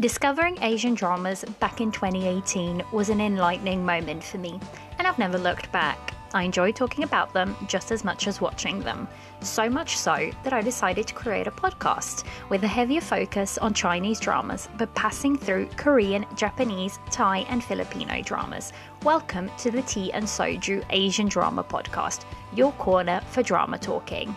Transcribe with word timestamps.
Discovering 0.00 0.62
Asian 0.62 0.94
dramas 0.94 1.44
back 1.58 1.80
in 1.80 1.90
2018 1.90 2.84
was 2.92 3.08
an 3.08 3.20
enlightening 3.20 3.84
moment 3.84 4.22
for 4.22 4.38
me, 4.38 4.60
and 4.96 5.08
I've 5.08 5.18
never 5.18 5.38
looked 5.38 5.72
back. 5.72 6.14
I 6.32 6.44
enjoy 6.44 6.70
talking 6.70 7.02
about 7.02 7.32
them 7.32 7.56
just 7.66 7.90
as 7.90 8.04
much 8.04 8.28
as 8.28 8.40
watching 8.40 8.78
them. 8.78 9.08
So 9.40 9.68
much 9.68 9.96
so 9.96 10.30
that 10.44 10.52
I 10.52 10.60
decided 10.60 11.08
to 11.08 11.14
create 11.14 11.48
a 11.48 11.50
podcast 11.50 12.24
with 12.48 12.62
a 12.62 12.68
heavier 12.68 13.00
focus 13.00 13.58
on 13.58 13.74
Chinese 13.74 14.20
dramas, 14.20 14.68
but 14.78 14.94
passing 14.94 15.36
through 15.36 15.66
Korean, 15.76 16.26
Japanese, 16.36 17.00
Thai, 17.10 17.38
and 17.48 17.64
Filipino 17.64 18.22
dramas. 18.22 18.72
Welcome 19.02 19.50
to 19.58 19.72
the 19.72 19.82
Tea 19.82 20.12
and 20.12 20.26
Soju 20.26 20.84
Asian 20.90 21.26
Drama 21.26 21.64
Podcast, 21.64 22.24
your 22.54 22.70
corner 22.74 23.20
for 23.32 23.42
drama 23.42 23.78
talking. 23.78 24.36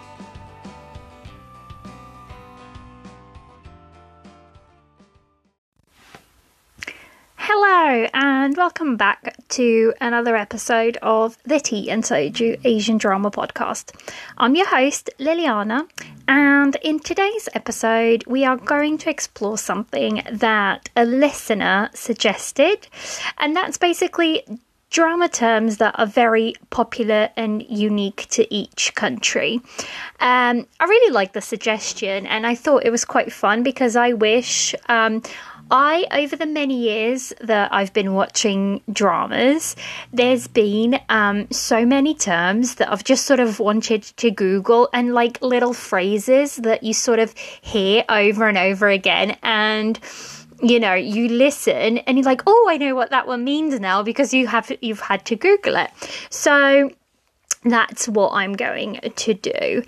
And 7.91 8.55
welcome 8.55 8.95
back 8.95 9.35
to 9.49 9.93
another 9.99 10.37
episode 10.37 10.97
of 11.01 11.37
the 11.43 11.59
Tea 11.59 11.91
and 11.91 12.03
Soju 12.03 12.61
Asian 12.63 12.97
Drama 12.97 13.31
Podcast. 13.31 13.93
I'm 14.37 14.55
your 14.55 14.67
host, 14.67 15.09
Liliana, 15.19 15.89
and 16.25 16.77
in 16.83 17.01
today's 17.01 17.49
episode, 17.53 18.25
we 18.27 18.45
are 18.45 18.55
going 18.55 18.97
to 18.99 19.09
explore 19.09 19.57
something 19.57 20.23
that 20.31 20.87
a 20.95 21.03
listener 21.03 21.89
suggested, 21.93 22.87
and 23.37 23.53
that's 23.57 23.77
basically 23.77 24.45
drama 24.89 25.27
terms 25.27 25.77
that 25.77 25.95
are 25.97 26.05
very 26.05 26.53
popular 26.69 27.29
and 27.35 27.65
unique 27.69 28.27
to 28.29 28.53
each 28.53 28.93
country. 28.95 29.59
Um, 30.19 30.65
I 30.79 30.83
really 30.85 31.13
like 31.13 31.33
the 31.33 31.41
suggestion, 31.41 32.25
and 32.25 32.47
I 32.47 32.55
thought 32.55 32.85
it 32.85 32.91
was 32.91 33.03
quite 33.03 33.33
fun 33.33 33.63
because 33.63 33.97
I 33.97 34.13
wish 34.13 34.75
um, 34.87 35.23
I, 35.71 36.05
over 36.11 36.35
the 36.35 36.45
many 36.45 36.77
years 36.77 37.31
that 37.39 37.73
I've 37.73 37.93
been 37.93 38.13
watching 38.13 38.81
dramas, 38.91 39.77
there's 40.11 40.47
been 40.47 40.99
um, 41.07 41.49
so 41.49 41.85
many 41.85 42.13
terms 42.13 42.75
that 42.75 42.91
I've 42.91 43.05
just 43.05 43.25
sort 43.25 43.39
of 43.39 43.59
wanted 43.59 44.03
to 44.03 44.31
Google 44.31 44.89
and 44.93 45.13
like 45.13 45.41
little 45.41 45.73
phrases 45.73 46.57
that 46.57 46.83
you 46.83 46.93
sort 46.93 47.19
of 47.19 47.33
hear 47.37 48.03
over 48.09 48.47
and 48.49 48.57
over 48.57 48.89
again. 48.89 49.37
And 49.41 49.97
you 50.61 50.79
know 50.79 50.93
you 50.93 51.27
listen 51.27 51.97
and 51.99 52.19
you're 52.19 52.25
like 52.25 52.43
oh 52.45 52.67
i 52.69 52.77
know 52.77 52.93
what 52.93 53.09
that 53.09 53.25
one 53.25 53.43
means 53.43 53.79
now 53.79 54.03
because 54.03 54.31
you 54.31 54.45
have 54.45 54.71
you've 54.79 54.99
had 54.99 55.25
to 55.25 55.35
google 55.35 55.75
it 55.75 55.89
so 56.29 56.87
that's 57.63 58.07
what 58.07 58.31
I'm 58.31 58.53
going 58.53 58.99
to 59.15 59.33
do. 59.33 59.83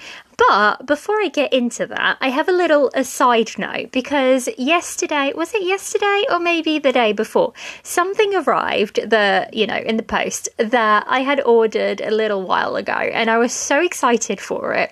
But 0.49 0.85
before 0.85 1.15
I 1.21 1.29
get 1.29 1.53
into 1.53 1.85
that, 1.87 2.17
I 2.19 2.29
have 2.29 2.49
a 2.49 2.51
little 2.51 2.89
aside 2.93 3.51
note 3.57 3.91
because 3.91 4.49
yesterday, 4.57 5.31
was 5.35 5.53
it 5.53 5.63
yesterday 5.63 6.25
or 6.29 6.39
maybe 6.39 6.79
the 6.79 6.91
day 6.91 7.13
before, 7.13 7.53
something 7.83 8.35
arrived 8.35 9.09
the, 9.09 9.47
you 9.53 9.67
know, 9.67 9.77
in 9.77 9.97
the 9.97 10.03
post 10.03 10.49
that 10.57 11.05
I 11.07 11.19
had 11.19 11.41
ordered 11.41 12.01
a 12.01 12.11
little 12.11 12.43
while 12.43 12.75
ago 12.75 12.93
and 12.93 13.29
I 13.29 13.37
was 13.37 13.53
so 13.53 13.81
excited 13.81 14.41
for 14.41 14.73
it. 14.73 14.91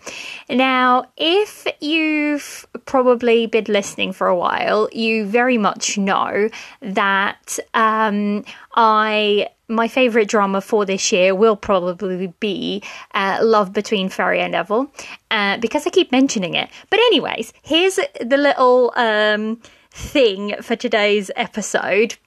Now, 0.49 1.05
if 1.17 1.67
you've 1.79 2.65
probably 2.85 3.45
been 3.45 3.65
listening 3.67 4.13
for 4.13 4.27
a 4.27 4.35
while, 4.35 4.89
you 4.93 5.25
very 5.25 5.57
much 5.57 5.97
know 5.97 6.49
that 6.81 7.59
um, 7.73 8.45
I 8.75 9.49
my 9.71 9.87
favorite 9.87 10.27
drama 10.27 10.61
for 10.61 10.85
this 10.85 11.11
year 11.11 11.33
will 11.33 11.55
probably 11.55 12.27
be 12.39 12.83
uh, 13.13 13.39
Love 13.41 13.73
Between 13.73 14.09
Fairy 14.09 14.41
and 14.41 14.53
Devil 14.53 14.91
uh, 15.31 15.57
because 15.57 15.87
I 15.87 15.89
keep 15.89 16.11
mentioning 16.11 16.53
it. 16.53 16.69
But, 16.89 16.99
anyways, 16.99 17.53
here's 17.63 17.95
the 18.19 18.37
little 18.37 18.93
um, 18.95 19.61
thing 19.91 20.55
for 20.61 20.75
today's 20.75 21.31
episode. 21.35 22.17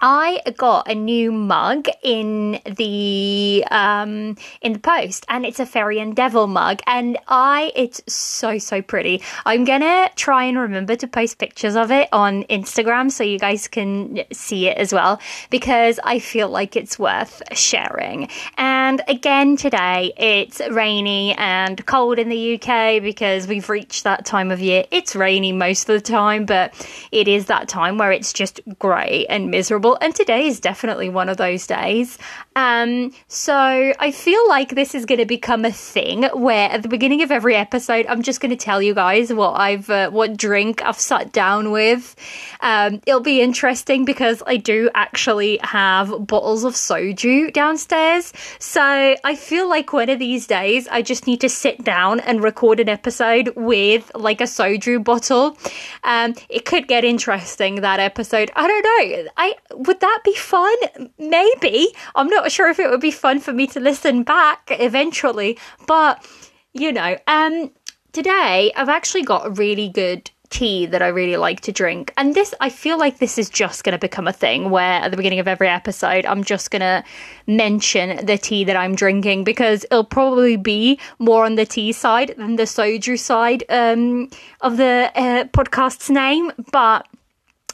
I 0.00 0.40
got 0.56 0.90
a 0.90 0.94
new 0.94 1.30
mug 1.30 1.88
in 2.02 2.60
the 2.64 3.64
um, 3.70 4.36
in 4.62 4.72
the 4.72 4.78
post, 4.78 5.26
and 5.28 5.44
it's 5.44 5.60
a 5.60 5.66
fairy 5.66 5.98
and 5.98 6.16
devil 6.16 6.46
mug, 6.46 6.80
and 6.86 7.18
I 7.28 7.72
it's 7.74 8.00
so 8.12 8.58
so 8.58 8.80
pretty. 8.80 9.22
I'm 9.44 9.64
gonna 9.64 10.10
try 10.16 10.44
and 10.44 10.58
remember 10.58 10.96
to 10.96 11.06
post 11.06 11.38
pictures 11.38 11.76
of 11.76 11.90
it 11.90 12.08
on 12.12 12.44
Instagram 12.44 13.10
so 13.10 13.24
you 13.24 13.38
guys 13.38 13.68
can 13.68 14.22
see 14.32 14.68
it 14.68 14.78
as 14.78 14.92
well 14.92 15.20
because 15.50 16.00
I 16.02 16.18
feel 16.18 16.48
like 16.48 16.76
it's 16.76 16.98
worth 16.98 17.42
sharing. 17.52 18.28
And 18.56 19.02
again 19.08 19.56
today 19.56 20.12
it's 20.16 20.60
rainy 20.70 21.34
and 21.34 21.84
cold 21.86 22.18
in 22.18 22.28
the 22.28 22.54
UK 22.54 23.02
because 23.02 23.46
we've 23.46 23.68
reached 23.68 24.04
that 24.04 24.24
time 24.24 24.50
of 24.50 24.60
year. 24.60 24.84
It's 24.90 25.14
rainy 25.14 25.52
most 25.52 25.88
of 25.88 25.94
the 25.94 26.00
time, 26.00 26.46
but 26.46 26.74
it 27.12 27.28
is 27.28 27.46
that 27.46 27.68
time 27.68 27.98
where 27.98 28.12
it's 28.12 28.32
just 28.32 28.60
grey 28.78 29.26
and 29.28 29.50
miserable 29.50 29.89
and 30.00 30.14
today 30.14 30.46
is 30.46 30.60
definitely 30.60 31.08
one 31.08 31.28
of 31.28 31.36
those 31.36 31.66
days. 31.66 32.18
Um, 32.56 33.12
so 33.28 33.54
I 33.54 34.10
feel 34.10 34.48
like 34.48 34.74
this 34.74 34.94
is 34.94 35.06
going 35.06 35.18
to 35.18 35.26
become 35.26 35.64
a 35.64 35.72
thing 35.72 36.24
where 36.34 36.70
at 36.70 36.82
the 36.82 36.88
beginning 36.88 37.22
of 37.22 37.30
every 37.30 37.54
episode, 37.54 38.06
I'm 38.06 38.22
just 38.22 38.40
going 38.40 38.50
to 38.50 38.56
tell 38.56 38.82
you 38.82 38.94
guys 38.94 39.32
what 39.32 39.52
I've, 39.52 39.88
uh, 39.88 40.10
what 40.10 40.36
drink 40.36 40.82
I've 40.82 41.00
sat 41.00 41.32
down 41.32 41.70
with. 41.70 42.16
Um, 42.60 43.00
it'll 43.06 43.20
be 43.20 43.40
interesting 43.40 44.04
because 44.04 44.42
I 44.46 44.56
do 44.56 44.90
actually 44.94 45.58
have 45.62 46.26
bottles 46.26 46.64
of 46.64 46.74
soju 46.74 47.52
downstairs. 47.52 48.32
So 48.58 48.82
I 48.82 49.36
feel 49.36 49.68
like 49.68 49.92
one 49.92 50.10
of 50.10 50.18
these 50.18 50.46
days 50.46 50.88
I 50.88 51.02
just 51.02 51.26
need 51.26 51.40
to 51.40 51.48
sit 51.48 51.84
down 51.84 52.20
and 52.20 52.42
record 52.42 52.80
an 52.80 52.88
episode 52.88 53.52
with 53.56 54.10
like 54.14 54.40
a 54.40 54.44
soju 54.44 55.02
bottle. 55.02 55.56
Um, 56.04 56.34
it 56.48 56.64
could 56.64 56.88
get 56.88 57.04
interesting 57.04 57.76
that 57.76 58.00
episode. 58.00 58.50
I 58.56 58.66
don't 58.66 58.82
know. 58.82 59.30
I 59.36 59.54
would 59.86 60.00
that 60.00 60.20
be 60.24 60.34
fun? 60.34 60.76
Maybe. 61.18 61.88
I'm 62.14 62.28
not 62.28 62.52
sure 62.52 62.68
if 62.68 62.78
it 62.78 62.90
would 62.90 63.00
be 63.00 63.10
fun 63.10 63.40
for 63.40 63.52
me 63.52 63.66
to 63.68 63.80
listen 63.80 64.22
back 64.22 64.68
eventually, 64.70 65.58
but 65.86 66.26
you 66.72 66.92
know, 66.92 67.16
um 67.26 67.70
today 68.12 68.72
I've 68.76 68.88
actually 68.88 69.22
got 69.22 69.46
a 69.46 69.50
really 69.50 69.88
good 69.88 70.30
tea 70.50 70.84
that 70.86 71.00
I 71.00 71.08
really 71.08 71.36
like 71.36 71.60
to 71.62 71.72
drink. 71.72 72.12
And 72.16 72.34
this, 72.34 72.52
I 72.60 72.68
feel 72.68 72.98
like 72.98 73.18
this 73.18 73.38
is 73.38 73.48
just 73.48 73.84
going 73.84 73.92
to 73.92 73.98
become 73.98 74.26
a 74.26 74.32
thing 74.32 74.70
where 74.70 75.00
at 75.00 75.10
the 75.10 75.16
beginning 75.16 75.38
of 75.38 75.48
every 75.48 75.68
episode, 75.68 76.26
I'm 76.26 76.44
just 76.44 76.70
going 76.70 76.80
to 76.80 77.04
mention 77.46 78.26
the 78.26 78.36
tea 78.36 78.64
that 78.64 78.76
I'm 78.76 78.94
drinking 78.94 79.44
because 79.44 79.84
it'll 79.84 80.04
probably 80.04 80.56
be 80.56 80.98
more 81.18 81.44
on 81.44 81.54
the 81.54 81.64
tea 81.64 81.92
side 81.92 82.34
than 82.36 82.56
the 82.56 82.64
soju 82.64 83.18
side 83.18 83.64
um, 83.68 84.28
of 84.60 84.76
the 84.76 85.12
uh, 85.14 85.44
podcast's 85.44 86.10
name. 86.10 86.52
But 86.72 87.06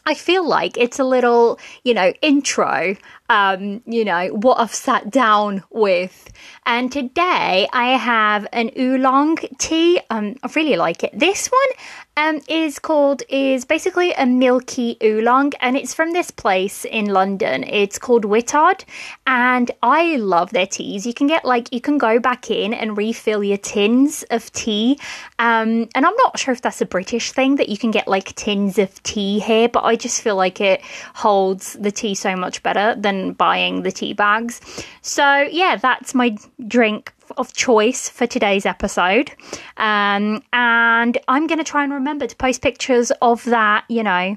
I 0.07 0.15
feel 0.15 0.47
like 0.47 0.79
it's 0.79 0.99
a 0.99 1.05
little, 1.05 1.59
you 1.83 1.93
know, 1.93 2.13
intro, 2.23 2.97
um, 3.29 3.83
you 3.87 4.05
know, 4.05 4.29
what 4.29 4.59
I've 4.61 4.75
sat 4.75 5.11
down 5.11 5.63
with. 5.71 6.33
And 6.65 6.91
today 6.91 7.69
I 7.73 7.97
have 7.97 8.47
an 8.53 8.71
oolong 8.79 9.37
tea. 9.59 10.01
Um, 10.11 10.37
I 10.43 10.51
really 10.55 10.77
like 10.77 11.05
it. 11.05 11.19
This 11.19 11.49
one 11.49 11.69
um, 12.17 12.41
is 12.49 12.79
called 12.79 13.23
is 13.29 13.65
basically 13.65 14.13
a 14.13 14.25
milky 14.25 14.97
oolong, 15.03 15.53
and 15.61 15.77
it's 15.77 15.93
from 15.93 16.13
this 16.13 16.31
place 16.31 16.85
in 16.85 17.07
London. 17.07 17.63
It's 17.65 17.99
called 17.99 18.25
Whittard, 18.25 18.85
and 19.27 19.71
I 19.83 20.17
love 20.17 20.51
their 20.51 20.67
teas. 20.67 21.07
You 21.07 21.13
can 21.13 21.27
get 21.27 21.45
like 21.45 21.73
you 21.73 21.81
can 21.81 21.99
go 21.99 22.19
back 22.19 22.51
in 22.51 22.73
and 22.73 22.97
refill 22.97 23.45
your 23.45 23.59
tins 23.59 24.25
of 24.31 24.51
tea, 24.53 24.99
um, 25.39 25.89
and 25.95 26.07
I'm 26.07 26.17
not 26.17 26.39
sure 26.39 26.53
if 26.53 26.63
that's 26.63 26.81
a 26.81 26.87
British 26.87 27.33
thing 27.33 27.57
that 27.57 27.69
you 27.69 27.77
can 27.77 27.91
get 27.91 28.09
like 28.09 28.35
tins 28.35 28.79
of 28.79 29.03
tea 29.03 29.39
here, 29.39 29.69
but 29.69 29.85
I 29.85 29.97
just 29.97 30.23
feel 30.23 30.37
like 30.37 30.61
it 30.61 30.81
holds 31.15 31.75
the 31.75 31.91
tea 31.91 32.15
so 32.15 32.35
much 32.35 32.63
better 32.63 32.95
than 32.95 33.16
buying 33.37 33.83
the 33.83 33.93
tea 33.93 34.13
bags. 34.13 34.61
So 35.03 35.43
yeah, 35.51 35.77
that's 35.77 36.15
my 36.15 36.37
drink 36.67 37.13
of 37.37 37.53
choice 37.53 38.09
for 38.09 38.27
today's 38.27 38.67
episode. 38.67 39.31
Um, 39.77 40.43
and 40.53 41.19
I'm 41.29 41.47
going 41.47 41.59
to 41.59 41.65
try 41.65 41.85
and 41.85 41.93
remember 41.93 42.27
to 42.27 42.37
post 42.37 42.63
pictures 42.63 43.11
of 43.23 43.45
that, 43.45 43.85
you 43.89 44.03
know, 44.03 44.37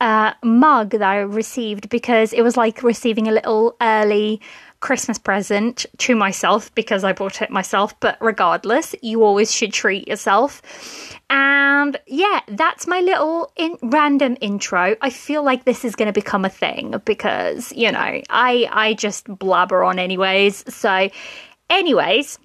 uh, 0.00 0.32
mug 0.44 0.90
that 0.90 1.02
I 1.02 1.18
received 1.18 1.88
because 1.88 2.32
it 2.32 2.42
was 2.42 2.56
like 2.56 2.82
receiving 2.82 3.26
a 3.26 3.32
little 3.32 3.76
early 3.80 4.40
Christmas 4.80 5.18
present 5.18 5.86
to 5.98 6.14
myself 6.14 6.74
because 6.74 7.04
I 7.04 7.12
bought 7.12 7.42
it 7.42 7.50
myself. 7.50 7.98
But 8.00 8.16
regardless, 8.20 8.94
you 9.02 9.24
always 9.24 9.52
should 9.52 9.72
treat 9.72 10.08
yourself. 10.08 10.62
And 11.30 11.98
yeah, 12.06 12.40
that's 12.48 12.86
my 12.86 13.00
little 13.00 13.52
in- 13.56 13.78
random 13.82 14.36
intro. 14.40 14.96
I 15.00 15.10
feel 15.10 15.42
like 15.42 15.64
this 15.64 15.84
is 15.84 15.96
going 15.96 16.06
to 16.06 16.12
become 16.12 16.44
a 16.44 16.50
thing 16.50 16.94
because 17.04 17.72
you 17.72 17.92
know 17.92 18.22
I 18.30 18.68
I 18.70 18.94
just 18.94 19.26
blabber 19.26 19.84
on 19.84 19.98
anyways. 19.98 20.64
So 20.72 21.08
Anyways, 21.70 22.38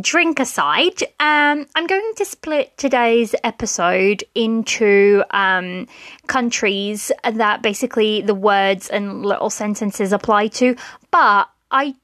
drink 0.00 0.40
aside, 0.40 1.02
um, 1.20 1.66
I'm 1.74 1.86
going 1.86 2.12
to 2.16 2.24
split 2.24 2.76
today's 2.76 3.34
episode 3.44 4.24
into 4.34 5.22
um, 5.30 5.86
countries 6.26 7.12
that 7.30 7.62
basically 7.62 8.22
the 8.22 8.34
words 8.34 8.88
and 8.88 9.24
little 9.24 9.50
sentences 9.50 10.12
apply 10.12 10.48
to. 10.48 10.76
But 11.10 11.48
I 11.70 11.94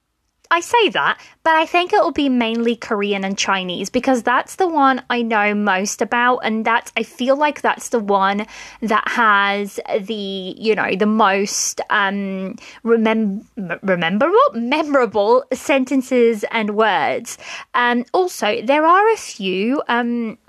I 0.51 0.61
say 0.61 0.89
that, 0.89 1.19
but 1.43 1.55
I 1.55 1.65
think 1.65 1.93
it 1.93 2.01
will 2.01 2.11
be 2.11 2.27
mainly 2.27 2.75
Korean 2.75 3.23
and 3.23 3.37
Chinese 3.37 3.91
because 3.91 4.23
that's 4.23 4.55
the 4.55 4.67
one 4.67 5.03
I 5.09 5.21
know 5.21 5.53
most 5.53 6.01
about, 6.01 6.39
and 6.39 6.65
that's 6.65 6.91
I 6.97 7.03
feel 7.03 7.35
like 7.35 7.61
that's 7.61 7.89
the 7.89 7.99
one 7.99 8.47
that 8.81 9.07
has 9.09 9.79
the 10.01 10.55
you 10.57 10.73
know 10.73 10.95
the 10.95 11.05
most 11.05 11.81
um 11.91 12.55
remem- 12.83 13.45
rememberable 13.83 14.39
memorable 14.53 15.43
sentences 15.53 16.43
and 16.51 16.75
words. 16.75 17.37
Um, 17.75 18.05
also 18.11 18.61
there 18.63 18.85
are 18.85 19.13
a 19.13 19.17
few 19.17 19.83
um 19.87 20.39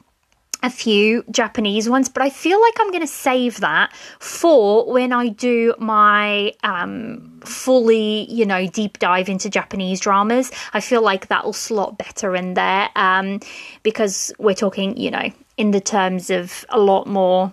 a 0.62 0.70
few 0.70 1.24
Japanese 1.30 1.88
ones, 1.88 2.08
but 2.08 2.22
I 2.22 2.30
feel 2.30 2.60
like 2.60 2.74
I'm 2.78 2.90
going 2.90 3.00
to 3.00 3.06
save 3.06 3.60
that 3.60 3.94
for 4.18 4.90
when 4.90 5.12
I 5.12 5.28
do 5.28 5.74
my 5.78 6.52
um, 6.62 7.40
fully, 7.44 8.30
you 8.30 8.44
know, 8.46 8.66
deep 8.66 8.98
dive 8.98 9.28
into 9.28 9.48
Japanese 9.48 10.00
dramas. 10.00 10.50
I 10.72 10.80
feel 10.80 11.02
like 11.02 11.28
that 11.28 11.44
will 11.44 11.52
slot 11.52 11.98
better 11.98 12.34
in 12.36 12.54
there 12.54 12.90
um, 12.96 13.40
because 13.82 14.32
we're 14.38 14.54
talking, 14.54 14.96
you 14.96 15.10
know, 15.10 15.30
in 15.56 15.70
the 15.70 15.80
terms 15.80 16.30
of 16.30 16.64
a 16.70 16.78
lot 16.78 17.06
more 17.06 17.52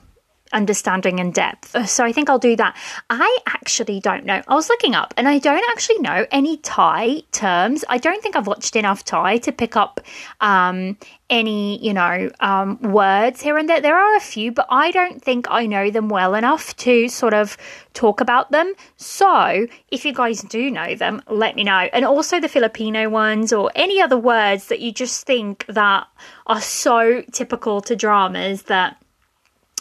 understanding 0.53 1.19
in 1.19 1.31
depth. 1.31 1.75
Uh, 1.75 1.85
so 1.85 2.03
I 2.03 2.11
think 2.11 2.29
I'll 2.29 2.39
do 2.39 2.55
that. 2.55 2.75
I 3.09 3.37
actually 3.47 3.99
don't 3.99 4.25
know. 4.25 4.41
I 4.47 4.55
was 4.55 4.69
looking 4.69 4.95
up 4.95 5.13
and 5.17 5.27
I 5.27 5.39
don't 5.39 5.63
actually 5.71 5.99
know 5.99 6.25
any 6.31 6.57
Thai 6.57 7.21
terms. 7.31 7.83
I 7.89 7.97
don't 7.97 8.21
think 8.21 8.35
I've 8.35 8.47
watched 8.47 8.75
enough 8.75 9.03
Thai 9.03 9.37
to 9.37 9.51
pick 9.51 9.75
up 9.75 10.01
um, 10.41 10.97
any, 11.29 11.83
you 11.85 11.93
know, 11.93 12.29
um, 12.39 12.79
words 12.81 13.41
here 13.41 13.57
and 13.57 13.67
there. 13.67 13.81
There 13.81 13.97
are 13.97 14.15
a 14.15 14.21
few, 14.21 14.51
but 14.51 14.67
I 14.69 14.91
don't 14.91 15.21
think 15.21 15.47
I 15.49 15.65
know 15.65 15.91
them 15.91 16.09
well 16.09 16.35
enough 16.35 16.75
to 16.77 17.09
sort 17.09 17.33
of 17.33 17.57
talk 17.93 18.21
about 18.21 18.51
them. 18.51 18.73
So 18.95 19.67
if 19.91 20.05
you 20.05 20.13
guys 20.13 20.41
do 20.41 20.71
know 20.71 20.95
them, 20.95 21.21
let 21.27 21.55
me 21.55 21.63
know. 21.63 21.89
And 21.91 22.05
also 22.05 22.39
the 22.39 22.47
Filipino 22.47 23.09
ones 23.09 23.51
or 23.51 23.71
any 23.75 24.01
other 24.01 24.17
words 24.17 24.67
that 24.67 24.79
you 24.79 24.91
just 24.91 25.25
think 25.25 25.65
that 25.67 26.07
are 26.45 26.61
so 26.61 27.23
typical 27.31 27.81
to 27.81 27.95
dramas 27.95 28.63
that 28.63 29.01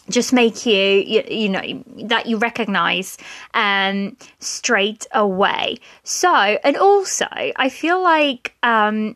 just 0.08 0.32
make 0.32 0.66
you, 0.66 0.74
you, 0.74 1.24
you 1.28 1.48
know 1.48 1.84
that 2.04 2.26
you 2.26 2.36
recognize 2.36 3.18
um 3.54 4.16
straight 4.38 5.06
away. 5.12 5.78
So 6.04 6.32
and 6.32 6.76
also 6.76 7.26
i 7.56 7.68
feel 7.68 8.02
like 8.02 8.55
um 8.66 9.14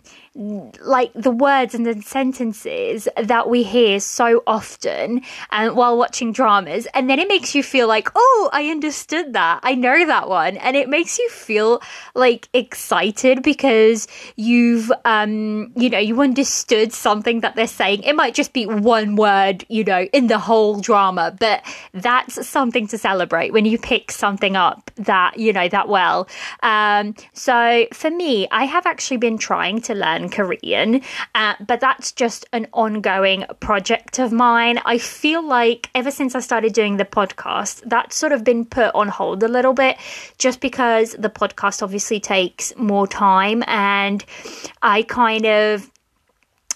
like 0.79 1.13
the 1.15 1.31
words 1.31 1.75
and 1.75 1.85
the 1.85 2.01
sentences 2.01 3.09
that 3.17 3.51
we 3.51 3.63
hear 3.63 4.01
so 4.01 4.43
often 4.47 5.21
and 5.51 5.75
while 5.75 5.99
watching 5.99 6.33
dramas 6.33 6.87
and 6.95 7.11
then 7.11 7.19
it 7.19 7.29
makes 7.29 7.55
you 7.55 7.63
feel 7.63 7.89
like 7.89 8.09
oh 8.15 8.49
i 8.53 8.71
understood 8.71 9.33
that. 9.35 9.61
I 9.63 9.75
know 9.75 10.07
that 10.07 10.29
one. 10.29 10.57
And 10.57 10.77
it 10.77 10.89
makes 10.89 11.19
you 11.19 11.29
feel 11.29 11.83
like 12.15 12.49
excited 12.53 13.43
because 13.43 14.09
you've 14.37 14.91
um 15.05 15.73
you 15.77 15.91
know 15.91 15.99
you 15.99 16.21
understood 16.21 16.93
something 16.93 17.41
that 17.41 17.57
they're 17.57 17.67
saying. 17.67 18.03
It 18.05 18.15
might 18.15 18.35
just 18.35 18.53
be 18.53 18.67
one 18.67 19.17
word 19.17 19.65
you 19.69 19.85
know 19.85 20.03
in 20.13 20.29
the 20.29 20.39
whole 20.39 20.81
drama 20.81 21.37
but 21.39 21.63
that's 21.93 22.47
something 22.47 22.87
to 22.89 22.99
celebrate 22.99 23.53
when 23.53 23.65
you 23.65 23.79
pick 23.79 24.11
something 24.11 24.57
up 24.57 24.91
that 24.97 25.39
you 25.39 25.53
know 25.53 25.69
that 25.69 25.89
well. 25.89 26.29
Um 26.63 27.15
so 27.33 27.87
for 27.93 28.11
me 28.11 28.49
i 28.51 28.65
have 28.65 28.87
actually 28.87 29.17
been 29.17 29.39
trying 29.41 29.81
to 29.83 29.95
learn 29.95 30.29
Korean, 30.29 31.03
uh, 31.35 31.55
but 31.67 31.81
that's 31.81 32.13
just 32.13 32.47
an 32.53 32.69
ongoing 32.73 33.45
project 33.59 34.19
of 34.21 34.31
mine. 34.31 34.79
I 34.85 34.99
feel 34.99 35.43
like 35.45 35.91
ever 35.95 36.13
since 36.13 36.35
I 36.37 36.41
started 36.41 36.73
doing 36.73 36.97
the 36.97 37.05
podcast, 37.05 37.83
that's 37.87 38.15
sort 38.15 38.33
of 38.33 38.45
been 38.45 38.65
put 38.65 38.95
on 38.95 39.09
hold 39.09 39.43
a 39.43 39.49
little 39.49 39.73
bit 39.73 39.97
just 40.39 40.61
because 40.61 41.13
the 41.19 41.31
podcast 41.31 41.83
obviously 41.83 42.21
takes 42.21 42.73
more 42.77 43.09
time 43.09 43.65
and 43.67 44.25
I 44.83 45.03
kind 45.03 45.47
of 45.47 45.91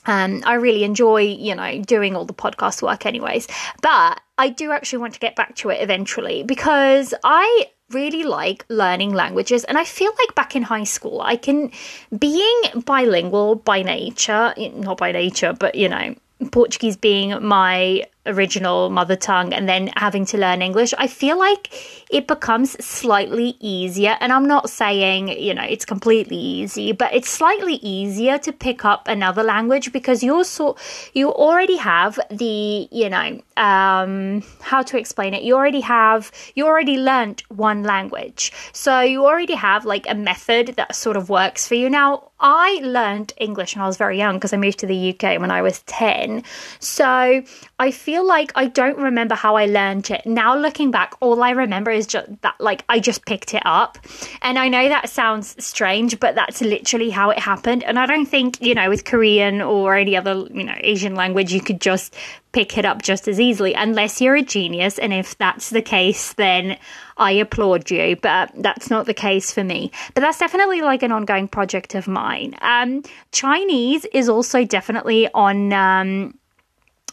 um, 0.06 0.42
I 0.44 0.54
really 0.54 0.84
enjoy, 0.84 1.22
you 1.22 1.54
know, 1.54 1.80
doing 1.82 2.14
all 2.14 2.24
the 2.24 2.34
podcast 2.34 2.82
work, 2.82 3.06
anyways. 3.06 3.48
But 3.80 4.20
I 4.36 4.48
do 4.48 4.72
actually 4.72 4.98
want 4.98 5.14
to 5.14 5.20
get 5.20 5.36
back 5.36 5.54
to 5.56 5.70
it 5.70 5.80
eventually 5.80 6.42
because 6.42 7.14
I 7.22 7.70
really 7.90 8.22
like 8.24 8.64
learning 8.68 9.12
languages. 9.12 9.64
And 9.64 9.78
i 9.78 9.84
feel 9.84 10.10
like 10.18 10.34
back 10.34 10.56
in 10.56 10.62
high 10.62 10.84
school 10.84 11.20
i 11.20 11.36
can 11.36 11.70
being 12.18 12.60
bilingual 12.84 13.56
by 13.56 13.82
nature 13.82 14.54
not 14.74 14.98
by 14.98 15.12
nature 15.12 15.52
but 15.52 15.74
you 15.74 15.88
know 15.88 16.14
portuguese 16.50 16.96
being 16.96 17.42
my 17.44 18.04
original 18.26 18.90
mother 18.90 19.16
tongue 19.16 19.52
and 19.52 19.68
then 19.68 19.90
having 19.96 20.24
to 20.26 20.38
learn 20.38 20.62
English, 20.62 20.94
I 20.98 21.06
feel 21.06 21.38
like 21.38 21.72
it 22.10 22.26
becomes 22.26 22.72
slightly 22.84 23.56
easier. 23.60 24.16
And 24.20 24.32
I'm 24.32 24.46
not 24.46 24.70
saying, 24.70 25.28
you 25.28 25.54
know, 25.54 25.64
it's 25.64 25.84
completely 25.84 26.36
easy, 26.36 26.92
but 26.92 27.12
it's 27.12 27.28
slightly 27.28 27.74
easier 27.74 28.38
to 28.38 28.52
pick 28.52 28.84
up 28.84 29.08
another 29.08 29.42
language 29.42 29.92
because 29.92 30.22
you're 30.22 30.44
so 30.44 30.76
you 31.12 31.32
already 31.32 31.76
have 31.76 32.18
the, 32.30 32.88
you 32.90 33.10
know, 33.10 33.40
um, 33.56 34.42
how 34.60 34.82
to 34.82 34.98
explain 34.98 35.34
it. 35.34 35.42
You 35.42 35.54
already 35.54 35.80
have 35.80 36.30
you 36.54 36.66
already 36.66 36.96
learned 36.96 37.42
one 37.48 37.82
language. 37.82 38.52
So 38.72 39.00
you 39.00 39.24
already 39.24 39.54
have 39.54 39.84
like 39.84 40.06
a 40.08 40.14
method 40.14 40.74
that 40.76 40.94
sort 40.94 41.16
of 41.16 41.28
works 41.28 41.66
for 41.66 41.74
you. 41.74 41.90
Now, 41.90 42.30
I 42.44 42.80
learned 42.82 43.32
English 43.38 43.74
when 43.74 43.82
I 43.82 43.86
was 43.86 43.96
very 43.96 44.18
young 44.18 44.36
because 44.36 44.52
I 44.52 44.58
moved 44.58 44.78
to 44.80 44.86
the 44.86 45.14
UK 45.14 45.40
when 45.40 45.50
I 45.50 45.62
was 45.62 45.80
10. 45.86 46.42
So 46.78 47.42
I 47.78 47.90
feel 47.90 48.13
like 48.22 48.52
I 48.54 48.66
don't 48.66 48.98
remember 48.98 49.34
how 49.34 49.56
I 49.56 49.66
learned 49.66 50.10
it. 50.10 50.24
Now 50.26 50.56
looking 50.56 50.90
back, 50.90 51.14
all 51.20 51.42
I 51.42 51.50
remember 51.50 51.90
is 51.90 52.06
just 52.06 52.40
that 52.42 52.54
like 52.60 52.84
I 52.88 53.00
just 53.00 53.26
picked 53.26 53.54
it 53.54 53.62
up. 53.64 53.98
And 54.42 54.58
I 54.58 54.68
know 54.68 54.88
that 54.88 55.08
sounds 55.08 55.56
strange, 55.64 56.20
but 56.20 56.34
that's 56.34 56.60
literally 56.60 57.10
how 57.10 57.30
it 57.30 57.38
happened. 57.38 57.82
And 57.82 57.98
I 57.98 58.06
don't 58.06 58.26
think, 58.26 58.60
you 58.60 58.74
know, 58.74 58.88
with 58.88 59.04
Korean 59.04 59.60
or 59.60 59.96
any 59.96 60.16
other, 60.16 60.46
you 60.52 60.64
know, 60.64 60.76
Asian 60.78 61.14
language 61.14 61.52
you 61.52 61.60
could 61.60 61.80
just 61.80 62.14
pick 62.54 62.78
it 62.78 62.84
up 62.84 63.02
just 63.02 63.26
as 63.26 63.40
easily 63.40 63.74
unless 63.74 64.20
you're 64.20 64.36
a 64.36 64.42
genius 64.42 64.96
and 65.00 65.12
if 65.12 65.36
that's 65.38 65.70
the 65.70 65.82
case 65.82 66.34
then 66.34 66.78
I 67.16 67.32
applaud 67.32 67.90
you 67.90 68.14
but 68.14 68.52
that's 68.54 68.90
not 68.90 69.06
the 69.06 69.12
case 69.12 69.52
for 69.52 69.64
me 69.64 69.90
but 70.14 70.20
that's 70.20 70.38
definitely 70.38 70.80
like 70.80 71.02
an 71.02 71.10
ongoing 71.10 71.48
project 71.48 71.96
of 71.96 72.06
mine 72.06 72.54
um 72.60 73.02
Chinese 73.32 74.04
is 74.06 74.28
also 74.28 74.64
definitely 74.64 75.28
on 75.34 75.72
um 75.72 76.38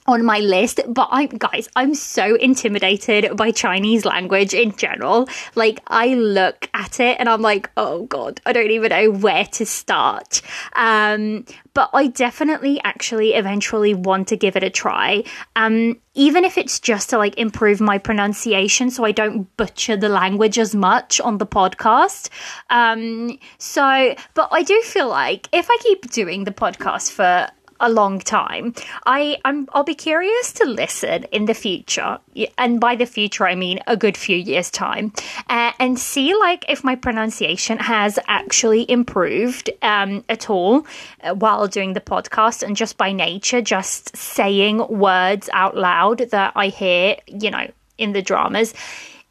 on 0.08 0.26
my 0.26 0.40
list, 0.40 0.80
but 0.88 1.08
I 1.12 1.28
guys, 1.28 1.70
I'm 1.76 1.94
so 1.94 2.36
intimidated 2.36 3.38
by 3.38 3.52
Chinese 3.52 4.04
language 4.04 4.54
in 4.54 4.76
general. 4.76 5.30
Like 5.56 5.80
I 5.88 6.16
look 6.16 6.70
at 6.74 7.00
it 7.00 7.18
and 7.20 7.30
I'm 7.30 7.42
like, 7.42 7.70
oh 7.78 8.06
god, 8.06 8.42
I 8.46 8.54
don't 8.54 8.72
even 8.72 8.90
know 8.90 9.12
where 9.12 9.46
to 9.46 9.66
start. 9.66 10.42
Um, 10.76 11.46
but 11.74 11.90
I 11.94 12.08
definitely 12.08 12.82
actually 12.84 13.34
eventually 13.34 13.94
want 13.94 14.28
to 14.30 14.38
give 14.38 14.56
it 14.56 14.64
a 14.64 14.70
try. 14.70 15.24
Um, 15.56 16.00
even 16.14 16.44
if 16.44 16.58
it's 16.58 16.80
just 16.80 17.12
to 17.12 17.18
like 17.18 17.38
improve 17.38 17.80
my 17.80 17.98
pronunciation 17.98 18.90
so 18.90 19.06
I 19.06 19.12
don't 19.12 19.56
butcher 19.56 19.96
the 19.96 20.10
language 20.10 20.60
as 20.60 20.76
much 20.76 21.22
on 21.22 21.38
the 21.38 21.46
podcast. 21.46 22.30
Um, 22.70 23.38
so, 23.60 24.16
but 24.34 24.50
I 24.52 24.64
do 24.64 24.82
feel 24.82 25.08
like 25.08 25.48
if 25.54 25.68
I 25.70 25.78
keep 25.82 26.12
doing 26.12 26.44
the 26.44 26.52
podcast 26.52 27.12
for 27.12 27.50
a 27.82 27.90
long 27.90 28.20
time. 28.20 28.74
I 29.06 29.38
I'm 29.44 29.68
I'll 29.74 29.84
be 29.84 29.96
curious 29.96 30.54
to 30.54 30.66
listen 30.66 31.26
in 31.32 31.46
the 31.46 31.54
future, 31.54 32.20
and 32.58 32.80
by 32.80 32.96
the 32.96 33.06
future 33.06 33.46
I 33.46 33.56
mean 33.56 33.80
a 33.88 33.98
good 33.98 34.16
few 34.16 34.38
years 34.38 34.72
time, 34.72 35.12
uh, 35.50 35.72
and 35.80 36.00
see 36.00 36.34
like 36.36 36.64
if 36.70 36.84
my 36.84 36.96
pronunciation 36.96 37.80
has 37.80 38.18
actually 38.28 38.90
improved 38.90 39.70
um, 39.82 40.24
at 40.30 40.50
all 40.50 40.86
uh, 41.24 41.34
while 41.34 41.68
doing 41.68 41.94
the 41.94 42.02
podcast, 42.02 42.64
and 42.64 42.78
just 42.78 42.98
by 42.98 43.12
nature, 43.12 43.62
just 43.62 44.16
saying 44.16 44.88
words 44.88 45.50
out 45.52 45.76
loud 45.76 46.20
that 46.30 46.54
I 46.56 46.68
hear, 46.68 47.18
you 47.28 47.52
know, 47.52 47.68
in 47.98 48.14
the 48.14 48.22
dramas. 48.22 48.74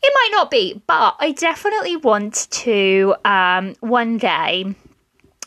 It 0.03 0.13
might 0.15 0.31
not 0.33 0.51
be, 0.51 0.83
but 0.87 1.17
I 1.21 1.33
definitely 1.33 1.97
want 1.97 2.49
to 2.51 3.15
um, 3.25 3.75
one 3.81 4.17
day 4.17 4.75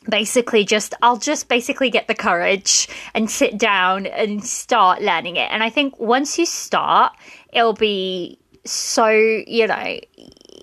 basically 0.09 0.65
just 0.65 0.93
I'll 1.01 1.17
just 1.17 1.47
basically 1.47 1.89
get 1.89 2.07
the 2.07 2.15
courage 2.15 2.87
and 3.13 3.29
sit 3.29 3.57
down 3.57 4.05
and 4.05 4.43
start 4.43 5.01
learning 5.01 5.35
it. 5.37 5.49
And 5.51 5.63
I 5.63 5.69
think 5.69 5.99
once 5.99 6.37
you 6.37 6.45
start, 6.45 7.13
it'll 7.51 7.73
be 7.73 8.39
so, 8.65 9.07
you 9.09 9.67
know, 9.67 9.99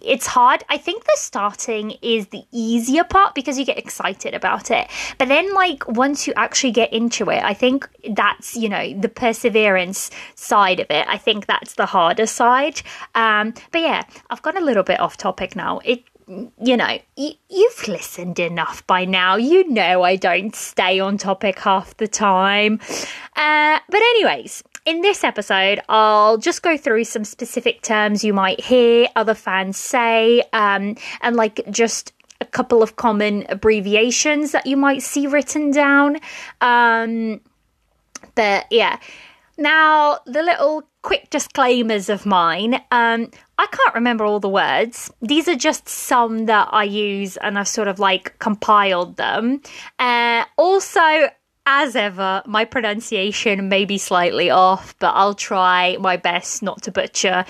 it's 0.02 0.26
hard. 0.26 0.64
I 0.68 0.78
think 0.78 1.04
the 1.04 1.16
starting 1.16 1.92
is 2.02 2.28
the 2.28 2.42
easier 2.50 3.04
part 3.04 3.34
because 3.34 3.58
you 3.58 3.64
get 3.64 3.78
excited 3.78 4.34
about 4.34 4.70
it. 4.70 4.88
But 5.18 5.28
then, 5.28 5.52
like, 5.54 5.86
once 5.88 6.26
you 6.26 6.32
actually 6.36 6.72
get 6.72 6.92
into 6.92 7.30
it, 7.30 7.42
I 7.42 7.54
think 7.54 7.88
that's, 8.14 8.56
you 8.56 8.68
know, 8.68 8.98
the 8.98 9.08
perseverance 9.08 10.10
side 10.34 10.80
of 10.80 10.86
it. 10.90 11.06
I 11.08 11.18
think 11.18 11.46
that's 11.46 11.74
the 11.74 11.86
harder 11.86 12.26
side. 12.26 12.80
Um, 13.14 13.54
but 13.72 13.82
yeah, 13.82 14.04
I've 14.30 14.42
got 14.42 14.56
a 14.56 14.64
little 14.64 14.82
bit 14.82 15.00
off 15.00 15.16
topic 15.16 15.54
now. 15.54 15.80
It 15.84 16.04
you 16.62 16.76
know, 16.76 16.98
you, 17.16 17.32
you've 17.48 17.88
listened 17.88 18.38
enough 18.38 18.86
by 18.86 19.04
now. 19.04 19.36
You 19.36 19.68
know 19.68 20.02
I 20.02 20.16
don't 20.16 20.54
stay 20.54 21.00
on 21.00 21.18
topic 21.18 21.58
half 21.58 21.96
the 21.96 22.06
time. 22.06 22.80
Uh, 23.36 23.78
but, 23.88 24.00
anyways, 24.00 24.62
in 24.86 25.02
this 25.02 25.24
episode, 25.24 25.80
I'll 25.88 26.38
just 26.38 26.62
go 26.62 26.76
through 26.76 27.04
some 27.04 27.24
specific 27.24 27.82
terms 27.82 28.22
you 28.22 28.32
might 28.32 28.60
hear 28.60 29.08
other 29.16 29.34
fans 29.34 29.76
say, 29.76 30.42
um, 30.52 30.96
and 31.20 31.36
like 31.36 31.60
just 31.70 32.12
a 32.40 32.46
couple 32.46 32.82
of 32.82 32.96
common 32.96 33.44
abbreviations 33.48 34.52
that 34.52 34.66
you 34.66 34.76
might 34.76 35.02
see 35.02 35.26
written 35.26 35.70
down. 35.70 36.16
Um, 36.60 37.40
but 38.34 38.66
yeah. 38.70 38.98
Now, 39.58 40.20
the 40.24 40.42
little 40.42 40.84
quick 41.02 41.28
disclaimers 41.28 42.08
of 42.08 42.24
mine. 42.24 42.80
Um, 42.90 43.30
I 43.60 43.66
can't 43.66 43.94
remember 43.94 44.24
all 44.24 44.40
the 44.40 44.48
words. 44.48 45.12
These 45.20 45.46
are 45.46 45.54
just 45.54 45.86
some 45.86 46.46
that 46.46 46.70
I 46.72 46.84
use 46.84 47.36
and 47.36 47.58
I've 47.58 47.68
sort 47.68 47.88
of 47.88 47.98
like 47.98 48.38
compiled 48.38 49.18
them. 49.18 49.60
Uh, 49.98 50.46
also, 50.56 51.28
as 51.66 51.94
ever, 51.94 52.42
my 52.46 52.64
pronunciation 52.64 53.68
may 53.68 53.84
be 53.84 53.98
slightly 53.98 54.48
off, 54.48 54.98
but 54.98 55.10
I'll 55.10 55.34
try 55.34 55.98
my 56.00 56.16
best 56.16 56.62
not 56.62 56.80
to 56.84 56.90
butcher 56.90 57.44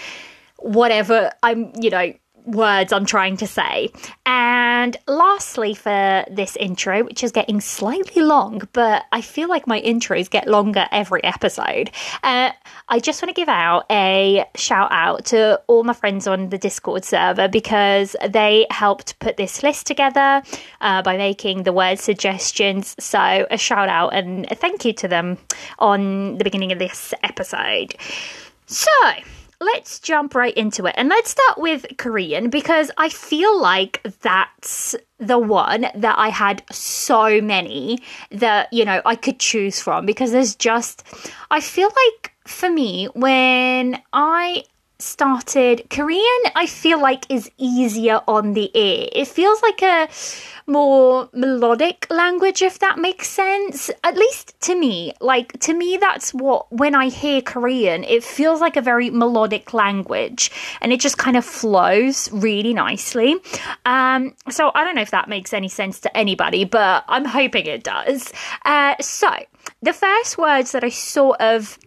whatever 0.59 1.31
I'm, 1.45 1.73
you 1.81 1.91
know, 1.91 2.13
words 2.53 2.93
I'm 2.93 3.07
trying 3.07 3.37
to 3.39 3.47
say. 3.47 3.91
And 4.27 4.97
lastly, 5.07 5.75
for 5.75 6.25
this 6.31 6.57
intro, 6.57 7.05
which 7.05 7.23
is 7.23 7.33
getting 7.33 7.61
slightly 7.61 8.23
long, 8.23 8.63
but 8.73 9.05
I 9.13 9.21
feel 9.21 9.49
like 9.49 9.67
my 9.67 9.81
intros 9.81 10.31
get 10.31 10.47
longer 10.47 10.87
every 10.93 11.23
episode, 11.25 11.91
uh, 12.23 12.51
I 12.89 12.99
just 12.99 13.23
want 13.23 13.35
to 13.35 13.41
give 13.41 13.49
out 13.49 13.85
a 13.91 14.45
shout 14.57 14.91
out 14.93 15.27
to 15.27 15.61
all 15.67 15.85
my 15.85 15.93
friends 15.93 16.27
on 16.27 16.49
the 16.49 16.59
Discord 16.59 17.05
server 17.05 17.49
because 17.49 18.17
they 18.29 18.67
helped 18.71 19.19
put 19.19 19.37
this 19.37 19.63
list 19.63 19.87
together 19.87 20.43
uh, 20.81 21.03
by 21.03 21.17
making 21.17 21.65
the 21.65 21.73
word 21.73 21.99
suggestions. 21.99 22.97
So, 22.99 23.47
a 23.51 23.59
shout 23.59 23.89
out 23.89 24.15
and 24.15 24.51
a 24.51 24.55
thank 24.55 24.85
you 24.85 24.93
to 24.95 25.09
them 25.09 25.39
on 25.79 26.39
the 26.39 26.45
beginning 26.45 26.73
of 26.73 26.79
this 26.79 27.15
episode. 27.23 27.95
So, 28.67 28.89
let's 29.61 29.99
jump 29.99 30.35
right 30.35 30.55
into 30.55 30.87
it. 30.87 30.95
And 30.97 31.09
let's 31.09 31.31
start 31.31 31.59
with 31.59 31.87
Korean 31.99 32.49
because 32.51 32.91
I 32.97 33.11
feel 33.11 33.61
like 33.61 34.01
that's 34.23 34.97
the 35.19 35.39
one 35.39 35.87
that 35.95 36.19
I 36.19 36.29
had 36.29 36.63
so 36.71 37.41
many 37.41 38.03
that, 38.31 38.73
you 38.73 38.85
know, 38.85 39.03
I 39.05 39.15
could 39.17 39.39
choose 39.39 39.81
from 39.81 40.07
because 40.07 40.33
there's 40.33 40.55
just, 40.57 41.05
I 41.51 41.61
feel 41.61 41.89
like 41.89 42.33
for 42.47 42.71
me, 42.71 43.07
when 43.15 44.01
I 44.13 44.65
started 45.03 45.89
Korean, 45.91 46.43
I 46.55 46.67
feel 46.67 47.01
like 47.01 47.31
is 47.31 47.51
easier 47.59 48.21
on 48.27 48.55
the 48.55 48.71
ear. 48.79 49.09
It 49.13 49.29
feels 49.29 49.63
like 49.63 49.83
a 49.83 50.09
more 50.67 51.29
melodic 51.33 52.07
language, 52.11 52.63
if 52.63 52.79
that 52.79 52.99
makes 52.99 53.29
sense. 53.29 53.91
At 54.05 54.17
least 54.17 54.59
to 54.63 54.75
me. 54.75 55.13
Like, 55.21 55.59
to 55.61 55.75
me, 55.75 55.97
that's 55.97 56.33
what, 56.33 56.71
when 56.73 56.95
I 56.95 57.09
hear 57.09 57.43
Korean, 57.43 58.05
it 58.05 58.23
feels 58.25 58.61
like 58.61 58.77
a 58.77 58.83
very 58.83 59.11
melodic 59.11 59.75
language 59.75 60.51
and 60.81 60.93
it 60.93 61.01
just 61.01 61.19
kind 61.19 61.37
of 61.37 61.45
flows 61.45 62.31
really 62.33 62.73
nicely. 62.73 63.37
Um, 63.85 64.35
so 64.49 64.71
I 64.75 64.85
don't 64.85 64.95
know 64.95 65.03
if 65.03 65.11
that 65.11 65.29
makes 65.29 65.53
any 65.53 65.69
sense 65.69 66.01
to 66.01 66.17
anybody, 66.17 66.65
but 66.65 67.05
I'm 67.09 67.25
hoping 67.25 67.67
it 67.67 67.83
does. 67.83 68.33
Uh, 68.65 68.95
so, 69.01 69.31
the 69.83 69.93
first 69.93 70.39
words 70.39 70.73
that 70.73 70.85
I 70.85 70.89
sort 70.89 71.41
of 71.41 71.79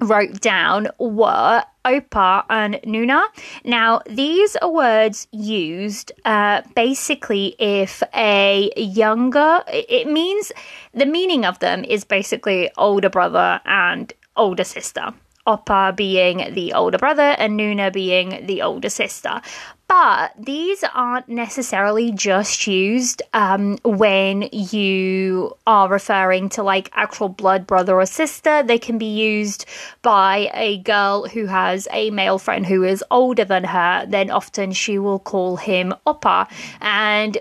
wrote 0.00 0.40
down 0.40 0.88
were 0.98 1.62
Oppa 1.84 2.44
and 2.50 2.74
Nuna. 2.84 3.26
Now, 3.64 4.02
these 4.06 4.56
are 4.56 4.70
words 4.70 5.28
used 5.30 6.12
uh, 6.24 6.62
basically 6.74 7.54
if 7.58 8.02
a 8.14 8.70
younger, 8.76 9.62
it 9.68 10.08
means 10.08 10.52
the 10.92 11.06
meaning 11.06 11.44
of 11.44 11.58
them 11.60 11.84
is 11.84 12.04
basically 12.04 12.70
older 12.76 13.08
brother 13.08 13.60
and 13.64 14.12
older 14.36 14.64
sister. 14.64 15.14
Oppa 15.46 15.94
being 15.94 16.54
the 16.54 16.72
older 16.72 16.98
brother 16.98 17.34
and 17.38 17.58
Nuna 17.58 17.92
being 17.92 18.46
the 18.46 18.62
older 18.62 18.90
sister. 18.90 19.40
But 19.88 20.32
these 20.36 20.82
aren't 20.94 21.28
necessarily 21.28 22.10
just 22.10 22.66
used 22.66 23.22
um, 23.32 23.78
when 23.84 24.48
you 24.50 25.56
are 25.64 25.88
referring 25.88 26.48
to 26.50 26.64
like 26.64 26.90
actual 26.92 27.28
blood 27.28 27.68
brother 27.68 27.94
or 27.94 28.06
sister. 28.06 28.64
They 28.64 28.78
can 28.78 28.98
be 28.98 29.06
used 29.06 29.64
by 30.02 30.50
a 30.54 30.78
girl 30.78 31.28
who 31.28 31.46
has 31.46 31.86
a 31.92 32.10
male 32.10 32.38
friend 32.38 32.66
who 32.66 32.82
is 32.82 33.04
older 33.12 33.44
than 33.44 33.62
her. 33.62 34.04
Then 34.08 34.28
often 34.28 34.72
she 34.72 34.98
will 34.98 35.20
call 35.20 35.56
him 35.56 35.94
Oppa. 36.04 36.48
And 36.80 37.38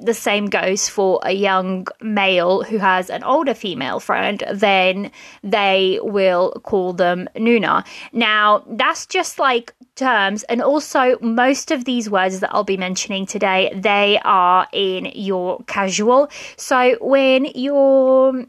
the 0.00 0.14
same 0.14 0.46
goes 0.46 0.88
for 0.88 1.20
a 1.22 1.32
young 1.32 1.86
male 2.00 2.62
who 2.62 2.78
has 2.78 3.10
an 3.10 3.22
older 3.22 3.54
female 3.54 4.00
friend, 4.00 4.42
then 4.52 5.10
they 5.42 5.98
will 6.02 6.52
call 6.62 6.92
them 6.92 7.28
Nuna. 7.34 7.84
Now, 8.12 8.64
that's 8.68 9.06
just 9.06 9.38
like 9.38 9.74
terms, 9.94 10.42
and 10.44 10.62
also 10.62 11.18
most 11.20 11.70
of 11.70 11.84
these 11.84 12.10
words 12.10 12.40
that 12.40 12.54
I'll 12.54 12.64
be 12.64 12.76
mentioning 12.76 13.26
today, 13.26 13.72
they 13.74 14.20
are 14.24 14.68
in 14.72 15.06
your 15.14 15.62
casual. 15.64 16.28
So 16.56 16.96
when 17.00 17.46
you're 17.54 18.44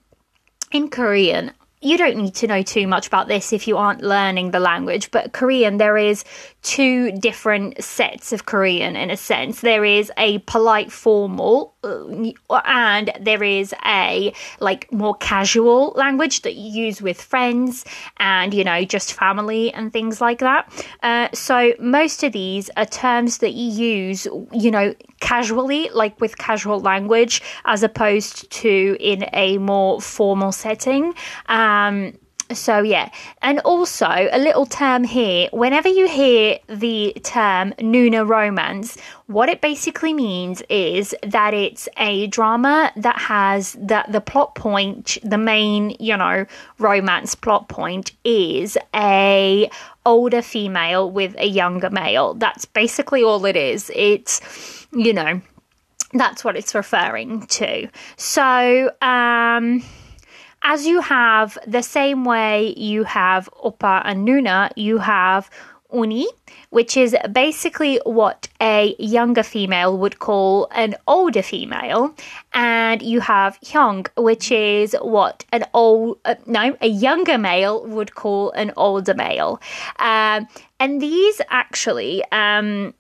in 0.72 0.89
Korean, 0.89 1.51
you 1.80 1.98
don't 1.98 2.18
need 2.18 2.34
to 2.36 2.48
know 2.48 2.63
too 2.63 2.88
much 2.88 3.08
about 3.08 3.27
this 3.27 3.54
if 3.54 3.68
you 3.68 3.77
aren't 3.77 4.01
learning 4.01 4.51
the 4.51 4.60
language, 4.60 5.12
but 5.12 5.32
Korean, 5.32 5.77
there 5.77 5.96
is 5.96 6.25
two 6.63 7.11
different 7.11 7.81
sets 7.83 8.33
of 8.33 8.45
Korean 8.45 8.95
in 8.95 9.09
a 9.09 9.17
sense. 9.17 9.61
There 9.61 9.85
is 9.85 10.11
a 10.17 10.39
polite 10.39 10.91
formal 10.91 11.75
uh, 11.83 12.61
and 12.65 13.11
there 13.21 13.43
is 13.43 13.73
a 13.85 14.33
like 14.59 14.91
more 14.91 15.15
casual 15.15 15.93
language 15.95 16.41
that 16.41 16.55
you 16.55 16.85
use 16.85 17.01
with 17.01 17.21
friends 17.21 17.85
and 18.17 18.53
you 18.53 18.63
know 18.63 18.83
just 18.83 19.13
family 19.13 19.73
and 19.73 19.93
things 19.93 20.19
like 20.19 20.39
that. 20.39 20.71
Uh, 21.03 21.29
so 21.33 21.73
most 21.79 22.23
of 22.23 22.33
these 22.33 22.69
are 22.75 22.85
terms 22.85 23.37
that 23.39 23.53
you 23.53 23.71
use, 23.71 24.27
you 24.51 24.71
know, 24.71 24.93
casually, 25.19 25.89
like 25.93 26.19
with 26.19 26.37
casual 26.37 26.79
language, 26.79 27.41
as 27.65 27.83
opposed 27.83 28.49
to 28.51 28.97
in 28.99 29.25
a 29.33 29.57
more 29.57 30.01
formal 30.01 30.51
setting. 30.51 31.13
Um, 31.47 32.13
so 32.51 32.82
yeah, 32.82 33.10
and 33.42 33.60
also 33.60 34.08
a 34.08 34.38
little 34.38 34.66
term 34.66 35.04
here. 35.04 35.50
Whenever 35.51 35.89
you 35.89 36.08
hear 36.08 36.60
the 36.68 37.13
term 37.24 37.74
Nuna 37.74 38.27
romance, 38.27 38.98
what 39.27 39.50
it 39.50 39.62
basically 39.62 40.13
means 40.13 40.62
is 40.70 41.16
that 41.24 41.54
it's 41.54 41.89
a 41.98 42.27
drama 42.27 42.92
that 42.96 43.18
has 43.18 43.75
that 43.80 44.12
the 44.12 44.22
plot 44.22 44.56
point, 44.56 45.18
the 45.24 45.38
main 45.38 45.96
you 46.00 46.16
know 46.16 46.46
romance 46.80 47.36
plot 47.36 47.70
point 47.70 48.12
is 48.24 48.77
a 48.96 49.70
older 50.06 50.42
female 50.42 51.12
with 51.12 51.36
a 51.38 51.48
younger 51.48 51.89
male. 51.89 52.34
That's 52.34 52.66
basically 52.66 53.24
all 53.24 53.46
it 53.46 53.56
is. 53.56 53.92
It's 53.96 54.88
you 54.92 55.13
know 55.13 55.42
that's 56.13 56.44
what 56.44 56.56
it's 56.56 56.74
referring 56.74 57.46
to. 57.48 57.89
So 58.16 58.92
um 59.01 59.84
as 60.69 60.86
you 60.86 61.00
have 61.00 61.57
the 61.65 61.81
same 61.81 62.25
way 62.25 62.74
you 62.75 63.05
have 63.05 63.50
Oppa 63.63 64.01
and 64.03 64.27
Nuna, 64.27 64.69
you 64.75 64.97
have 64.97 65.50
Unnie, 65.93 66.27
which 66.71 66.97
is 66.97 67.15
basically 67.31 68.01
what 68.03 68.50
a 68.59 68.93
younger 69.00 69.43
female 69.43 69.97
would 69.97 70.19
call 70.19 70.67
an 70.75 70.95
older 71.07 71.41
female, 71.41 72.13
and 72.51 73.01
you 73.01 73.21
have 73.21 73.57
Hyung, 73.62 74.07
which 74.17 74.51
is 74.51 74.93
what 75.01 75.45
an 75.53 75.63
old 75.74 76.19
uh, 76.25 76.36
no 76.45 76.75
a 76.81 76.88
younger 76.88 77.38
male 77.38 77.86
would 77.86 78.15
call 78.15 78.51
an 78.51 78.74
older 78.75 79.13
male, 79.13 79.62
um, 80.00 80.50
and 80.81 81.01
these 81.01 81.39
actually, 81.50 82.24
um, 82.33 82.93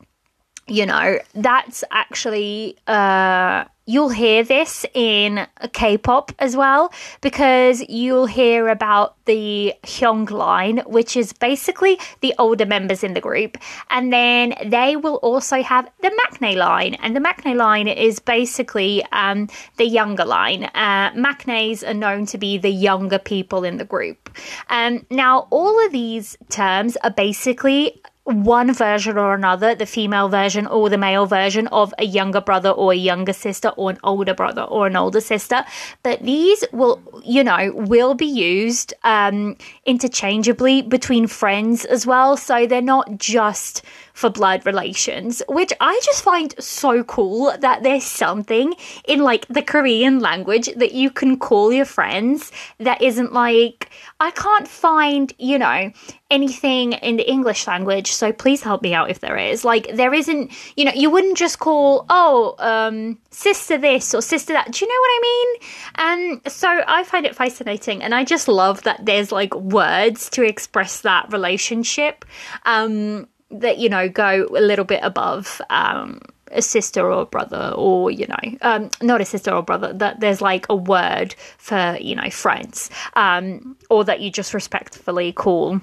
you 0.67 0.85
know, 0.85 1.19
that's 1.33 1.83
actually. 1.91 2.77
Uh, 2.87 3.65
You'll 3.89 4.09
hear 4.09 4.43
this 4.43 4.85
in 4.93 5.47
K-pop 5.71 6.33
as 6.39 6.57
well 6.57 6.91
because 7.21 7.81
you'll 7.87 8.25
hear 8.25 8.67
about 8.67 9.15
the 9.23 9.73
Hyung 9.83 10.29
line, 10.29 10.79
which 10.79 11.15
is 11.15 11.31
basically 11.31 11.97
the 12.19 12.35
older 12.37 12.65
members 12.65 13.01
in 13.01 13.13
the 13.13 13.21
group, 13.21 13.57
and 13.89 14.11
then 14.11 14.55
they 14.65 14.97
will 14.97 15.15
also 15.15 15.63
have 15.63 15.89
the 16.01 16.09
maknae 16.09 16.57
line, 16.57 16.95
and 16.95 17.15
the 17.15 17.21
maknae 17.21 17.55
line 17.55 17.87
is 17.87 18.19
basically 18.19 19.05
um, 19.13 19.47
the 19.77 19.85
younger 19.85 20.25
line. 20.25 20.65
Uh, 20.75 21.11
maknaes 21.11 21.87
are 21.87 21.93
known 21.93 22.25
to 22.25 22.37
be 22.37 22.57
the 22.57 22.69
younger 22.69 23.19
people 23.19 23.63
in 23.63 23.77
the 23.77 23.85
group. 23.85 24.29
Um, 24.69 25.05
now, 25.09 25.47
all 25.49 25.85
of 25.85 25.93
these 25.93 26.35
terms 26.49 26.97
are 27.05 27.11
basically 27.11 28.01
one 28.27 28.73
version 28.73 29.17
or 29.17 29.33
another, 29.33 29.73
the 29.73 29.85
female 29.85 30.27
version 30.27 30.67
or 30.67 30.89
the 30.89 30.97
male 30.97 31.25
version 31.25 31.67
of 31.67 31.93
a 31.97 32.05
younger 32.05 32.41
brother 32.41 32.69
or 32.69 32.91
a 32.91 32.95
younger 32.95 33.31
sister 33.31 33.69
or 33.77 33.89
an 33.89 33.97
older 34.03 34.33
brother 34.33 34.63
or 34.63 34.87
an 34.87 34.97
older 34.97 35.21
sister. 35.21 35.63
But 36.03 36.21
these 36.23 36.65
will, 36.73 37.01
you 37.23 37.43
know, 37.43 37.71
will 37.73 38.15
be 38.15 38.25
used 38.25 38.93
um, 39.05 39.55
interchangeably 39.85 40.81
between 40.81 41.27
friends 41.27 41.85
as 41.85 42.05
well. 42.05 42.35
So 42.35 42.67
they're 42.67 42.81
not 42.81 43.17
just 43.17 43.81
for 44.17 44.31
blood 44.31 44.65
relations, 44.65 45.43
which 45.47 45.71
I 45.79 46.01
just 46.03 46.23
find 46.23 46.55
so 46.57 47.03
cool 47.03 47.55
that 47.55 47.83
there's 47.83 48.03
something 48.03 48.73
in 49.07 49.19
like 49.19 49.47
the 49.47 49.61
Korean 49.61 50.19
language 50.19 50.73
that 50.75 50.93
you 50.93 51.11
can 51.11 51.37
call 51.37 51.71
your 51.71 51.85
friends 51.85 52.51
that 52.79 52.99
isn't 52.99 53.31
like, 53.31 53.91
I 54.19 54.31
can't 54.31 54.67
find, 54.67 55.31
you 55.37 55.59
know, 55.59 55.91
anything 56.31 56.93
in 56.93 57.17
the 57.17 57.29
English 57.29 57.67
language. 57.67 58.11
So 58.11 58.33
please 58.33 58.63
help 58.63 58.81
me 58.81 58.95
out 58.95 59.11
if 59.11 59.19
there 59.19 59.37
is. 59.37 59.63
Like, 59.63 59.95
there 59.95 60.15
isn't, 60.15 60.51
you 60.75 60.85
know, 60.85 60.93
you 60.95 61.11
wouldn't 61.11 61.37
just 61.37 61.59
call, 61.59 62.07
oh, 62.09 62.55
um, 62.57 63.19
sister 63.29 63.77
this 63.77 64.15
or 64.15 64.23
sister 64.23 64.51
that. 64.53 64.71
Do 64.71 64.83
you 64.83 64.89
know 64.89 64.99
what 64.99 65.11
I 65.11 65.19
mean? 65.21 65.47
And 65.95 66.51
so 66.51 66.83
I 66.87 67.03
find 67.03 67.27
it 67.27 67.35
fascinating. 67.35 68.01
And 68.01 68.15
I 68.15 68.23
just 68.23 68.47
love 68.47 68.81
that 68.81 69.05
there's 69.05 69.31
like 69.31 69.53
words 69.53 70.27
to 70.31 70.41
express 70.41 71.01
that 71.01 71.31
relationship 71.31 72.25
um, 72.65 73.27
that, 73.51 73.77
you 73.77 73.89
know, 73.89 74.09
go 74.09 74.47
a 74.55 74.61
little 74.61 74.85
bit 74.85 75.01
above. 75.03 75.61
Um, 75.69 76.21
a 76.51 76.61
sister 76.61 77.11
or 77.11 77.23
a 77.23 77.25
brother 77.25 77.73
or 77.75 78.09
you 78.09 78.25
know 78.25 78.57
um, 78.61 78.89
not 79.01 79.19
a 79.19 79.25
sister 79.25 79.51
or 79.51 79.61
brother 79.61 79.91
that 79.91 80.21
there's 80.21 80.41
like 80.41 80.65
a 80.69 80.75
word 80.75 81.35
for 81.57 81.97
you 81.99 82.15
know 82.15 82.29
friends 82.29 82.89
um, 83.15 83.75
or 83.89 84.05
that 84.05 84.21
you 84.21 84.31
just 84.31 84.53
respectfully 84.53 85.33
call 85.33 85.81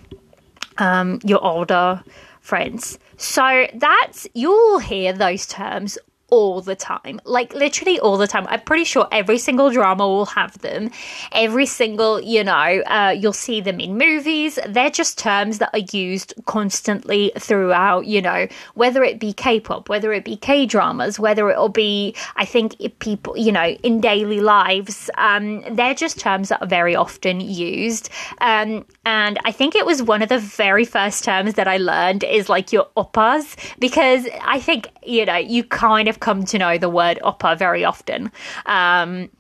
um, 0.79 1.21
your 1.23 1.45
older 1.45 2.03
friends 2.41 2.99
so 3.19 3.67
that's 3.75 4.27
you'll 4.33 4.79
hear 4.79 5.13
those 5.13 5.47
terms 5.47 5.99
all 6.35 6.61
the 6.61 6.75
time. 6.75 7.21
Like 7.25 7.55
literally 7.55 8.01
all 8.01 8.19
the 8.19 8.27
time. 8.27 8.47
I'm 8.49 8.61
pretty 8.61 8.85
sure 8.85 9.07
every 9.13 9.39
single 9.39 9.71
drama 9.71 10.07
will 10.07 10.27
have 10.27 10.59
them. 10.59 10.91
Every 11.31 11.67
single, 11.67 12.21
you 12.21 12.43
know, 12.43 12.83
uh, 12.87 13.15
you'll 13.17 13.33
see 13.33 13.61
them 13.61 13.79
in 13.79 13.97
movies. 13.97 14.59
They're 14.67 14.91
just 14.91 15.17
terms 15.17 15.59
that 15.59 15.71
are 15.73 15.87
used 15.97 16.35
constantly 16.47 17.31
throughout, 17.39 18.07
you 18.07 18.21
know, 18.21 18.49
whether 18.75 19.05
it 19.05 19.21
be 19.21 19.33
K-pop, 19.33 19.89
whether 19.89 20.13
it 20.13 20.25
be 20.25 20.37
K-dramas, 20.37 21.21
whether 21.21 21.49
it'll 21.51 21.69
be, 21.69 22.17
I 22.37 22.45
think 22.45 22.77
people, 22.99 23.37
you 23.37 23.53
know, 23.53 23.69
in 23.83 24.01
daily 24.01 24.41
lives. 24.41 25.11
Um, 25.17 25.63
they're 25.77 25.95
just 25.95 26.19
terms 26.19 26.49
that 26.49 26.61
are 26.63 26.67
very 26.67 26.97
often 26.97 27.41
used. 27.41 28.11
Um, 28.41 28.85
and 29.05 29.39
I 29.45 29.53
think 29.53 29.75
it 29.75 29.87
was 29.87 30.03
one 30.03 30.23
of 30.23 30.29
the 30.29 30.39
very 30.39 30.85
first 30.85 31.25
terms 31.25 31.55
that 31.55 31.69
I 31.69 31.77
learned 31.77 32.25
is 32.25 32.49
like 32.49 32.73
your 32.73 32.87
oppas 32.97 33.57
because 33.79 34.27
I 34.43 34.61
think, 34.61 34.89
you 35.05 35.25
know, 35.27 35.37
you 35.37 35.65
kind 35.65 36.09
of 36.09 36.21
come 36.21 36.45
to 36.47 36.59
know 36.59 36.79
the 36.79 36.89
word 36.89 37.19
oppa 37.23 37.59
very 37.59 37.85
often. 37.85 38.33
Um, 38.67 39.31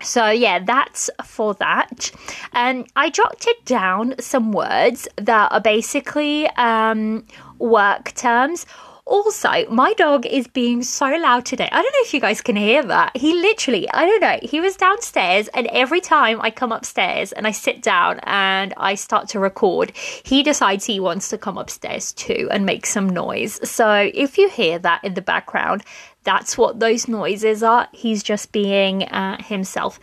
so 0.00 0.28
yeah, 0.28 0.60
that's 0.60 1.10
for 1.24 1.54
that. 1.54 2.10
And 2.52 2.86
I 2.96 3.10
jotted 3.10 3.56
down 3.64 4.14
some 4.20 4.52
words 4.52 5.08
that 5.16 5.52
are 5.52 5.60
basically 5.60 6.46
um, 6.50 7.24
work 7.58 8.14
terms 8.14 8.66
also, 9.08 9.64
my 9.70 9.94
dog 9.94 10.26
is 10.26 10.46
being 10.46 10.82
so 10.82 11.06
loud 11.06 11.46
today. 11.46 11.68
I 11.72 11.82
don't 11.82 11.92
know 11.92 12.06
if 12.06 12.12
you 12.12 12.20
guys 12.20 12.40
can 12.42 12.56
hear 12.56 12.82
that. 12.84 13.16
He 13.16 13.32
literally, 13.32 13.88
I 13.90 14.04
don't 14.04 14.20
know, 14.20 14.38
he 14.42 14.60
was 14.60 14.76
downstairs, 14.76 15.48
and 15.48 15.66
every 15.68 16.00
time 16.00 16.40
I 16.42 16.50
come 16.50 16.72
upstairs 16.72 17.32
and 17.32 17.46
I 17.46 17.52
sit 17.52 17.82
down 17.82 18.20
and 18.24 18.74
I 18.76 18.94
start 18.94 19.28
to 19.30 19.38
record, 19.40 19.92
he 19.96 20.42
decides 20.42 20.84
he 20.84 21.00
wants 21.00 21.30
to 21.30 21.38
come 21.38 21.56
upstairs 21.56 22.12
too 22.12 22.48
and 22.50 22.66
make 22.66 22.84
some 22.84 23.08
noise. 23.08 23.58
So 23.68 24.10
if 24.12 24.36
you 24.36 24.50
hear 24.50 24.78
that 24.80 25.02
in 25.02 25.14
the 25.14 25.22
background, 25.22 25.82
that's 26.24 26.58
what 26.58 26.78
those 26.78 27.08
noises 27.08 27.62
are. 27.62 27.88
He's 27.92 28.22
just 28.22 28.52
being 28.52 29.04
uh, 29.04 29.42
himself. 29.42 29.98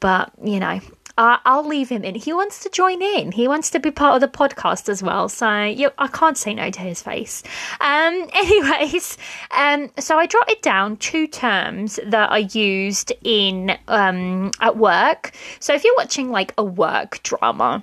But, 0.00 0.32
you 0.42 0.60
know, 0.60 0.80
uh, 1.16 1.38
I'll 1.44 1.66
leave 1.66 1.88
him 1.88 2.04
in. 2.04 2.14
He 2.14 2.32
wants 2.32 2.62
to 2.62 2.70
join 2.70 3.00
in. 3.02 3.32
He 3.32 3.48
wants 3.48 3.70
to 3.70 3.80
be 3.80 3.90
part 3.90 4.14
of 4.14 4.20
the 4.20 4.38
podcast 4.38 4.88
as 4.88 5.02
well. 5.02 5.28
So 5.28 5.46
I 5.46 6.08
can't 6.12 6.36
say 6.36 6.54
no 6.54 6.70
to 6.70 6.80
his 6.80 7.02
face. 7.02 7.42
Um, 7.80 8.28
anyways, 8.34 9.16
um, 9.50 9.90
so 9.98 10.18
I 10.18 10.26
jotted 10.26 10.60
down 10.60 10.96
two 10.98 11.26
terms 11.26 11.98
that 12.04 12.30
are 12.30 12.40
used 12.40 13.12
in 13.24 13.76
um, 13.88 14.50
at 14.60 14.76
work. 14.76 15.32
So 15.60 15.74
if 15.74 15.84
you're 15.84 15.96
watching 15.96 16.30
like 16.30 16.52
a 16.58 16.64
work 16.64 17.22
drama, 17.22 17.82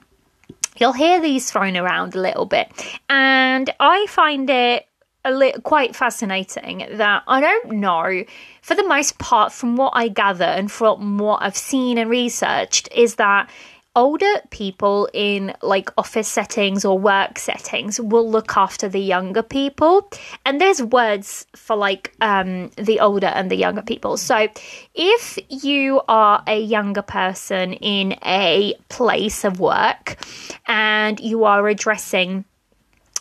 you'll 0.77 0.93
hear 0.93 1.19
these 1.21 1.49
thrown 1.49 1.77
around 1.77 2.15
a 2.15 2.21
little 2.21 2.45
bit, 2.45 2.71
and 3.09 3.69
I 3.79 4.05
find 4.09 4.49
it 4.49 4.87
li- 5.31 5.53
quite 5.63 5.95
fascinating 5.95 6.85
that 6.91 7.23
I 7.27 7.41
don't 7.41 7.73
know, 7.73 8.23
for 8.61 8.75
the 8.75 8.87
most 8.87 9.17
part, 9.17 9.51
from 9.51 9.75
what 9.75 9.91
I 9.95 10.07
gather 10.07 10.45
and 10.45 10.71
from 10.71 11.17
what 11.17 11.41
I've 11.41 11.57
seen 11.57 11.97
and 11.97 12.09
researched, 12.09 12.89
is 12.93 13.15
that 13.15 13.49
older 13.95 14.41
people 14.49 15.07
in 15.13 15.53
like 15.61 15.89
office 15.97 16.27
settings 16.27 16.83
or 16.83 16.97
work 16.97 17.37
settings 17.37 17.99
will 17.99 18.29
look 18.29 18.57
after 18.57 18.89
the 18.89 18.99
younger 18.99 19.43
people. 19.43 20.09
And 20.45 20.59
there's 20.59 20.81
words 20.81 21.45
for 21.55 21.75
like 21.75 22.13
um 22.21 22.71
the 22.77 22.99
older 22.99 23.27
and 23.27 23.51
the 23.51 23.55
younger 23.55 23.83
people. 23.83 24.17
So 24.17 24.47
if 24.95 25.37
you 25.49 26.01
are 26.07 26.43
a 26.47 26.59
younger 26.59 27.03
person 27.03 27.73
in 27.73 28.15
a 28.25 28.75
place 28.89 29.43
of 29.43 29.59
work 29.59 30.17
and 30.65 31.19
you 31.19 31.43
are 31.43 31.67
addressing 31.67 32.45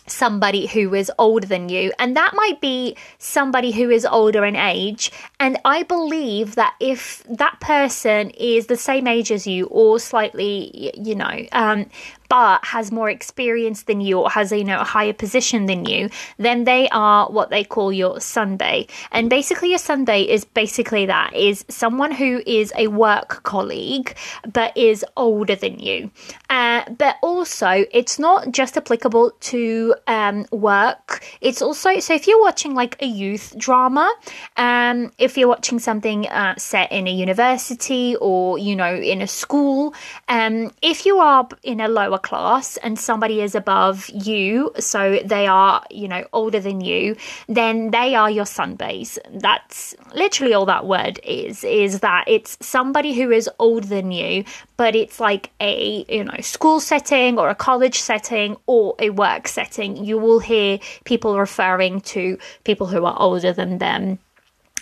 somebody 0.07 0.67
who 0.67 0.93
is 0.93 1.11
older 1.17 1.47
than 1.47 1.69
you, 1.69 1.91
and 1.99 2.15
that 2.15 2.33
might 2.33 2.59
be 2.61 2.95
somebody 3.17 3.71
who 3.71 3.89
is 3.89 4.05
older 4.05 4.45
in 4.45 4.55
age. 4.55 5.11
And 5.39 5.57
I 5.65 5.83
believe 5.83 6.55
that 6.55 6.75
if 6.79 7.23
that 7.29 7.59
person 7.59 8.29
is 8.31 8.67
the 8.67 8.77
same 8.77 9.07
age 9.07 9.31
as 9.31 9.47
you 9.47 9.65
or 9.67 9.99
slightly, 9.99 10.91
you 10.95 11.15
know, 11.15 11.45
um, 11.51 11.85
but 12.29 12.63
has 12.65 12.91
more 12.91 13.09
experience 13.09 13.83
than 13.83 14.01
you 14.01 14.19
or 14.19 14.29
has 14.29 14.51
you 14.51 14.63
know 14.63 14.79
a 14.79 14.83
higher 14.83 15.13
position 15.13 15.65
than 15.65 15.85
you, 15.85 16.09
then 16.37 16.63
they 16.63 16.89
are 16.89 17.29
what 17.29 17.49
they 17.49 17.63
call 17.63 17.91
your 17.91 18.15
sunbae. 18.15 18.89
And 19.11 19.29
basically, 19.29 19.69
your 19.69 19.79
sunbae 19.79 20.27
is 20.27 20.45
basically 20.45 21.05
that 21.07 21.33
is 21.35 21.65
someone 21.69 22.11
who 22.11 22.41
is 22.45 22.73
a 22.77 22.87
work 22.87 23.43
colleague 23.43 24.15
but 24.51 24.75
is 24.77 25.05
older 25.17 25.55
than 25.55 25.79
you. 25.79 26.11
Uh, 26.49 26.83
but 26.97 27.17
also, 27.21 27.85
it's 27.91 28.19
not 28.19 28.51
just 28.51 28.77
applicable 28.77 29.31
to 29.39 29.95
um, 30.07 30.45
work. 30.51 31.25
It's 31.41 31.61
also 31.61 31.99
so 31.99 32.13
if 32.13 32.27
you're 32.27 32.41
watching 32.41 32.73
like 32.73 33.01
a 33.01 33.05
youth 33.05 33.55
drama, 33.57 34.11
um, 34.57 35.11
if 35.17 35.37
you're 35.37 35.47
watching 35.47 35.79
something 35.79 36.27
uh, 36.27 36.55
set 36.57 36.91
in 36.91 37.07
a 37.07 37.11
university 37.11 38.15
or 38.17 38.57
you 38.57 38.75
know 38.75 38.93
in 38.95 39.21
a 39.21 39.27
school, 39.27 39.93
um, 40.29 40.71
if 40.81 41.05
you 41.05 41.17
are 41.17 41.47
in 41.63 41.81
a 41.81 41.87
lower 41.87 42.12
class 42.19 42.77
and 42.77 42.97
somebody 42.97 43.41
is 43.41 43.55
above 43.55 44.09
you, 44.09 44.71
so 44.79 45.19
they 45.23 45.47
are, 45.47 45.83
you 45.89 46.07
know, 46.07 46.25
older 46.33 46.59
than 46.59 46.81
you, 46.81 47.15
then 47.47 47.91
they 47.91 48.15
are 48.15 48.29
your 48.29 48.45
sunbaes. 48.45 49.17
That's 49.31 49.95
literally 50.13 50.53
all 50.53 50.65
that 50.65 50.85
word 50.85 51.19
is, 51.23 51.63
is 51.63 51.99
that 51.99 52.25
it's 52.27 52.57
somebody 52.61 53.13
who 53.13 53.31
is 53.31 53.49
older 53.59 53.87
than 53.87 54.11
you, 54.11 54.45
but 54.77 54.95
it's 54.95 55.19
like 55.19 55.51
a, 55.59 56.05
you 56.09 56.23
know, 56.23 56.37
school 56.41 56.79
setting 56.79 57.37
or 57.37 57.49
a 57.49 57.55
college 57.55 57.99
setting 57.99 58.57
or 58.65 58.95
a 58.99 59.09
work 59.09 59.47
setting. 59.47 60.03
You 60.03 60.17
will 60.17 60.39
hear 60.39 60.79
people 61.05 61.37
referring 61.37 62.01
to 62.01 62.37
people 62.63 62.87
who 62.87 63.05
are 63.05 63.15
older 63.19 63.53
than 63.53 63.77
them 63.77 64.19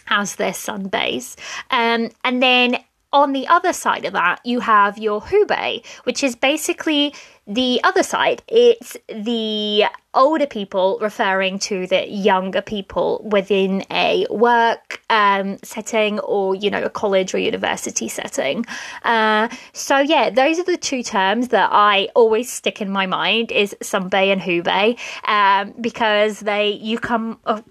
as 0.08 0.36
their 0.36 0.52
sunbaes. 0.52 1.38
Um, 1.70 2.10
and 2.24 2.44
then 2.44 2.78
on 3.14 3.34
the 3.34 3.48
other 3.48 3.74
side 3.74 4.06
of 4.06 4.14
that, 4.14 4.40
you 4.46 4.60
have 4.62 4.98
your 4.98 5.22
hubae, 5.22 5.86
which 6.04 6.24
is 6.24 6.36
basically 6.36 7.14
the 7.48 7.82
other 7.84 8.04
side. 8.04 8.42
It's 8.48 8.96
the 9.08 9.86
older 10.14 10.46
people 10.46 10.98
referring 11.02 11.58
to 11.58 11.88
the 11.88 12.08
younger 12.08 12.62
people 12.62 13.22
within 13.24 13.84
a 13.90 14.26
work 14.30 15.02
um, 15.10 15.58
setting 15.64 16.20
or, 16.20 16.56
you 16.56 16.70
know, 16.70 16.84
a 16.84 16.90
college 16.90 17.34
or 17.34 17.38
university 17.38 18.08
setting. 18.08 18.66
Uh, 19.04 19.50
so, 19.74 20.00
yeah, 20.00 20.30
those 20.30 20.60
are 20.60 20.64
the 20.64 20.78
two 20.78 21.04
terms 21.04 21.50
that 21.50 21.70
I 21.72 22.10
always 22.16 22.52
stick 22.52 22.82
in 22.82 22.90
my 22.90 23.06
mind 23.06 23.52
is 23.52 23.76
Sunbae 23.82 24.32
and 24.32 24.42
hubae 24.42 24.98
um, 25.28 25.74
because 25.82 26.42
they, 26.42 26.70
you 26.70 27.00
come, 27.00 27.40
uh, 27.46 27.62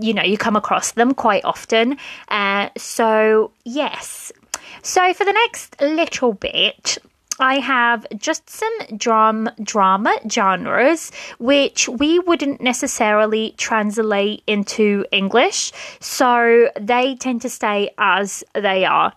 you 0.00 0.14
know, 0.14 0.22
you 0.22 0.38
come 0.38 0.56
across 0.56 0.92
them 0.92 1.14
quite 1.14 1.44
often. 1.44 1.98
Uh, 2.28 2.70
so, 2.76 3.52
yes, 3.64 4.32
so, 4.82 5.12
for 5.14 5.24
the 5.24 5.32
next 5.32 5.80
little 5.80 6.32
bit, 6.32 6.98
I 7.38 7.58
have 7.58 8.06
just 8.18 8.50
some 8.50 8.96
drum 8.96 9.48
drama 9.62 10.14
genres 10.30 11.10
which 11.38 11.88
we 11.88 12.18
wouldn't 12.18 12.60
necessarily 12.60 13.54
translate 13.56 14.42
into 14.46 15.06
English, 15.10 15.72
so 16.00 16.68
they 16.78 17.16
tend 17.16 17.40
to 17.42 17.48
stay 17.48 17.90
as 17.96 18.44
they 18.54 18.84
are. 18.84 19.14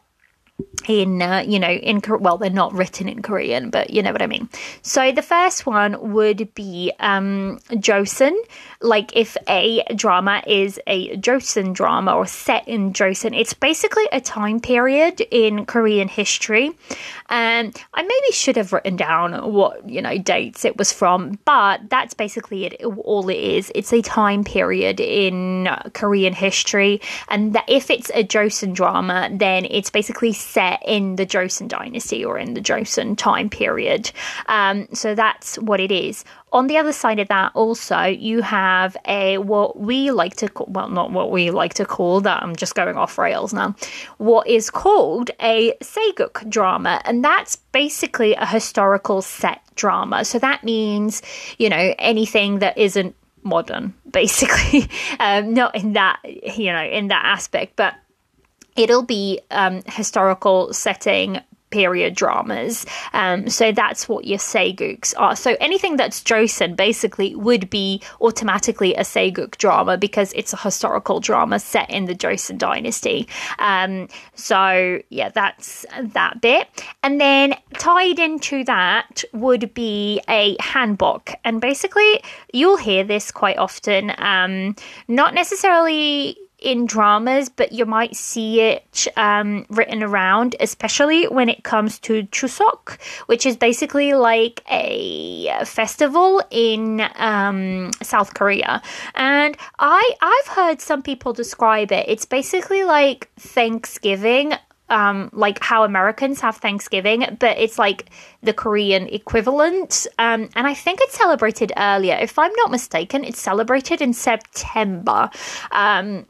In 0.87 1.21
uh, 1.21 1.43
you 1.45 1.59
know 1.59 1.69
in 1.69 2.01
well 2.19 2.37
they're 2.37 2.49
not 2.49 2.73
written 2.73 3.07
in 3.07 3.21
korean 3.21 3.69
but 3.69 3.89
you 3.89 4.01
know 4.01 4.11
what 4.11 4.21
i 4.21 4.27
mean. 4.27 4.49
So 4.81 5.11
the 5.11 5.21
first 5.21 5.65
one 5.65 6.13
would 6.13 6.53
be 6.55 6.91
um 6.99 7.59
joseon. 7.71 8.35
Like 8.81 9.15
if 9.15 9.37
a 9.47 9.83
drama 9.95 10.43
is 10.45 10.79
a 10.87 11.15
joseon 11.17 11.73
drama 11.73 12.15
or 12.15 12.25
set 12.25 12.67
in 12.67 12.93
joseon 12.93 13.37
it's 13.39 13.53
basically 13.53 14.05
a 14.11 14.19
time 14.19 14.59
period 14.59 15.21
in 15.31 15.65
korean 15.65 16.07
history. 16.07 16.71
And 17.29 17.75
i 17.93 18.01
maybe 18.01 18.31
should 18.31 18.57
have 18.57 18.73
written 18.73 18.95
down 18.95 19.53
what 19.53 19.87
you 19.89 20.01
know 20.01 20.17
dates 20.17 20.65
it 20.65 20.77
was 20.77 20.91
from 20.91 21.39
but 21.45 21.89
that's 21.89 22.13
basically 22.13 22.65
it 22.65 22.83
all 22.83 23.29
it 23.29 23.35
is. 23.37 23.71
It's 23.73 23.93
a 23.93 24.01
time 24.01 24.43
period 24.43 24.99
in 24.99 25.69
korean 25.93 26.33
history 26.33 27.01
and 27.29 27.53
that 27.53 27.65
if 27.67 27.89
it's 27.89 28.09
a 28.13 28.23
joseon 28.23 28.73
drama 28.73 29.29
then 29.31 29.65
it's 29.65 29.89
basically 29.89 30.33
set 30.53 30.81
in 30.85 31.15
the 31.15 31.25
Joseon 31.25 31.67
dynasty 31.67 32.23
or 32.23 32.37
in 32.37 32.53
the 32.53 32.61
Joseon 32.61 33.17
time 33.17 33.49
period. 33.49 34.11
Um, 34.45 34.87
so 34.93 35.15
that's 35.15 35.57
what 35.57 35.79
it 35.79 35.91
is. 35.91 36.23
On 36.51 36.67
the 36.67 36.77
other 36.77 36.93
side 36.93 37.17
of 37.17 37.27
that, 37.29 37.51
also, 37.55 38.03
you 38.03 38.43
have 38.43 38.95
a 39.07 39.39
what 39.39 39.79
we 39.79 40.11
like 40.11 40.35
to 40.35 40.49
call, 40.49 40.67
well, 40.69 40.87
not 40.87 41.11
what 41.11 41.31
we 41.31 41.49
like 41.49 41.73
to 41.75 41.85
call 41.85 42.21
that, 42.21 42.43
I'm 42.43 42.55
just 42.55 42.75
going 42.75 42.95
off 42.95 43.17
rails 43.17 43.53
now, 43.53 43.75
what 44.19 44.47
is 44.47 44.69
called 44.69 45.31
a 45.41 45.73
Sageuk 45.81 46.47
drama. 46.49 47.01
And 47.05 47.25
that's 47.25 47.55
basically 47.55 48.35
a 48.35 48.45
historical 48.45 49.23
set 49.23 49.61
drama. 49.75 50.23
So 50.25 50.37
that 50.39 50.63
means, 50.63 51.23
you 51.57 51.69
know, 51.69 51.95
anything 51.97 52.59
that 52.59 52.77
isn't 52.77 53.15
modern, 53.41 53.93
basically. 54.11 54.87
um, 55.19 55.53
not 55.55 55.75
in 55.75 55.93
that, 55.93 56.19
you 56.23 56.71
know, 56.71 56.83
in 56.83 57.07
that 57.07 57.25
aspect, 57.25 57.75
but 57.75 57.95
it'll 58.75 59.03
be 59.03 59.39
um, 59.51 59.81
historical 59.87 60.73
setting 60.73 61.39
period 61.73 62.13
dramas. 62.13 62.85
Um, 63.13 63.49
so 63.49 63.71
that's 63.71 64.07
what 64.07 64.25
your 64.25 64.37
Sageuks 64.37 65.15
are. 65.17 65.35
So 65.35 65.57
anything 65.59 65.97
that's 65.97 66.21
Joseon 66.21 66.75
basically 66.75 67.35
would 67.35 67.67
be 67.71 67.99
automatically 68.21 68.93
a 68.93 69.01
Sageuk 69.01 69.57
drama 69.57 69.97
because 69.97 70.31
it's 70.33 70.53
a 70.53 70.57
historical 70.57 71.19
drama 71.19 71.59
set 71.59 71.89
in 71.89 72.05
the 72.05 72.13
Joseon 72.13 72.59
dynasty. 72.59 73.27
Um, 73.57 74.07
so 74.35 75.01
yeah, 75.09 75.29
that's 75.29 75.83
that 75.99 76.41
bit. 76.41 76.67
And 77.01 77.19
then 77.19 77.55
tied 77.79 78.19
into 78.19 78.63
that 78.65 79.23
would 79.33 79.73
be 79.73 80.21
a 80.29 80.55
hanbok. 80.57 81.33
And 81.43 81.59
basically 81.59 82.21
you'll 82.53 82.77
hear 82.77 83.03
this 83.03 83.31
quite 83.31 83.57
often. 83.57 84.13
Um, 84.19 84.75
not 85.07 85.33
necessarily 85.33 86.37
in 86.63 86.85
dramas, 86.85 87.49
but 87.49 87.73
you 87.73 87.85
might 87.85 88.15
see 88.15 88.61
it 88.61 89.07
um, 89.17 89.65
written 89.69 90.01
around, 90.01 90.55
especially 90.59 91.27
when 91.27 91.49
it 91.49 91.63
comes 91.63 91.99
to 91.99 92.23
Chuseok, 92.27 92.99
which 93.27 93.45
is 93.45 93.57
basically 93.57 94.13
like 94.13 94.63
a 94.71 95.65
festival 95.65 96.41
in 96.49 97.05
um, 97.15 97.91
South 98.01 98.33
Korea. 98.33 98.81
And 99.13 99.57
I 99.77 100.11
I've 100.21 100.55
heard 100.55 100.81
some 100.81 101.03
people 101.03 101.33
describe 101.33 101.91
it. 101.91 102.05
It's 102.07 102.25
basically 102.25 102.83
like 102.83 103.29
Thanksgiving 103.37 104.53
um, 104.89 105.29
like 105.33 105.61
how 105.63 105.83
Americans 105.83 106.39
have 106.41 106.57
Thanksgiving, 106.57 107.37
but 107.39 107.57
it's 107.57 107.79
like 107.79 108.09
the 108.43 108.53
Korean 108.53 109.07
equivalent. 109.07 110.05
Um, 110.19 110.49
and 110.55 110.67
I 110.67 110.73
think 110.75 110.99
it's 111.01 111.17
celebrated 111.17 111.73
earlier. 111.77 112.15
If 112.15 112.37
I'm 112.37 112.53
not 112.57 112.69
mistaken, 112.69 113.23
it's 113.23 113.41
celebrated 113.41 114.01
in 114.01 114.13
September. 114.13 115.31
Um, 115.71 116.27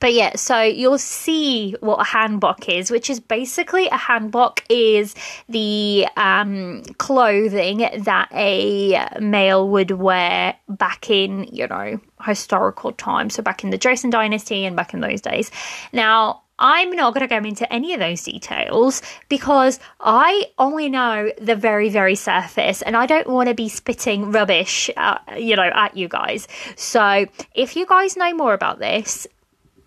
but 0.00 0.12
yeah, 0.12 0.36
so 0.36 0.60
you'll 0.60 0.98
see 0.98 1.76
what 1.80 2.00
a 2.00 2.04
hanbok 2.04 2.68
is, 2.68 2.90
which 2.90 3.10
is 3.10 3.20
basically 3.20 3.86
a 3.86 3.98
hanbok 3.98 4.60
is 4.68 5.14
the 5.48 6.06
um, 6.16 6.82
clothing 6.98 7.88
that 8.02 8.28
a 8.32 9.08
male 9.20 9.68
would 9.68 9.90
wear 9.90 10.56
back 10.68 11.10
in, 11.10 11.44
you 11.52 11.66
know, 11.66 12.00
historical 12.24 12.92
times. 12.92 13.34
So 13.34 13.42
back 13.42 13.64
in 13.64 13.70
the 13.70 13.78
Joseon 13.78 14.10
dynasty 14.10 14.64
and 14.64 14.76
back 14.76 14.94
in 14.94 15.00
those 15.00 15.20
days. 15.20 15.50
Now, 15.92 16.42
I'm 16.58 16.92
not 16.92 17.12
going 17.12 17.26
to 17.26 17.40
go 17.40 17.46
into 17.46 17.70
any 17.72 17.92
of 17.92 17.98
those 17.98 18.22
details 18.22 19.02
because 19.28 19.80
I 19.98 20.44
only 20.58 20.88
know 20.88 21.32
the 21.40 21.56
very, 21.56 21.88
very 21.88 22.14
surface 22.14 22.82
and 22.82 22.96
I 22.96 23.06
don't 23.06 23.26
want 23.26 23.48
to 23.48 23.54
be 23.54 23.68
spitting 23.68 24.30
rubbish, 24.30 24.88
uh, 24.96 25.18
you 25.36 25.56
know, 25.56 25.68
at 25.74 25.96
you 25.96 26.06
guys. 26.06 26.46
So 26.76 27.26
if 27.54 27.74
you 27.74 27.84
guys 27.84 28.16
know 28.16 28.32
more 28.34 28.54
about 28.54 28.78
this, 28.78 29.26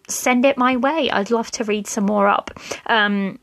send 0.07 0.45
it 0.45 0.57
my 0.57 0.77
way. 0.77 1.09
I'd 1.09 1.31
love 1.31 1.51
to 1.51 1.63
read 1.63 1.87
some 1.87 2.05
more 2.05 2.27
up. 2.27 2.51
Um, 2.87 3.39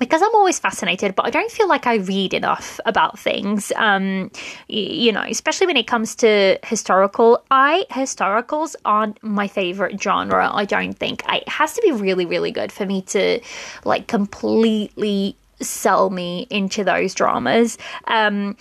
because 0.00 0.22
I'm 0.22 0.34
always 0.34 0.58
fascinated, 0.58 1.14
but 1.14 1.26
I 1.26 1.30
don't 1.30 1.50
feel 1.52 1.68
like 1.68 1.86
I 1.86 1.96
read 1.96 2.32
enough 2.32 2.80
about 2.86 3.18
things. 3.18 3.70
Um, 3.76 4.32
you 4.66 5.12
know, 5.12 5.22
especially 5.28 5.66
when 5.66 5.76
it 5.76 5.86
comes 5.86 6.16
to 6.16 6.58
historical. 6.64 7.44
I 7.50 7.84
historicals 7.90 8.74
aren't 8.86 9.22
my 9.22 9.46
favorite 9.46 10.02
genre. 10.02 10.50
I 10.52 10.64
don't 10.64 10.94
think 10.94 11.22
I, 11.26 11.36
it 11.36 11.48
has 11.48 11.74
to 11.74 11.82
be 11.82 11.92
really, 11.92 12.24
really 12.24 12.50
good 12.50 12.72
for 12.72 12.86
me 12.86 13.02
to 13.02 13.40
like 13.84 14.06
completely 14.06 15.36
sell 15.60 16.08
me 16.08 16.46
into 16.48 16.82
those 16.82 17.14
dramas. 17.14 17.76
Um, 18.06 18.56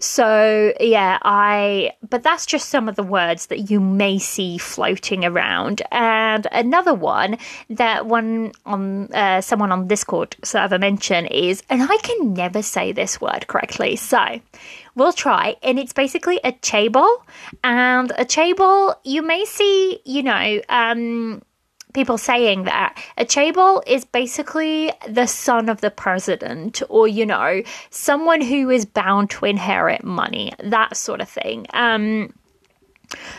so, 0.00 0.72
yeah, 0.80 1.18
I, 1.22 1.92
but 2.08 2.22
that's 2.22 2.46
just 2.46 2.68
some 2.68 2.88
of 2.88 2.96
the 2.96 3.02
words 3.02 3.46
that 3.46 3.70
you 3.70 3.80
may 3.80 4.18
see 4.18 4.58
floating 4.58 5.24
around. 5.24 5.82
And 5.90 6.46
another 6.52 6.94
one 6.94 7.38
that 7.70 8.06
one 8.06 8.52
on, 8.66 9.12
uh, 9.12 9.40
someone 9.40 9.72
on 9.72 9.88
Discord 9.88 10.36
server 10.44 10.78
mentioned 10.78 11.28
is, 11.30 11.62
and 11.68 11.82
I 11.82 11.96
can 11.98 12.34
never 12.34 12.62
say 12.62 12.92
this 12.92 13.20
word 13.20 13.46
correctly. 13.46 13.96
So, 13.96 14.40
we'll 14.94 15.12
try. 15.12 15.56
And 15.62 15.78
it's 15.78 15.92
basically 15.92 16.40
a 16.44 16.52
chaebol. 16.52 17.08
And 17.64 18.10
a 18.12 18.24
chaebol, 18.24 18.96
you 19.04 19.22
may 19.22 19.44
see, 19.44 20.00
you 20.04 20.22
know, 20.22 20.60
um, 20.68 21.42
people 21.94 22.18
saying 22.18 22.64
that 22.64 22.96
a 23.16 23.24
chaebol 23.24 23.82
is 23.86 24.04
basically 24.04 24.92
the 25.08 25.26
son 25.26 25.68
of 25.68 25.80
the 25.80 25.90
president 25.90 26.82
or 26.88 27.08
you 27.08 27.24
know 27.24 27.62
someone 27.90 28.40
who 28.40 28.70
is 28.70 28.84
bound 28.84 29.30
to 29.30 29.44
inherit 29.44 30.04
money 30.04 30.52
that 30.62 30.96
sort 30.96 31.20
of 31.20 31.28
thing 31.28 31.66
um 31.72 32.32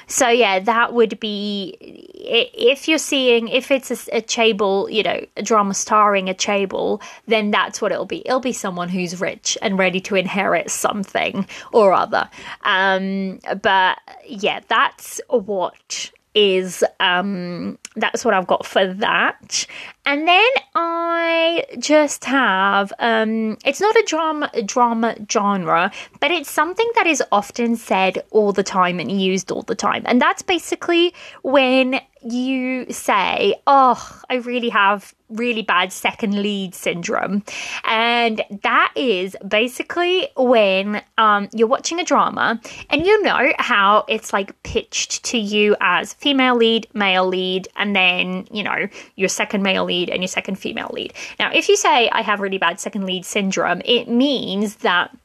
so 0.08 0.28
yeah, 0.28 0.60
that 0.60 0.94
would 0.94 1.20
be 1.20 1.78
if 1.80 2.88
you're 2.88 2.98
seeing 2.98 3.48
if 3.48 3.72
it's 3.72 3.92
a, 3.92 4.18
a 4.18 4.22
chaebol, 4.22 4.92
you 4.92 5.04
know, 5.04 5.24
a 5.38 5.44
drama 5.44 5.74
starring 5.74 6.30
a 6.30 6.34
chaebol, 6.34 7.02
then 7.28 7.52
that's 7.52 7.82
what 7.82 7.92
it'll 7.92 8.06
be. 8.06 8.26
It'll 8.26 8.40
be 8.40 8.54
someone 8.54 8.90
who's 8.90 9.20
rich 9.22 9.58
and 9.62 9.78
ready 9.78 10.00
to 10.02 10.16
inherit 10.16 10.72
something 10.72 11.48
or 11.72 11.94
other. 11.94 12.30
Um, 12.64 13.40
but 13.62 14.00
yeah, 14.26 14.62
that's 14.68 15.22
what 15.30 16.12
is 16.36 16.84
um 17.00 17.78
that's 17.96 18.24
what 18.24 18.34
I've 18.34 18.48
got 18.48 18.66
for 18.66 18.86
that. 18.86 19.66
And 20.06 20.28
then 20.28 20.50
I 20.76 21.66
just 21.80 22.24
have 22.26 22.94
um 23.00 23.58
it's 23.66 23.82
not 23.82 23.96
a 23.96 24.04
drama 24.08 24.52
drama 24.66 25.16
genre, 25.30 25.92
but 26.20 26.32
it's 26.32 26.52
something 26.52 26.90
that 26.96 27.08
is 27.08 27.24
often 27.32 27.76
said 27.76 28.24
all 28.32 28.54
the 28.54 28.64
time 28.64 29.00
and 29.00 29.12
used 29.12 29.52
all 29.52 29.64
the 29.64 29.76
time. 29.76 30.04
And 30.06 30.22
that's 30.22 30.42
basically 30.42 31.14
when 31.42 32.00
you 32.24 32.92
say, 32.92 33.56
Oh, 33.68 34.22
I 34.30 34.36
really 34.36 34.70
have 34.70 35.14
really 35.30 35.62
bad 35.62 35.94
second 35.94 36.42
lead 36.42 36.74
syndrome. 36.74 37.44
And 37.84 38.44
that 38.64 38.92
is 38.96 39.36
basically 39.48 40.28
when 40.36 41.02
um, 41.18 41.50
you're 41.54 41.68
watching 41.68 42.00
a 42.00 42.04
drama 42.04 42.60
and 42.90 43.06
you 43.06 43.22
know 43.22 43.52
how 43.60 44.06
it's 44.08 44.34
like 44.34 44.62
pitched 44.64 45.24
to 45.26 45.38
you 45.38 45.76
as 45.82 46.14
female 46.14 46.56
lead, 46.56 46.88
male 46.94 47.28
lead, 47.28 47.68
and 47.76 47.96
then, 47.96 48.48
you 48.52 48.64
know, 48.64 48.88
your 49.16 49.30
second 49.30 49.64
male 49.64 49.86
lead 49.86 50.10
and 50.10 50.22
your 50.22 50.28
second 50.28 50.56
female 50.56 50.90
lead. 50.94 51.14
Now, 51.40 51.52
if 51.54 51.70
you 51.70 51.78
say, 51.78 52.10
I 52.10 52.22
have 52.22 52.40
really 52.40 52.58
bad 52.58 52.80
second 52.80 53.06
lead 53.06 53.26
syndrome, 53.26 53.82
it 53.86 54.08
means 54.08 54.78
that 54.78 55.16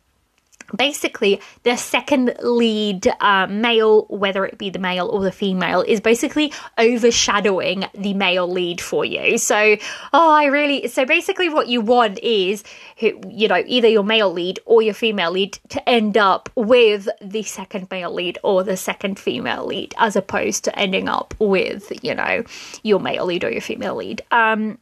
basically 0.77 1.41
the 1.63 1.77
second 1.77 2.35
lead 2.43 3.07
uh, 3.21 3.47
male 3.47 4.07
whether 4.09 4.45
it 4.45 4.59
be 4.59 4.71
the 4.71 4.79
male 4.79 5.09
or 5.09 5.23
the 5.23 5.33
female 5.33 5.83
is 5.83 6.01
basically 6.01 6.53
overshadowing 6.79 7.85
the 7.95 8.15
male 8.15 8.51
lead 8.51 8.81
for 8.81 9.05
you. 9.05 9.39
So 9.39 9.77
oh 10.13 10.31
i 10.31 10.47
really 10.47 10.89
so 10.89 11.05
basically 11.05 11.49
what 11.49 11.69
you 11.69 11.81
want 11.81 12.19
is 12.21 12.65
you 12.99 13.49
know 13.49 13.63
either 13.67 13.89
your 13.89 14.05
male 14.05 14.33
lead 14.33 14.59
or 14.65 14.83
your 14.83 14.95
female 14.95 15.31
lead 15.31 15.59
to 15.69 15.89
end 15.89 16.17
up 16.17 16.49
with 16.55 17.09
the 17.21 17.43
second 17.43 17.89
male 17.91 18.13
lead 18.13 18.39
or 18.43 18.63
the 18.63 18.77
second 18.77 19.19
female 19.19 19.67
lead 19.67 19.95
as 19.99 20.17
opposed 20.17 20.65
to 20.65 20.79
ending 20.79 21.09
up 21.09 21.35
with 21.39 21.93
you 22.05 22.15
know 22.15 22.43
your 22.83 23.01
male 23.01 23.27
lead 23.27 23.45
or 23.45 23.51
your 23.51 23.61
female 23.61 23.97
lead. 23.97 24.23
Um 24.31 24.79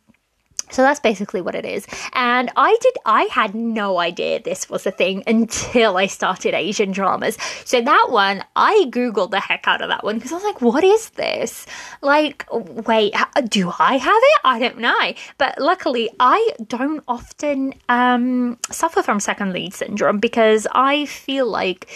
So 0.72 0.82
that's 0.82 1.00
basically 1.00 1.40
what 1.40 1.54
it 1.54 1.64
is. 1.64 1.86
And 2.14 2.50
I 2.56 2.76
did, 2.80 2.94
I 3.04 3.24
had 3.24 3.54
no 3.54 3.98
idea 3.98 4.42
this 4.42 4.68
was 4.68 4.86
a 4.86 4.90
thing 4.90 5.22
until 5.26 5.96
I 5.96 6.06
started 6.06 6.54
Asian 6.54 6.90
dramas. 6.92 7.36
So 7.64 7.80
that 7.80 8.06
one, 8.10 8.44
I 8.56 8.86
Googled 8.90 9.30
the 9.30 9.40
heck 9.40 9.68
out 9.68 9.82
of 9.82 9.88
that 9.88 10.02
one 10.02 10.16
because 10.16 10.32
I 10.32 10.36
was 10.36 10.44
like, 10.44 10.60
what 10.60 10.82
is 10.82 11.10
this? 11.10 11.66
Like, 12.00 12.46
wait, 12.50 13.14
do 13.48 13.72
I 13.78 13.96
have 13.98 14.22
it? 14.22 14.40
I 14.44 14.58
don't 14.58 14.78
know. 14.78 15.12
But 15.38 15.58
luckily, 15.58 16.10
I 16.18 16.52
don't 16.66 17.04
often 17.06 17.74
um, 17.88 18.58
suffer 18.70 19.02
from 19.02 19.20
second 19.20 19.52
lead 19.52 19.74
syndrome 19.74 20.18
because 20.18 20.66
I 20.72 21.06
feel 21.06 21.46
like 21.46 21.88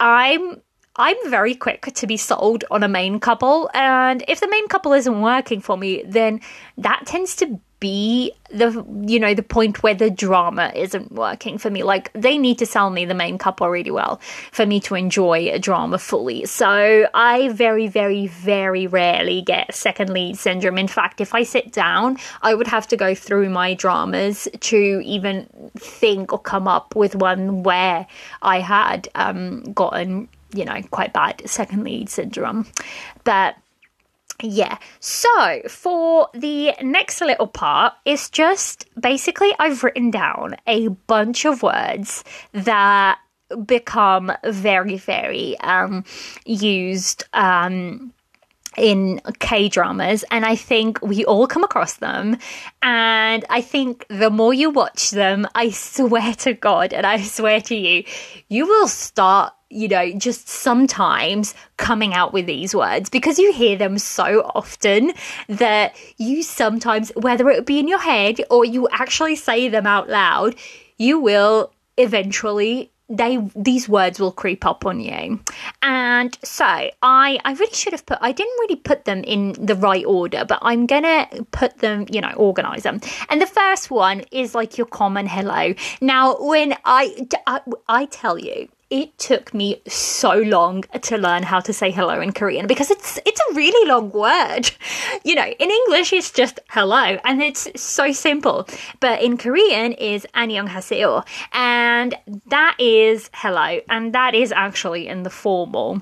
I'm 0.00 0.60
I'm 0.96 1.16
very 1.28 1.56
quick 1.56 1.86
to 1.92 2.06
be 2.06 2.16
sold 2.16 2.64
on 2.70 2.84
a 2.84 2.88
main 2.88 3.18
couple, 3.18 3.68
and 3.74 4.24
if 4.28 4.38
the 4.38 4.48
main 4.48 4.68
couple 4.68 4.92
isn't 4.92 5.20
working 5.20 5.60
for 5.60 5.76
me, 5.76 6.04
then 6.06 6.40
that 6.78 7.04
tends 7.04 7.34
to 7.36 7.60
be 7.84 8.32
the 8.50 8.82
you 9.06 9.20
know 9.20 9.34
the 9.34 9.42
point 9.42 9.82
where 9.82 9.94
the 9.94 10.08
drama 10.08 10.72
isn't 10.74 11.12
working 11.12 11.58
for 11.58 11.68
me. 11.68 11.82
Like 11.82 12.10
they 12.14 12.38
need 12.38 12.58
to 12.60 12.66
sell 12.66 12.88
me 12.88 13.04
the 13.04 13.12
main 13.14 13.36
couple 13.36 13.68
really 13.68 13.90
well 13.90 14.22
for 14.52 14.64
me 14.64 14.80
to 14.80 14.94
enjoy 14.94 15.50
a 15.50 15.58
drama 15.58 15.98
fully. 15.98 16.46
So 16.46 17.06
i 17.12 17.50
very 17.50 17.86
very 17.86 18.26
very 18.26 18.86
rarely 18.86 19.42
get 19.42 19.74
second 19.74 20.08
lead 20.14 20.38
syndrome. 20.38 20.78
In 20.78 20.88
fact 20.88 21.20
if 21.20 21.34
i 21.34 21.42
sit 21.42 21.72
down 21.72 22.16
i 22.40 22.54
would 22.54 22.68
have 22.68 22.88
to 22.88 22.96
go 22.96 23.14
through 23.14 23.50
my 23.50 23.74
dramas 23.74 24.48
to 24.60 25.02
even 25.04 25.46
think 25.76 26.32
or 26.32 26.38
come 26.38 26.66
up 26.66 26.96
with 26.96 27.14
one 27.14 27.64
where 27.64 28.06
i 28.40 28.60
had 28.60 29.08
um, 29.14 29.62
gotten 29.74 30.26
you 30.54 30.64
know 30.64 30.80
quite 30.90 31.12
bad 31.12 31.42
second 31.44 31.84
lead 31.84 32.08
syndrome. 32.08 32.66
But 33.24 33.56
yeah. 34.42 34.78
So 35.00 35.62
for 35.68 36.28
the 36.34 36.74
next 36.82 37.20
little 37.20 37.46
part, 37.46 37.94
it's 38.04 38.28
just 38.30 38.86
basically 39.00 39.52
I've 39.58 39.82
written 39.84 40.10
down 40.10 40.56
a 40.66 40.88
bunch 40.88 41.44
of 41.44 41.62
words 41.62 42.24
that 42.52 43.18
become 43.64 44.32
very, 44.44 44.96
very 44.96 45.58
um, 45.60 46.04
used. 46.44 47.24
Um, 47.32 48.12
in 48.76 49.20
K 49.38 49.68
dramas, 49.68 50.24
and 50.32 50.44
I 50.44 50.56
think 50.56 51.00
we 51.00 51.24
all 51.24 51.46
come 51.46 51.62
across 51.62 51.94
them. 51.94 52.36
And 52.82 53.44
I 53.48 53.60
think 53.60 54.04
the 54.08 54.30
more 54.30 54.52
you 54.52 54.70
watch 54.70 55.12
them, 55.12 55.46
I 55.54 55.70
swear 55.70 56.34
to 56.38 56.54
God, 56.54 56.92
and 56.92 57.06
I 57.06 57.22
swear 57.22 57.60
to 57.60 57.76
you, 57.76 58.02
you 58.48 58.66
will 58.66 58.88
start 58.88 59.52
you 59.74 59.88
know, 59.88 60.12
just 60.12 60.48
sometimes 60.48 61.54
coming 61.76 62.14
out 62.14 62.32
with 62.32 62.46
these 62.46 62.74
words 62.74 63.10
because 63.10 63.38
you 63.38 63.52
hear 63.52 63.76
them 63.76 63.98
so 63.98 64.50
often 64.54 65.12
that 65.48 65.96
you 66.16 66.42
sometimes, 66.42 67.10
whether 67.16 67.48
it 67.50 67.66
be 67.66 67.78
in 67.78 67.88
your 67.88 67.98
head 67.98 68.40
or 68.50 68.64
you 68.64 68.88
actually 68.92 69.36
say 69.36 69.68
them 69.68 69.86
out 69.86 70.08
loud, 70.08 70.54
you 70.96 71.18
will 71.18 71.72
eventually 71.96 72.90
they 73.08 73.38
these 73.54 73.86
words 73.86 74.18
will 74.18 74.32
creep 74.32 74.64
up 74.64 74.86
on 74.86 74.98
you. 74.98 75.40
And 75.82 76.38
so 76.42 76.64
i 76.64 77.38
i 77.44 77.52
really 77.52 77.74
should 77.74 77.92
have 77.92 78.06
put 78.06 78.18
i 78.20 78.32
didn't 78.32 78.58
really 78.60 78.76
put 78.76 79.04
them 79.04 79.22
in 79.24 79.52
the 79.52 79.74
right 79.74 80.06
order 80.06 80.44
but 80.46 80.58
i'm 80.62 80.86
gonna 80.86 81.28
put 81.50 81.78
them 81.78 82.06
you 82.10 82.20
know 82.20 82.32
organize 82.36 82.84
them. 82.84 83.00
And 83.28 83.42
the 83.42 83.46
first 83.46 83.90
one 83.90 84.20
is 84.30 84.54
like 84.54 84.78
your 84.78 84.86
common 84.86 85.26
hello. 85.26 85.74
Now 86.00 86.36
when 86.38 86.74
i 86.84 87.26
i, 87.46 87.60
I 87.88 88.06
tell 88.06 88.38
you 88.38 88.68
it 88.93 89.17
took 89.19 89.53
me 89.53 89.81
so 89.87 90.33
long 90.33 90.83
to 91.01 91.17
learn 91.17 91.43
how 91.43 91.59
to 91.59 91.71
say 91.71 91.91
hello 91.91 92.19
in 92.21 92.31
Korean 92.31 92.65
because 92.65 92.89
it's 92.89 93.19
it's 93.25 93.39
a 93.49 93.53
really 93.53 93.87
long 93.87 94.09
word. 94.11 94.71
You 95.23 95.35
know, 95.35 95.45
in 95.45 95.69
English 95.69 96.13
it's 96.13 96.31
just 96.31 96.59
hello 96.69 97.19
and 97.23 97.41
it's 97.41 97.67
so 97.79 98.11
simple. 98.11 98.67
But 98.99 99.21
in 99.21 99.37
Korean 99.37 99.93
is 99.93 100.25
안녕하세요 100.33 101.23
and 101.53 102.15
that 102.47 102.75
is 102.79 103.29
hello 103.33 103.79
and 103.89 104.13
that 104.13 104.33
is 104.33 104.51
actually 104.51 105.07
in 105.07 105.23
the 105.23 105.29
formal 105.29 106.01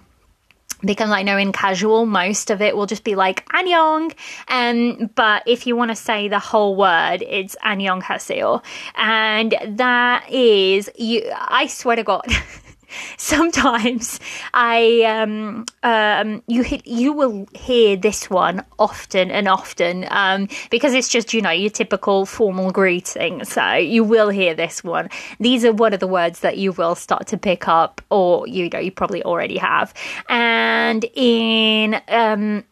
because 0.82 1.10
I 1.10 1.24
know 1.24 1.38
in 1.38 1.52
casual 1.52 2.06
most 2.06 2.52
of 2.52 2.62
it 2.62 2.78
will 2.78 2.86
just 2.86 3.04
be 3.04 3.16
like 3.16 3.46
안녕 3.50 4.14
um 4.48 5.10
but 5.16 5.44
if 5.48 5.66
you 5.66 5.76
want 5.76 5.90
to 5.92 5.96
say 5.96 6.28
the 6.28 6.40
whole 6.40 6.76
word 6.76 7.24
it's 7.24 7.56
안녕하세요 7.66 8.62
and 8.96 9.56
that 9.78 10.30
is 10.32 10.90
you 10.96 11.30
I 11.36 11.68
swear 11.68 11.96
to 11.96 12.04
god 12.04 12.28
sometimes 13.17 14.21
I 14.55 15.03
um, 15.03 15.67
um, 15.83 16.43
you 16.47 16.63
hit, 16.63 16.87
you 16.87 17.13
will 17.13 17.47
hear 17.55 17.97
this 17.97 18.31
one 18.31 18.65
often 18.79 19.31
and 19.31 19.49
often 19.49 20.07
um, 20.11 20.49
because 20.71 20.95
it's 20.95 21.09
just 21.09 21.35
you 21.35 21.43
know 21.43 21.51
your 21.51 21.71
typical 21.71 22.27
formal 22.27 22.71
greeting. 22.71 23.45
So 23.45 23.75
you 23.75 24.05
will 24.05 24.29
hear 24.29 24.55
this 24.55 24.83
one. 24.85 25.09
These 25.41 25.65
are 25.65 25.73
one 25.73 25.93
of 25.93 26.01
the 26.01 26.07
words 26.07 26.41
that 26.41 26.59
you 26.59 26.73
will 26.73 26.95
start 26.95 27.27
to 27.29 27.39
pick 27.39 27.69
up, 27.69 28.01
or 28.11 28.47
you 28.47 28.69
know 28.69 28.79
you 28.79 28.91
probably 28.91 29.23
already 29.23 29.59
have. 29.59 29.95
And 30.29 31.05
in 31.15 32.01
um, 32.09 32.65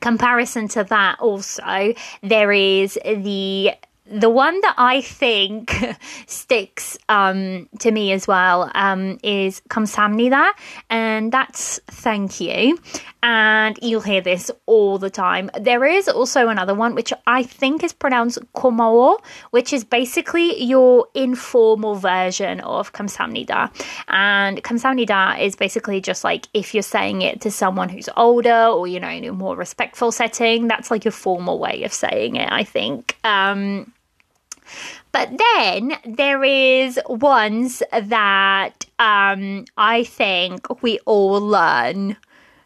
comparison 0.00 0.68
to 0.68 0.84
that, 0.84 1.18
also 1.20 1.94
there 2.22 2.52
is 2.52 2.98
the 3.04 3.72
the 4.10 4.30
one 4.30 4.60
that 4.60 4.74
I 4.78 5.00
think 5.00 5.74
sticks 6.26 6.96
um, 7.08 7.68
to 7.80 7.90
me 7.90 8.12
as 8.12 8.26
well 8.26 8.70
um, 8.74 9.18
is 9.22 9.60
Kamsamnida, 9.68 10.52
and 10.90 11.32
that's 11.32 11.80
thank 11.86 12.40
you. 12.40 12.78
And 13.22 13.76
you'll 13.82 14.02
hear 14.02 14.20
this 14.20 14.52
all 14.66 14.98
the 14.98 15.10
time. 15.10 15.50
There 15.60 15.84
is 15.84 16.08
also 16.08 16.48
another 16.48 16.74
one 16.74 16.94
which 16.94 17.12
I 17.26 17.42
think 17.42 17.82
is 17.82 17.92
pronounced 17.92 18.38
Komao, 18.54 19.18
which 19.50 19.72
is 19.72 19.82
basically 19.82 20.62
your 20.62 21.08
informal 21.14 21.96
version 21.96 22.60
of 22.60 22.92
Kamsamnida. 22.92 23.72
And 24.06 24.62
Kamsamnida 24.62 25.40
is 25.40 25.56
basically 25.56 26.00
just 26.00 26.22
like 26.22 26.46
if 26.54 26.72
you're 26.72 26.84
saying 26.84 27.22
it 27.22 27.40
to 27.40 27.50
someone 27.50 27.88
who's 27.88 28.08
older 28.16 28.66
or, 28.66 28.86
you 28.86 29.00
know, 29.00 29.08
in 29.08 29.24
a 29.24 29.32
more 29.32 29.56
respectful 29.56 30.12
setting, 30.12 30.68
that's 30.68 30.92
like 30.92 31.04
your 31.04 31.12
formal 31.12 31.58
way 31.58 31.82
of 31.82 31.92
saying 31.92 32.36
it, 32.36 32.52
I 32.52 32.62
think. 32.62 33.16
Um, 33.24 33.92
but 35.12 35.30
then 35.56 35.92
there 36.04 36.44
is 36.44 36.98
ones 37.08 37.82
that 37.90 38.84
um, 38.98 39.64
I 39.76 40.04
think 40.04 40.82
we 40.82 40.98
all 41.06 41.40
learn 41.40 42.16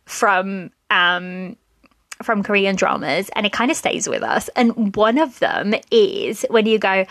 from 0.04 0.70
um, 0.90 1.56
from 2.22 2.42
Korean 2.42 2.76
dramas, 2.76 3.30
and 3.34 3.46
it 3.46 3.52
kind 3.52 3.70
of 3.70 3.76
stays 3.76 4.08
with 4.08 4.22
us. 4.22 4.50
And 4.56 4.94
one 4.96 5.18
of 5.18 5.38
them 5.38 5.74
is 5.90 6.44
when 6.50 6.66
you 6.66 6.78
go, 6.78 7.06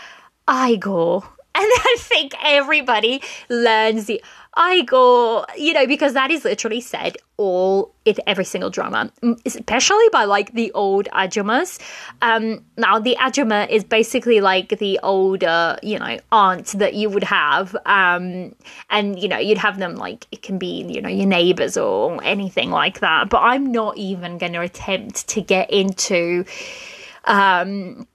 "aigoo," 0.46 1.22
and 1.54 1.64
I 1.64 1.96
think 1.98 2.34
everybody 2.42 3.22
learns 3.48 4.06
the 4.06 4.22
aigoo, 4.56 5.44
you 5.56 5.72
know, 5.72 5.86
because 5.86 6.14
that 6.14 6.30
is 6.30 6.44
literally 6.44 6.80
said 6.80 7.16
all 7.36 7.94
in 8.04 8.16
every 8.26 8.44
single 8.44 8.70
drama, 8.70 9.10
especially 9.46 10.08
by 10.12 10.24
like 10.24 10.52
the 10.52 10.72
old 10.72 11.06
ajummas. 11.12 11.78
Um, 12.20 12.64
now 12.76 12.98
the 12.98 13.16
ajumma 13.20 13.68
is 13.70 13.84
basically 13.84 14.40
like 14.40 14.78
the 14.78 14.98
older, 15.02 15.78
you 15.82 15.98
know, 15.98 16.18
aunt 16.32 16.66
that 16.78 16.94
you 16.94 17.08
would 17.08 17.24
have, 17.24 17.76
um, 17.86 18.54
and 18.90 19.18
you 19.18 19.28
know, 19.28 19.38
you'd 19.38 19.58
have 19.58 19.78
them 19.78 19.94
like 19.94 20.26
it 20.32 20.42
can 20.42 20.58
be, 20.58 20.82
you 20.82 21.00
know, 21.00 21.08
your 21.08 21.26
neighbors 21.26 21.76
or 21.76 22.22
anything 22.24 22.70
like 22.70 23.00
that. 23.00 23.28
But 23.30 23.38
I'm 23.38 23.70
not 23.70 23.96
even 23.96 24.38
going 24.38 24.52
to 24.54 24.60
attempt 24.60 25.28
to 25.28 25.40
get 25.40 25.70
into 25.70 26.44
um, 27.24 28.06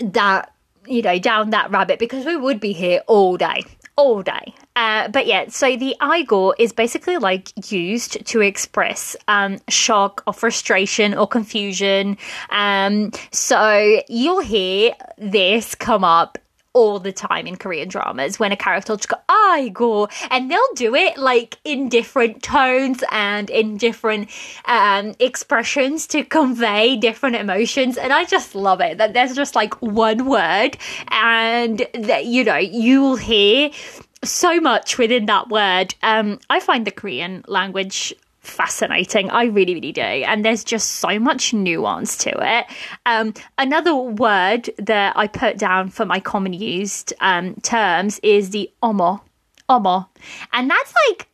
that, 0.00 0.52
you 0.86 1.02
know, 1.02 1.18
down 1.18 1.50
that 1.50 1.70
rabbit 1.70 1.98
because 2.00 2.26
we 2.26 2.36
would 2.36 2.58
be 2.58 2.72
here 2.72 3.02
all 3.06 3.36
day 3.36 3.64
all 4.00 4.22
day. 4.22 4.54
Uh, 4.76 5.08
but 5.08 5.26
yeah, 5.26 5.48
so 5.48 5.76
the 5.76 5.96
aigoo 6.00 6.54
is 6.58 6.72
basically 6.72 7.18
like 7.18 7.72
used 7.72 8.24
to 8.26 8.40
express 8.40 9.16
um, 9.28 9.58
shock 9.68 10.22
or 10.26 10.32
frustration 10.32 11.14
or 11.14 11.26
confusion. 11.26 12.16
Um, 12.50 13.12
so 13.32 14.00
you'll 14.08 14.40
hear 14.40 14.92
this 15.18 15.74
come 15.74 16.04
up 16.04 16.38
all 16.72 17.00
the 17.00 17.12
time 17.12 17.46
in 17.46 17.56
Korean 17.56 17.88
dramas 17.88 18.38
when 18.38 18.52
a 18.52 18.56
character 18.56 18.92
will 18.92 18.98
just 18.98 19.08
go, 19.08 19.16
aigoo, 19.28 20.08
and 20.30 20.50
they'll 20.50 20.74
do 20.76 20.94
it 20.94 21.18
like 21.18 21.58
in 21.64 21.88
different 21.88 22.42
tones 22.42 23.02
and 23.10 23.50
in 23.50 23.76
different 23.76 24.30
um, 24.66 25.14
expressions 25.18 26.06
to 26.08 26.22
convey 26.22 26.96
different 26.96 27.36
emotions. 27.36 27.96
And 27.96 28.12
I 28.12 28.24
just 28.24 28.54
love 28.54 28.80
it 28.80 28.98
that 28.98 29.14
there's 29.14 29.34
just 29.34 29.56
like 29.56 29.82
one 29.82 30.26
word 30.26 30.76
and 31.08 31.86
that, 31.94 32.26
you 32.26 32.44
know, 32.44 32.56
you'll 32.56 33.16
hear 33.16 33.70
so 34.22 34.60
much 34.60 34.98
within 34.98 35.26
that 35.26 35.48
word. 35.48 35.94
Um, 36.02 36.38
I 36.48 36.60
find 36.60 36.86
the 36.86 36.90
Korean 36.90 37.44
language 37.48 38.14
fascinating. 38.40 39.30
I 39.30 39.44
really, 39.44 39.74
really 39.74 39.92
do. 39.92 40.00
And 40.02 40.44
there's 40.44 40.64
just 40.64 40.92
so 40.92 41.18
much 41.18 41.52
nuance 41.52 42.16
to 42.18 42.30
it. 42.30 42.66
Um, 43.06 43.34
another 43.58 43.94
word 43.94 44.70
that 44.78 45.16
I 45.16 45.26
put 45.26 45.58
down 45.58 45.90
for 45.90 46.04
my 46.04 46.20
common 46.20 46.52
used 46.52 47.12
um, 47.20 47.54
terms 47.56 48.18
is 48.22 48.50
the 48.50 48.70
omo. 48.82 49.20
Omo. 49.68 50.06
And 50.52 50.70
that's 50.70 50.94
like, 51.08 51.28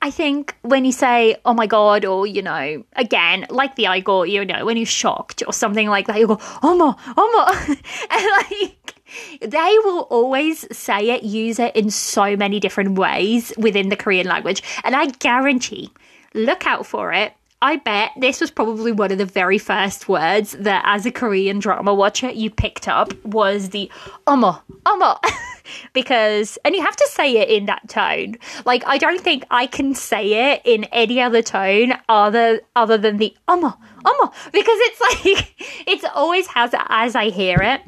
I 0.00 0.10
think 0.10 0.54
when 0.62 0.84
you 0.84 0.92
say, 0.92 1.36
oh 1.44 1.54
my 1.54 1.66
God, 1.66 2.04
or, 2.04 2.26
you 2.26 2.42
know, 2.42 2.84
again, 2.94 3.46
like 3.50 3.76
the 3.76 3.84
aigoo, 3.84 4.28
you 4.30 4.44
know, 4.44 4.64
when 4.64 4.76
you're 4.76 4.86
shocked 4.86 5.42
or 5.46 5.52
something 5.52 5.88
like 5.88 6.06
that, 6.06 6.18
you 6.18 6.26
go, 6.26 6.36
omo, 6.36 6.98
omo. 6.98 7.68
and 8.10 8.60
like, 8.60 8.93
they 9.40 9.76
will 9.84 10.02
always 10.10 10.66
say 10.76 11.10
it, 11.10 11.22
use 11.22 11.58
it 11.58 11.74
in 11.76 11.90
so 11.90 12.36
many 12.36 12.60
different 12.60 12.98
ways 12.98 13.52
within 13.56 13.88
the 13.88 13.96
Korean 13.96 14.26
language. 14.26 14.62
And 14.84 14.94
I 14.94 15.06
guarantee, 15.06 15.90
look 16.34 16.66
out 16.66 16.86
for 16.86 17.12
it. 17.12 17.32
I 17.64 17.76
bet 17.76 18.10
this 18.18 18.42
was 18.42 18.50
probably 18.50 18.92
one 18.92 19.10
of 19.10 19.16
the 19.16 19.24
very 19.24 19.56
first 19.56 20.06
words 20.06 20.52
that, 20.52 20.82
as 20.84 21.06
a 21.06 21.10
Korean 21.10 21.60
drama 21.60 21.94
watcher, 21.94 22.30
you 22.30 22.50
picked 22.50 22.88
up 22.88 23.14
was 23.24 23.70
the 23.70 23.90
"omo, 24.26 24.60
omo," 24.84 25.18
because, 25.94 26.58
and 26.62 26.74
you 26.74 26.82
have 26.82 26.96
to 26.96 27.08
say 27.10 27.38
it 27.38 27.48
in 27.48 27.64
that 27.64 27.88
tone. 27.88 28.36
Like, 28.66 28.86
I 28.86 28.98
don't 28.98 29.18
think 29.18 29.46
I 29.50 29.66
can 29.66 29.94
say 29.94 30.52
it 30.52 30.60
in 30.66 30.84
any 30.92 31.22
other 31.22 31.40
tone 31.40 31.94
other 32.06 32.60
other 32.76 32.98
than 32.98 33.16
the 33.16 33.34
"omo, 33.48 33.74
omo," 34.04 34.34
because 34.52 34.78
it's 34.82 35.00
like 35.26 35.54
it's 35.88 36.04
always 36.14 36.46
has 36.48 36.74
as 36.74 37.16
I 37.16 37.30
hear 37.30 37.62
it. 37.62 37.80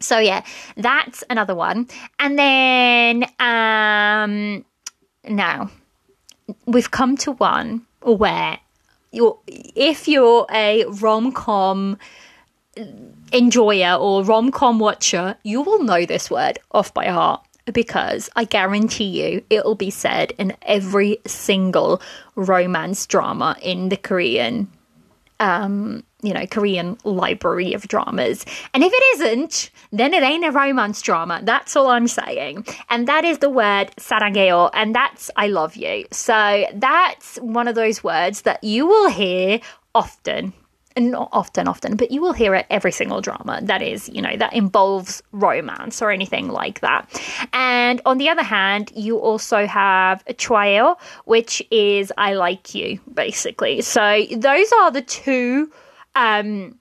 So 0.00 0.18
yeah, 0.18 0.44
that's 0.76 1.22
another 1.28 1.54
one. 1.54 1.86
And 2.18 2.38
then 2.38 3.24
um 3.38 4.64
now 5.28 5.70
we've 6.66 6.90
come 6.90 7.16
to 7.18 7.32
one 7.32 7.86
where 8.02 8.58
you're 9.12 9.38
if 9.46 10.08
you're 10.08 10.46
a 10.50 10.84
rom-com 10.86 11.98
enjoyer 13.32 13.94
or 13.94 14.24
rom-com 14.24 14.78
watcher, 14.78 15.36
you 15.42 15.60
will 15.60 15.82
know 15.82 16.06
this 16.06 16.30
word 16.30 16.58
off 16.72 16.94
by 16.94 17.06
heart 17.06 17.44
because 17.72 18.30
I 18.34 18.44
guarantee 18.44 19.22
you 19.22 19.44
it'll 19.50 19.74
be 19.74 19.90
said 19.90 20.32
in 20.38 20.56
every 20.62 21.18
single 21.26 22.00
romance 22.36 23.06
drama 23.06 23.56
in 23.60 23.90
the 23.90 23.98
Korean 23.98 24.70
um 25.40 26.04
you 26.22 26.32
know, 26.32 26.46
Korean 26.46 26.98
library 27.04 27.72
of 27.72 27.88
dramas. 27.88 28.44
And 28.74 28.82
if 28.82 28.92
it 28.92 29.02
isn't, 29.14 29.70
then 29.92 30.14
it 30.14 30.22
ain't 30.22 30.44
a 30.44 30.50
romance 30.50 31.02
drama. 31.02 31.40
That's 31.42 31.76
all 31.76 31.88
I'm 31.88 32.08
saying. 32.08 32.66
And 32.88 33.08
that 33.08 33.24
is 33.24 33.38
the 33.38 33.50
word 33.50 33.90
saranghae, 33.96 34.70
and 34.74 34.94
that's 34.94 35.30
I 35.36 35.48
love 35.48 35.76
you. 35.76 36.06
So 36.10 36.66
that's 36.74 37.36
one 37.36 37.68
of 37.68 37.74
those 37.74 38.04
words 38.04 38.42
that 38.42 38.62
you 38.62 38.86
will 38.86 39.10
hear 39.10 39.60
often. 39.94 40.52
And 40.96 41.12
not 41.12 41.28
often, 41.30 41.68
often, 41.68 41.94
but 41.94 42.10
you 42.10 42.20
will 42.20 42.32
hear 42.32 42.52
it 42.56 42.66
every 42.68 42.90
single 42.90 43.20
drama 43.20 43.60
that 43.62 43.80
is, 43.80 44.08
you 44.08 44.20
know, 44.20 44.36
that 44.36 44.52
involves 44.52 45.22
romance 45.30 46.02
or 46.02 46.10
anything 46.10 46.48
like 46.48 46.80
that. 46.80 47.08
And 47.52 48.02
on 48.04 48.18
the 48.18 48.28
other 48.28 48.42
hand, 48.42 48.90
you 48.96 49.16
also 49.16 49.68
have 49.68 50.24
a 50.26 50.34
which 51.26 51.62
is 51.70 52.12
I 52.18 52.34
like 52.34 52.74
you, 52.74 52.98
basically. 53.14 53.82
So 53.82 54.26
those 54.36 54.72
are 54.80 54.90
the 54.90 55.02
two 55.02 55.70
um, 56.14 56.79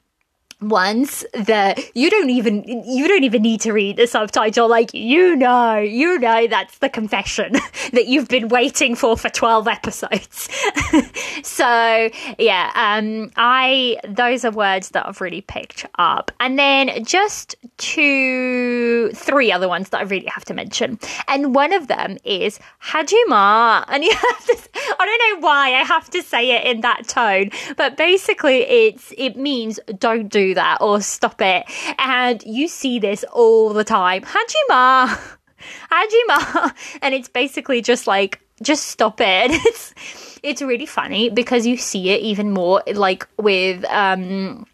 ones 0.61 1.25
that 1.33 1.79
you 1.95 2.09
don't 2.09 2.29
even 2.29 2.63
you 2.85 3.07
don't 3.07 3.23
even 3.23 3.41
need 3.41 3.61
to 3.61 3.71
read 3.71 3.97
the 3.97 4.07
subtitle. 4.07 4.67
Like 4.67 4.93
you 4.93 5.35
know 5.35 5.77
you 5.77 6.19
know 6.19 6.47
that's 6.47 6.79
the 6.79 6.89
confession 6.89 7.53
that 7.93 8.07
you've 8.07 8.27
been 8.27 8.49
waiting 8.49 8.95
for 8.95 9.17
for 9.17 9.29
12 9.29 9.67
episodes. 9.67 10.49
So 11.43 12.09
yeah 12.37 12.71
um 12.75 13.31
i 13.37 13.97
those 14.07 14.43
are 14.43 14.51
words 14.51 14.89
that 14.89 15.07
i've 15.07 15.21
really 15.21 15.41
picked 15.41 15.85
up. 15.97 16.31
And 16.39 16.59
then 16.59 17.03
just 17.05 17.55
two 17.77 19.11
three 19.13 19.51
other 19.51 19.67
ones 19.67 19.89
that 19.89 19.99
i 19.99 20.03
really 20.03 20.27
have 20.27 20.45
to 20.45 20.53
mention. 20.53 20.99
And 21.27 21.55
one 21.55 21.73
of 21.73 21.87
them 21.87 22.17
is 22.23 22.59
hajima. 22.83 23.85
And 23.87 24.03
you 24.03 24.11
have 24.15 24.45
to 24.45 24.57
i 24.99 25.05
don't 25.05 25.41
know 25.41 25.47
why 25.47 25.73
i 25.75 25.83
have 25.83 26.09
to 26.09 26.21
say 26.21 26.51
it 26.51 26.65
in 26.65 26.81
that 26.81 27.07
tone 27.07 27.51
but 27.77 27.95
basically 27.97 28.61
it's 28.61 29.13
it 29.17 29.37
means 29.37 29.79
don't 29.97 30.29
do 30.29 30.48
that 30.55 30.81
or 30.81 31.01
stop 31.01 31.41
it. 31.41 31.65
And 31.97 32.43
you 32.43 32.67
see 32.67 32.99
this 32.99 33.23
all 33.31 33.73
the 33.73 33.83
time. 33.83 34.23
Hajima! 34.23 35.19
Hajima! 35.91 36.73
And 37.01 37.13
it's 37.13 37.29
basically 37.29 37.81
just 37.81 38.07
like, 38.07 38.41
just 38.61 38.87
stop 38.87 39.19
it. 39.21 39.51
It's, 39.65 39.93
it's 40.41 40.61
really 40.61 40.85
funny 40.85 41.29
because 41.29 41.67
you 41.67 41.75
see 41.75 42.11
it 42.11 42.21
even 42.21 42.51
more 42.51 42.81
like 42.93 43.27
with, 43.37 43.83
um, 43.85 44.65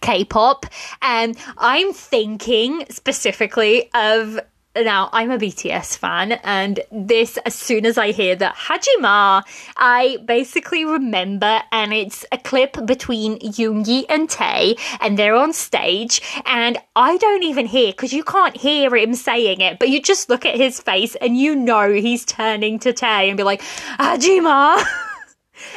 K-pop 0.00 0.66
and 1.00 1.36
I'm 1.58 1.92
thinking 1.92 2.84
specifically 2.90 3.88
of 3.94 4.40
now 4.84 5.10
I'm 5.12 5.30
a 5.30 5.38
BTS 5.38 5.98
fan, 5.98 6.32
and 6.32 6.80
this, 6.90 7.36
as 7.38 7.54
soon 7.54 7.86
as 7.86 7.98
I 7.98 8.12
hear 8.12 8.36
that 8.36 8.54
Hajima, 8.54 9.42
I 9.76 10.18
basically 10.24 10.84
remember, 10.84 11.62
and 11.72 11.92
it's 11.92 12.24
a 12.32 12.38
clip 12.38 12.84
between 12.86 13.38
Yoongi 13.40 14.04
and 14.08 14.28
Tae, 14.28 14.76
and 15.00 15.18
they're 15.18 15.34
on 15.34 15.52
stage, 15.52 16.22
and 16.44 16.78
I 16.94 17.16
don't 17.16 17.42
even 17.42 17.66
hear 17.66 17.92
because 17.92 18.12
you 18.12 18.24
can't 18.24 18.56
hear 18.56 18.94
him 18.94 19.14
saying 19.14 19.60
it, 19.60 19.78
but 19.78 19.88
you 19.88 20.00
just 20.00 20.28
look 20.28 20.44
at 20.44 20.56
his 20.56 20.80
face 20.80 21.14
and 21.16 21.36
you 21.36 21.54
know 21.54 21.92
he's 21.92 22.24
turning 22.24 22.78
to 22.80 22.92
Tae 22.92 23.28
and 23.28 23.36
be 23.36 23.42
like, 23.42 23.62
Hajima. 23.98 24.82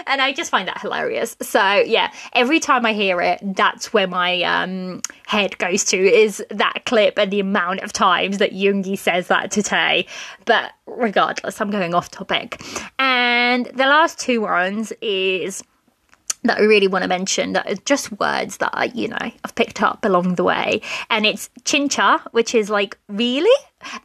and 0.08 0.22
I 0.22 0.34
just 0.34 0.52
find 0.52 0.68
that 0.68 0.82
hilarious. 0.82 1.36
So 1.42 1.62
yeah, 1.62 2.12
every 2.34 2.60
time 2.60 2.86
I 2.86 2.94
hear 2.94 3.22
it, 3.22 3.40
that's 3.42 3.94
where 3.94 4.08
my 4.08 4.42
um, 4.44 5.02
head 5.28 5.58
goes 5.58 5.84
to 5.86 5.98
is 5.98 6.44
that 6.50 6.86
clip 6.86 7.18
and 7.18 7.32
the 7.32 7.40
amount 7.40 7.82
of 7.82 7.94
times 7.94 8.38
that 8.40 8.52
Yoongi 8.52 8.98
says 8.98 9.28
that 9.28 9.52
to 9.52 9.64
Tae. 9.64 10.06
But 10.46 10.72
regardless, 10.86 11.60
I'm 11.62 11.72
going 11.72 11.94
off 11.94 12.10
topic. 12.10 12.62
And 12.98 13.66
the 13.68 13.86
last 13.86 14.20
two 14.20 14.42
ones 14.42 14.94
is 15.02 15.64
that 16.44 16.58
I 16.58 16.62
really 16.62 16.88
want 16.88 17.04
to 17.04 17.08
mention 17.08 17.54
that 17.54 17.70
are 17.70 17.76
just 17.86 18.12
words 18.20 18.58
that 18.58 18.72
I, 18.74 18.86
you 18.86 19.08
know, 19.08 19.18
I've 19.20 19.56
picked 19.56 19.82
up 19.82 20.06
along 20.06 20.36
the 20.36 20.44
way. 20.44 20.82
And 21.10 21.26
it's 21.26 21.50
chincha, 21.64 22.22
which 22.32 22.56
is 22.56 22.70
like 22.70 22.98
really. 23.08 23.50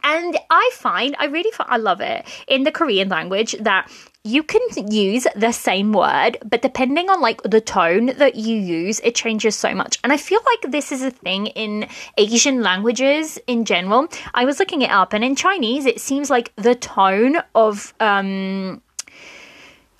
And 0.03 0.37
I 0.49 0.69
find, 0.73 1.15
I 1.19 1.25
really, 1.25 1.51
I 1.59 1.77
love 1.77 2.01
it 2.01 2.25
in 2.47 2.63
the 2.63 2.71
Korean 2.71 3.09
language 3.09 3.55
that 3.61 3.89
you 4.25 4.41
can 4.41 4.61
use 4.91 5.27
the 5.35 5.51
same 5.51 5.93
word, 5.93 6.37
but 6.43 6.63
depending 6.63 7.09
on 7.11 7.21
like 7.21 7.43
the 7.43 7.61
tone 7.61 8.07
that 8.17 8.35
you 8.35 8.57
use, 8.57 8.99
it 9.01 9.13
changes 9.13 9.55
so 9.55 9.75
much. 9.75 9.99
And 10.03 10.11
I 10.11 10.17
feel 10.17 10.39
like 10.45 10.71
this 10.71 10.91
is 10.91 11.03
a 11.03 11.11
thing 11.11 11.47
in 11.47 11.87
Asian 12.17 12.63
languages 12.63 13.37
in 13.45 13.65
general. 13.65 14.07
I 14.33 14.45
was 14.45 14.59
looking 14.59 14.81
it 14.81 14.89
up, 14.89 15.13
and 15.13 15.23
in 15.23 15.35
Chinese, 15.35 15.85
it 15.85 16.01
seems 16.01 16.31
like 16.31 16.51
the 16.55 16.73
tone 16.73 17.37
of 17.53 17.93
um, 17.99 18.81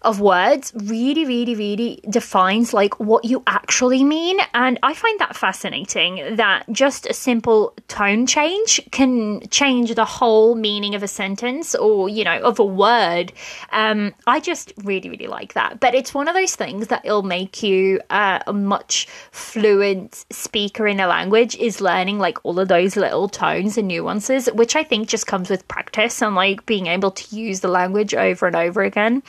of 0.06 0.22
words 0.22 0.72
really, 0.76 1.26
really, 1.26 1.56
really 1.56 2.00
defines 2.10 2.74
like 2.74 3.00
what 3.00 3.26
you 3.26 3.44
actually 3.48 4.04
mean. 4.04 4.40
And 4.54 4.80
I 4.84 4.94
find 4.94 5.20
that 5.20 5.36
fascinating 5.36 6.36
that 6.36 6.66
just 6.72 7.06
a 7.08 7.14
simple 7.14 7.74
tone 7.88 8.28
change 8.28 8.80
can 8.92 9.42
change 9.50 9.94
the 9.96 10.06
whole 10.06 10.56
meaning 10.56 10.96
of 10.96 11.04
a 11.04 11.08
sentence 11.08 11.76
or, 11.76 12.08
you 12.08 12.24
know, 12.24 12.40
of 12.42 12.60
a 12.60 12.66
word. 12.66 13.34
Um, 13.72 14.14
I 14.28 14.40
just 14.40 14.74
really, 14.84 15.10
really 15.10 15.28
like 15.28 15.54
that. 15.54 15.80
But 15.80 15.96
it's 15.96 16.14
one 16.14 16.28
of 16.28 16.36
those 16.36 16.56
things 16.56 16.88
that 16.88 17.04
it'll 17.04 17.24
make 17.24 17.64
you 17.64 18.00
uh, 18.10 18.40
a 18.48 18.54
much 18.54 19.08
fluent 19.32 20.26
speaker 20.30 20.88
in 20.88 21.00
a 21.00 21.08
language 21.08 21.56
is 21.58 21.82
learning 21.82 22.20
like 22.20 22.38
all 22.44 22.60
of 22.60 22.68
those 22.68 22.96
little 22.96 23.28
tones 23.28 23.78
and 23.78 23.88
nuances, 23.88 24.48
which 24.54 24.76
I 24.76 24.84
think 24.84 25.10
just 25.10 25.28
comes 25.28 25.50
with 25.50 25.68
practice 25.68 26.22
and 26.22 26.36
like 26.36 26.66
being 26.66 26.88
able 26.88 27.12
to 27.12 27.36
use 27.36 27.62
the 27.62 27.68
language 27.68 28.14
over 28.14 28.48
and 28.48 28.56
over 28.56 28.84
again. 28.84 29.24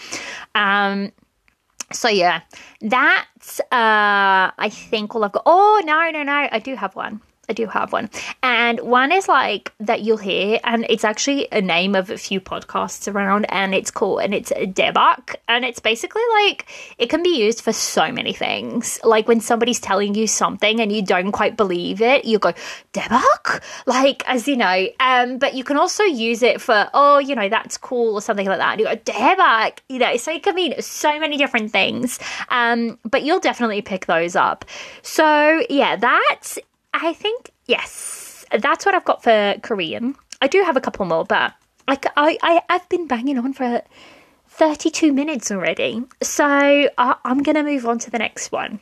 Um, 0.54 0.65
so 1.92 2.08
yeah, 2.08 2.40
that's 2.80 3.60
uh, 3.60 4.50
I 4.58 4.70
think 4.70 5.14
all 5.14 5.24
I've 5.24 5.32
got. 5.32 5.44
Oh 5.46 5.82
no, 5.84 6.10
no, 6.10 6.22
no! 6.22 6.48
I 6.50 6.58
do 6.58 6.74
have 6.74 6.96
one. 6.96 7.20
I 7.48 7.52
do 7.52 7.66
have 7.66 7.92
one. 7.92 8.10
And 8.42 8.80
one 8.80 9.12
is 9.12 9.28
like 9.28 9.72
that 9.80 10.02
you'll 10.02 10.16
hear, 10.16 10.60
and 10.64 10.86
it's 10.88 11.04
actually 11.04 11.48
a 11.52 11.60
name 11.60 11.94
of 11.94 12.10
a 12.10 12.18
few 12.18 12.40
podcasts 12.40 13.12
around, 13.12 13.46
and 13.50 13.74
it's 13.74 13.90
called, 13.90 14.22
and 14.22 14.34
it's 14.34 14.50
daebak. 14.50 15.36
And 15.48 15.64
it's 15.64 15.80
basically 15.80 16.22
like 16.42 16.66
it 16.98 17.08
can 17.08 17.22
be 17.22 17.38
used 17.38 17.60
for 17.60 17.72
so 17.72 18.10
many 18.10 18.32
things. 18.32 18.98
Like 19.04 19.28
when 19.28 19.40
somebody's 19.40 19.80
telling 19.80 20.14
you 20.14 20.26
something 20.26 20.80
and 20.80 20.92
you 20.92 21.02
don't 21.02 21.32
quite 21.32 21.56
believe 21.56 22.02
it, 22.02 22.24
you 22.24 22.38
go, 22.38 22.52
daebak? 22.92 23.62
Like, 23.86 24.28
as 24.28 24.48
you 24.48 24.56
know, 24.56 24.88
um, 25.00 25.38
but 25.38 25.54
you 25.54 25.64
can 25.64 25.76
also 25.76 26.02
use 26.04 26.42
it 26.42 26.60
for, 26.60 26.88
oh, 26.94 27.18
you 27.18 27.34
know, 27.34 27.48
that's 27.48 27.76
cool 27.78 28.14
or 28.14 28.22
something 28.22 28.46
like 28.46 28.58
that. 28.58 28.72
And 28.72 28.80
you 28.80 28.86
go, 28.86 28.96
daebak, 28.96 29.78
you 29.88 29.98
know, 29.98 30.16
so 30.16 30.32
it 30.32 30.42
can 30.42 30.54
mean 30.54 30.80
so 30.80 31.18
many 31.20 31.36
different 31.36 31.70
things. 31.70 32.18
Um, 32.48 32.98
but 33.04 33.22
you'll 33.22 33.40
definitely 33.40 33.82
pick 33.82 34.06
those 34.06 34.36
up. 34.36 34.64
So 35.02 35.62
yeah, 35.70 35.96
that's 35.96 36.58
I 36.92 37.12
think 37.12 37.50
yes, 37.66 38.44
that's 38.50 38.86
what 38.86 38.94
I've 38.94 39.04
got 39.04 39.22
for 39.22 39.56
Korean. 39.62 40.16
I 40.40 40.48
do 40.48 40.62
have 40.62 40.76
a 40.76 40.80
couple 40.80 41.06
more, 41.06 41.24
but 41.24 41.52
I, 41.88 41.98
I, 42.16 42.38
I 42.42 42.62
have 42.68 42.88
been 42.88 43.06
banging 43.06 43.38
on 43.38 43.52
for 43.52 43.82
32 44.48 45.12
minutes 45.12 45.50
already. 45.50 46.02
So 46.22 46.44
I, 46.44 47.16
I'm 47.24 47.42
going 47.42 47.56
to 47.56 47.62
move 47.62 47.86
on 47.86 47.98
to 48.00 48.10
the 48.10 48.18
next 48.18 48.52
one. 48.52 48.80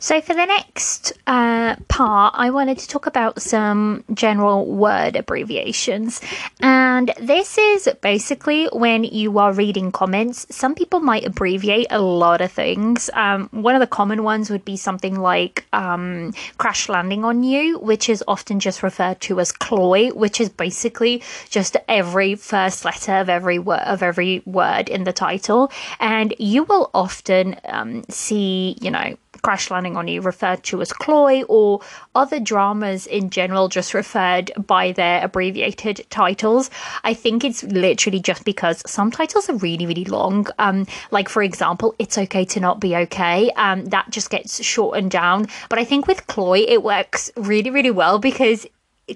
So, 0.00 0.20
for 0.20 0.32
the 0.32 0.46
next 0.46 1.12
uh, 1.26 1.74
part, 1.88 2.34
I 2.36 2.50
wanted 2.50 2.78
to 2.78 2.86
talk 2.86 3.06
about 3.06 3.42
some 3.42 4.04
general 4.14 4.64
word 4.64 5.16
abbreviations. 5.16 6.20
And 6.60 7.12
this 7.20 7.58
is 7.58 7.88
basically 8.00 8.66
when 8.66 9.02
you 9.02 9.40
are 9.40 9.52
reading 9.52 9.90
comments. 9.90 10.46
Some 10.54 10.76
people 10.76 11.00
might 11.00 11.26
abbreviate 11.26 11.88
a 11.90 12.00
lot 12.00 12.40
of 12.40 12.52
things. 12.52 13.10
Um, 13.12 13.48
one 13.50 13.74
of 13.74 13.80
the 13.80 13.88
common 13.88 14.22
ones 14.22 14.50
would 14.50 14.64
be 14.64 14.76
something 14.76 15.18
like 15.18 15.66
um, 15.72 16.32
crash 16.58 16.88
landing 16.88 17.24
on 17.24 17.42
you, 17.42 17.80
which 17.80 18.08
is 18.08 18.22
often 18.28 18.60
just 18.60 18.84
referred 18.84 19.20
to 19.22 19.40
as 19.40 19.50
cloy, 19.50 20.10
which 20.10 20.40
is 20.40 20.48
basically 20.48 21.24
just 21.50 21.76
every 21.88 22.36
first 22.36 22.84
letter 22.84 23.14
of 23.14 23.28
every 23.28 23.58
word 23.58 23.80
of 23.80 24.04
every 24.04 24.44
word 24.46 24.88
in 24.88 25.02
the 25.02 25.12
title. 25.12 25.72
And 25.98 26.34
you 26.38 26.62
will 26.62 26.88
often 26.94 27.56
um, 27.64 28.04
see, 28.08 28.76
you 28.80 28.92
know, 28.92 29.16
Crash 29.48 29.70
Landing 29.70 29.96
on 29.96 30.08
You 30.08 30.20
referred 30.20 30.62
to 30.64 30.82
as 30.82 30.92
Cloy, 30.92 31.42
or 31.44 31.80
other 32.14 32.38
dramas 32.38 33.06
in 33.06 33.30
general 33.30 33.68
just 33.68 33.94
referred 33.94 34.52
by 34.66 34.92
their 34.92 35.24
abbreviated 35.24 36.04
titles. 36.10 36.68
I 37.02 37.14
think 37.14 37.44
it's 37.44 37.62
literally 37.62 38.20
just 38.20 38.44
because 38.44 38.82
some 38.86 39.10
titles 39.10 39.48
are 39.48 39.56
really, 39.56 39.86
really 39.86 40.04
long. 40.04 40.48
Um, 40.58 40.86
like, 41.10 41.30
for 41.30 41.42
example, 41.42 41.94
It's 41.98 42.18
Okay 42.18 42.44
to 42.44 42.60
Not 42.60 42.78
Be 42.78 42.94
Okay. 42.94 43.50
Um, 43.52 43.86
that 43.86 44.10
just 44.10 44.28
gets 44.28 44.62
shortened 44.62 45.12
down. 45.12 45.46
But 45.70 45.78
I 45.78 45.84
think 45.84 46.06
with 46.06 46.26
Cloy, 46.26 46.66
it 46.68 46.82
works 46.82 47.30
really, 47.34 47.70
really 47.70 47.90
well 47.90 48.18
because 48.18 48.66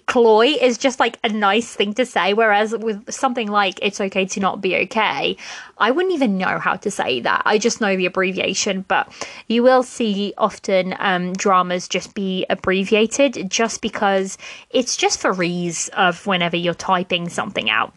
CLOY 0.06 0.46
is 0.60 0.78
just 0.78 1.00
like 1.00 1.18
a 1.22 1.28
nice 1.28 1.74
thing 1.74 1.94
to 1.94 2.06
say, 2.06 2.34
whereas 2.34 2.72
with 2.72 3.12
something 3.12 3.48
like 3.48 3.78
it's 3.82 4.00
okay 4.00 4.24
to 4.26 4.40
not 4.40 4.60
be 4.60 4.76
okay, 4.76 5.36
I 5.78 5.90
wouldn't 5.90 6.14
even 6.14 6.38
know 6.38 6.58
how 6.58 6.76
to 6.76 6.90
say 6.90 7.20
that. 7.20 7.42
I 7.44 7.58
just 7.58 7.80
know 7.80 7.96
the 7.96 8.06
abbreviation, 8.06 8.84
but 8.88 9.12
you 9.48 9.62
will 9.62 9.82
see 9.82 10.32
often 10.38 10.94
um, 10.98 11.34
dramas 11.34 11.88
just 11.88 12.14
be 12.14 12.46
abbreviated 12.48 13.50
just 13.50 13.82
because 13.82 14.38
it's 14.70 14.96
just 14.96 15.20
for 15.20 15.42
ease 15.42 15.88
of 15.94 16.26
whenever 16.26 16.56
you're 16.56 16.74
typing 16.74 17.28
something 17.28 17.68
out. 17.68 17.92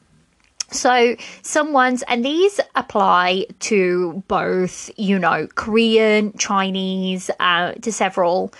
So, 0.71 1.15
some 1.43 1.73
ones, 1.73 2.03
and 2.07 2.25
these 2.25 2.59
apply 2.73 3.45
to 3.61 4.23
both, 4.27 4.89
you 4.97 5.19
know, 5.19 5.47
Korean, 5.53 6.35
Chinese, 6.37 7.29
uh, 7.39 7.73
to 7.73 7.91
several 7.91 8.51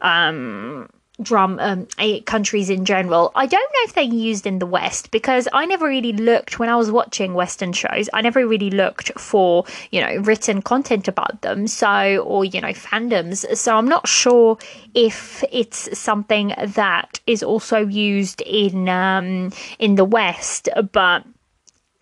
um, 0.00 0.88
drum 1.20 1.58
um, 1.60 1.86
countries 2.26 2.70
in 2.70 2.84
general. 2.84 3.32
I 3.34 3.46
don't 3.46 3.60
know 3.60 3.84
if 3.84 3.94
they're 3.94 4.04
used 4.04 4.46
in 4.46 4.58
the 4.58 4.66
West 4.66 5.10
because 5.10 5.48
I 5.52 5.66
never 5.66 5.86
really 5.86 6.12
looked 6.12 6.58
when 6.58 6.68
I 6.68 6.76
was 6.76 6.90
watching 6.90 7.34
Western 7.34 7.72
shows. 7.72 8.08
I 8.12 8.20
never 8.20 8.46
really 8.46 8.70
looked 8.70 9.18
for 9.18 9.64
you 9.90 10.00
know 10.00 10.16
written 10.18 10.62
content 10.62 11.08
about 11.08 11.42
them, 11.42 11.66
so 11.66 12.18
or 12.24 12.44
you 12.44 12.60
know 12.60 12.68
fandoms. 12.68 13.44
So 13.56 13.76
I'm 13.76 13.88
not 13.88 14.06
sure 14.06 14.58
if 14.94 15.42
it's 15.50 15.98
something 15.98 16.54
that 16.56 17.20
is 17.26 17.42
also 17.42 17.78
used 17.78 18.40
in 18.42 18.88
um, 18.88 19.52
in 19.78 19.96
the 19.96 20.04
West, 20.04 20.68
but 20.92 21.24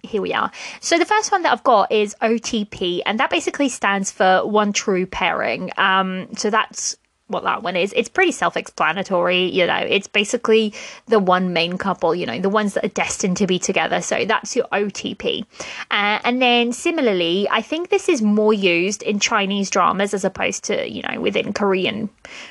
here 0.03 0.23
we 0.23 0.33
are. 0.33 0.51
So 0.81 0.99
the 0.99 1.05
first 1.05 1.33
one 1.33 1.43
that 1.43 1.53
I've 1.53 1.65
got 1.65 1.91
is 1.91 2.15
OTP, 2.23 3.01
and 3.05 3.19
that 3.21 3.31
basically 3.31 3.69
stands 3.69 4.11
for 4.11 4.47
one 4.47 4.73
true 4.73 5.07
pairing. 5.07 5.71
Um, 5.77 6.29
so 6.37 6.51
that's 6.51 6.97
what 7.29 7.45
that 7.45 7.63
one 7.63 7.77
is. 7.77 7.93
It's 7.97 8.09
pretty 8.09 8.33
self 8.33 8.57
explanatory, 8.57 9.45
you 9.51 9.67
know, 9.67 9.77
it's 9.77 10.07
basically 10.07 10.73
the 11.07 11.19
one 11.19 11.53
main 11.53 11.79
couple, 11.79 12.15
you 12.15 12.27
know, 12.27 12.39
the 12.41 12.49
ones 12.49 12.75
that 12.75 12.85
are 12.85 12.89
destined 12.89 13.37
to 13.39 13.47
be 13.47 13.59
together. 13.59 14.01
So 14.01 14.25
that's 14.25 14.55
your 14.55 14.67
OTP. 14.67 15.45
Uh, 15.91 16.21
and 16.25 16.41
then 16.41 16.73
similarly, 16.73 17.49
I 17.51 17.63
think 17.63 17.89
this 17.89 18.09
is 18.09 18.23
more 18.23 18.55
used 18.55 19.03
in 19.03 19.19
Chinese 19.19 19.71
dramas 19.71 20.15
as 20.15 20.25
opposed 20.25 20.65
to, 20.65 20.89
you 20.89 21.03
know, 21.03 21.21
within 21.21 21.53
Korean 21.53 22.09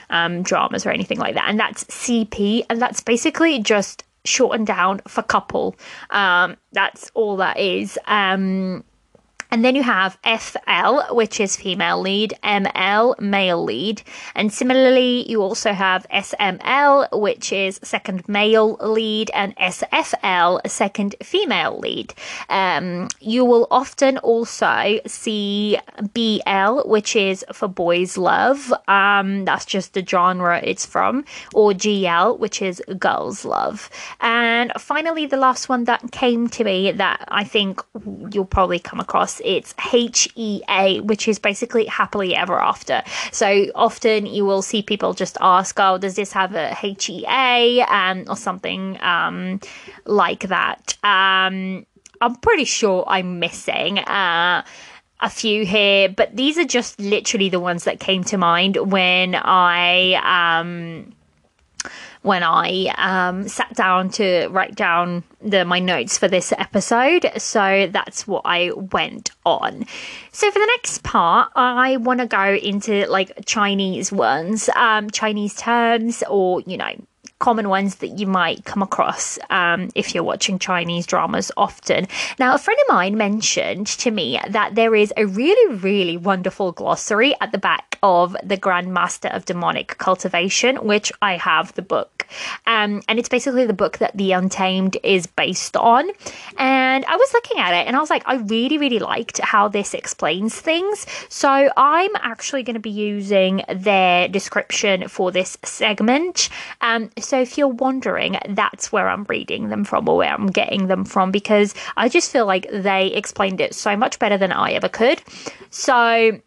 um, 0.09 0.43
dramas 0.43 0.85
or 0.85 0.91
anything 0.91 1.19
like 1.19 1.35
that. 1.35 1.45
And 1.47 1.59
that's 1.59 1.85
CP. 1.85 2.65
And 2.69 2.81
that's 2.81 3.01
basically 3.01 3.59
just 3.59 4.03
shortened 4.25 4.67
down 4.67 5.01
for 5.07 5.21
couple. 5.21 5.75
Um, 6.09 6.57
that's 6.71 7.11
all 7.13 7.37
that 7.37 7.59
is. 7.59 7.97
Um, 8.07 8.83
and 9.55 9.63
then 9.63 9.73
you 9.73 9.83
have 9.83 10.17
FL, 10.21 11.15
which 11.15 11.39
is 11.39 11.55
female 11.55 12.01
lead, 12.01 12.33
ML, 12.43 13.17
male 13.21 13.63
lead. 13.63 14.01
And 14.35 14.51
similarly, 14.51 15.25
you 15.31 15.41
also 15.41 15.71
have 15.71 16.05
SML, 16.09 17.07
which 17.21 17.53
is 17.53 17.79
second 17.81 18.27
male 18.27 18.73
lead, 18.81 19.31
and 19.33 19.55
SFL, 19.55 20.59
second 20.67 21.15
female 21.23 21.79
lead. 21.79 22.13
Um, 22.49 23.07
you 23.21 23.45
will 23.45 23.65
often 23.71 24.17
also 24.17 24.99
see 25.07 25.77
BL, 26.13 26.81
which 26.83 27.15
is 27.15 27.45
for 27.53 27.69
boys' 27.69 28.17
love. 28.17 28.73
Um, 28.89 29.45
that's 29.45 29.63
just 29.63 29.93
the 29.93 30.05
genre 30.05 30.59
it's 30.61 30.85
from, 30.85 31.23
or 31.53 31.71
GL, 31.71 32.39
which 32.39 32.61
is 32.61 32.83
girls' 32.99 33.45
love. 33.45 33.89
And 34.19 34.73
finally, 34.77 35.27
the 35.27 35.37
last 35.37 35.69
one 35.69 35.85
that 35.85 36.11
came 36.11 36.49
to 36.49 36.65
me 36.65 36.91
that 36.91 37.23
I 37.29 37.45
think 37.45 37.81
you'll 38.33 38.43
probably 38.43 38.79
come 38.79 38.99
across 38.99 39.39
it's 39.45 39.73
HEA, 39.79 41.01
which 41.01 41.27
is 41.27 41.39
basically 41.39 41.85
happily 41.85 42.35
ever 42.35 42.59
after. 42.59 43.03
So 43.31 43.67
often 43.75 44.25
you 44.25 44.45
will 44.45 44.61
see 44.61 44.81
people 44.81 45.13
just 45.13 45.37
ask, 45.41 45.77
oh, 45.79 45.97
does 45.97 46.15
this 46.15 46.31
have 46.33 46.55
a 46.55 46.73
HEA 46.73 47.81
um, 47.87 48.25
or 48.27 48.35
something 48.35 49.01
um, 49.01 49.59
like 50.05 50.47
that? 50.49 50.97
Um, 51.03 51.85
I'm 52.21 52.35
pretty 52.41 52.65
sure 52.65 53.03
I'm 53.07 53.39
missing. 53.39 53.99
Uh, 53.99 54.63
a 55.21 55.29
few 55.29 55.65
here, 55.65 56.09
but 56.09 56.35
these 56.35 56.57
are 56.57 56.65
just 56.65 56.99
literally 56.99 57.47
the 57.47 57.59
ones 57.59 57.85
that 57.85 58.01
came 58.01 58.23
to 58.25 58.37
mind 58.37 58.75
when 58.75 59.33
I 59.33 60.59
um 60.59 61.13
when 62.25 62.43
I 62.43 62.87
um, 62.97 63.47
sat 63.47 63.73
down 63.75 64.09
to 64.11 64.47
write 64.47 64.75
down 64.75 65.23
the 65.41 65.63
my 65.63 65.79
notes 65.79 66.17
for 66.17 66.27
this 66.27 66.51
episode. 66.51 67.31
So 67.37 67.87
that's 67.91 68.27
what 68.27 68.41
I 68.45 68.71
went 68.71 69.31
on. 69.45 69.85
So 70.31 70.51
for 70.51 70.59
the 70.59 70.71
next 70.77 71.03
part, 71.03 71.51
I 71.55 71.97
want 71.97 72.19
to 72.21 72.25
go 72.25 72.55
into 72.55 73.05
like 73.07 73.45
Chinese 73.45 74.11
ones, 74.11 74.69
um, 74.75 75.09
Chinese 75.11 75.55
terms, 75.55 76.23
or 76.29 76.61
you 76.61 76.77
know 76.77 76.95
common 77.39 77.69
ones 77.69 77.95
that 77.95 78.07
you 78.07 78.25
might 78.25 78.65
come 78.65 78.81
across 78.81 79.37
um, 79.49 79.89
if 79.93 80.15
you're 80.15 80.23
watching 80.23 80.57
Chinese 80.57 81.05
dramas 81.05 81.51
often. 81.57 82.07
Now, 82.39 82.55
a 82.55 82.57
friend 82.57 82.79
of 82.87 82.95
mine 82.95 83.17
mentioned 83.17 83.87
to 83.87 84.11
me 84.11 84.39
that 84.49 84.75
there 84.75 84.95
is 84.95 85.13
a 85.17 85.25
really, 85.25 85.75
really 85.75 86.17
wonderful 86.17 86.71
glossary 86.71 87.35
at 87.41 87.51
the 87.51 87.57
back 87.57 87.99
of 88.01 88.35
The 88.43 88.57
Grandmaster 88.57 89.35
of 89.35 89.45
Demonic 89.45 89.97
Cultivation, 89.97 90.77
which 90.85 91.11
I 91.21 91.37
have 91.37 91.73
the 91.73 91.81
book. 91.81 92.14
Um, 92.67 93.01
and 93.07 93.19
it's 93.19 93.29
basically 93.29 93.65
the 93.65 93.73
book 93.73 93.97
that 93.99 94.15
The 94.17 94.31
Untamed 94.31 94.97
is 95.03 95.27
based 95.27 95.77
on. 95.77 96.09
And 96.57 97.05
I 97.05 97.15
was 97.15 97.33
looking 97.33 97.59
at 97.59 97.73
it 97.73 97.87
and 97.87 97.95
I 97.95 97.99
was 97.99 98.09
like, 98.09 98.23
I 98.25 98.35
really, 98.35 98.77
really 98.77 98.99
liked 98.99 99.39
how 99.39 99.67
this 99.67 99.93
explains 99.93 100.59
things. 100.59 101.05
So 101.29 101.69
I'm 101.77 102.11
actually 102.17 102.63
going 102.63 102.75
to 102.75 102.79
be 102.79 102.89
using 102.89 103.63
their 103.73 104.27
description 104.27 105.07
for 105.07 105.31
this 105.31 105.57
segment. 105.63 106.49
Um, 106.81 107.09
so 107.19 107.41
if 107.41 107.57
you're 107.57 107.67
wondering, 107.67 108.37
that's 108.49 108.91
where 108.91 109.09
I'm 109.09 109.25
reading 109.25 109.69
them 109.69 109.83
from 109.83 110.07
or 110.09 110.17
where 110.17 110.33
I'm 110.33 110.47
getting 110.47 110.87
them 110.87 111.05
from 111.05 111.31
because 111.31 111.73
I 111.97 112.09
just 112.09 112.31
feel 112.31 112.45
like 112.45 112.69
they 112.71 113.07
explained 113.07 113.61
it 113.61 113.75
so 113.75 113.95
much 113.95 114.19
better 114.19 114.37
than 114.37 114.51
I 114.51 114.71
ever 114.71 114.89
could. 114.89 115.21
So 115.69 116.39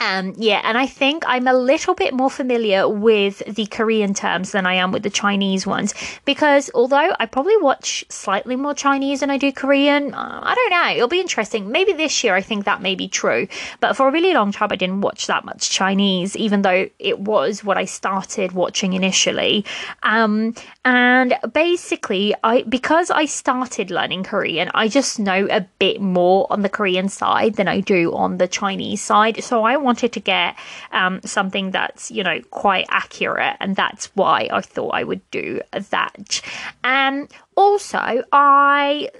um, 0.00 0.34
yeah, 0.36 0.60
and 0.64 0.76
I 0.76 0.86
think 0.86 1.22
I'm 1.26 1.46
a 1.46 1.54
little 1.54 1.94
bit 1.94 2.12
more 2.12 2.30
familiar 2.30 2.88
with 2.88 3.42
the 3.46 3.66
Korean 3.66 4.12
terms 4.12 4.50
than 4.50 4.66
I 4.66 4.74
am 4.74 4.90
with 4.90 5.04
the 5.04 5.10
Chinese 5.10 5.66
ones 5.66 5.94
because 6.24 6.68
although 6.74 7.14
I 7.20 7.26
probably 7.26 7.56
watch 7.58 8.04
slightly 8.08 8.56
more 8.56 8.74
Chinese 8.74 9.20
than 9.20 9.30
I 9.30 9.38
do 9.38 9.52
Korean, 9.52 10.12
uh, 10.12 10.40
I 10.42 10.54
don't 10.54 10.70
know. 10.70 10.96
It'll 10.96 11.08
be 11.08 11.20
interesting. 11.20 11.70
Maybe 11.70 11.92
this 11.92 12.24
year 12.24 12.34
I 12.34 12.42
think 12.42 12.64
that 12.64 12.82
may 12.82 12.96
be 12.96 13.06
true, 13.06 13.46
but 13.78 13.96
for 13.96 14.08
a 14.08 14.10
really 14.10 14.34
long 14.34 14.50
time 14.50 14.68
I 14.72 14.76
didn't 14.76 15.00
watch 15.00 15.28
that 15.28 15.44
much 15.44 15.70
Chinese, 15.70 16.34
even 16.36 16.62
though 16.62 16.88
it 16.98 17.20
was 17.20 17.62
what 17.62 17.78
I 17.78 17.84
started 17.84 18.50
watching 18.50 18.94
initially. 18.94 19.64
Um, 20.02 20.54
and 20.84 21.34
basically, 21.52 22.34
I 22.42 22.62
because 22.62 23.10
I 23.12 23.26
started 23.26 23.92
learning 23.92 24.24
Korean, 24.24 24.72
I 24.74 24.88
just 24.88 25.20
know 25.20 25.46
a 25.50 25.60
bit 25.78 26.00
more 26.00 26.48
on 26.50 26.62
the 26.62 26.68
Korean 26.68 27.08
side 27.08 27.54
than 27.54 27.68
I 27.68 27.80
do 27.80 28.12
on 28.12 28.38
the 28.38 28.48
Chinese 28.48 29.00
side. 29.00 29.42
So 29.44 29.62
I 29.62 29.83
wanted 29.84 30.12
to 30.12 30.20
get 30.20 30.56
um, 30.90 31.20
something 31.24 31.70
that's, 31.70 32.10
you 32.10 32.24
know, 32.24 32.40
quite 32.50 32.86
accurate. 32.88 33.56
And 33.60 33.76
that's 33.76 34.06
why 34.16 34.48
I 34.50 34.60
thought 34.60 34.90
I 34.94 35.04
would 35.04 35.22
do 35.30 35.60
that. 35.90 36.40
Um, 36.82 37.28
also, 37.56 38.24
I 38.32 39.10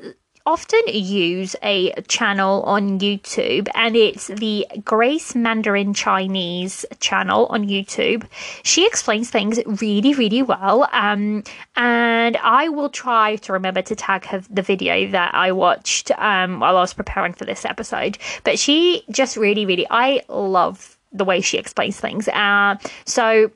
often 0.47 0.81
use 0.87 1.57
a 1.63 1.93
channel 2.03 2.63
on 2.65 2.99
YouTube, 2.99 3.69
and 3.75 3.97
it's 3.97 4.27
the 4.27 4.67
Grace 4.85 5.35
Mandarin 5.35 5.95
Chinese 5.95 6.85
channel 7.01 7.47
on 7.47 7.67
YouTube. 7.67 8.27
She 8.63 8.87
explains 8.87 9.31
things 9.31 9.59
really, 9.81 10.13
really 10.15 10.43
well. 10.43 10.89
Um, 10.93 11.45
and 11.77 12.37
I 12.37 12.69
will 12.69 12.91
try 12.91 13.37
to 13.37 13.53
remember 13.55 13.83
to 13.83 13.97
tag 13.97 14.27
her 14.27 14.43
the 14.51 14.63
video 14.63 15.11
that 15.13 15.35
I 15.35 15.53
watched 15.53 16.11
um, 16.19 16.61
while 16.61 16.77
I 16.77 16.81
was 16.81 16.93
preparing 16.93 17.33
for 17.33 17.47
this 17.47 17.65
episode. 17.65 18.19
But 18.45 18.59
she 18.59 19.05
just 19.11 19.37
really, 19.37 19.65
really, 19.65 19.87
I 19.91 20.23
love 20.29 20.99
the 21.13 21.25
way 21.25 21.41
she 21.41 21.57
explains 21.57 21.99
things. 21.99 22.29
Uh, 22.29 22.77
so 23.07 23.51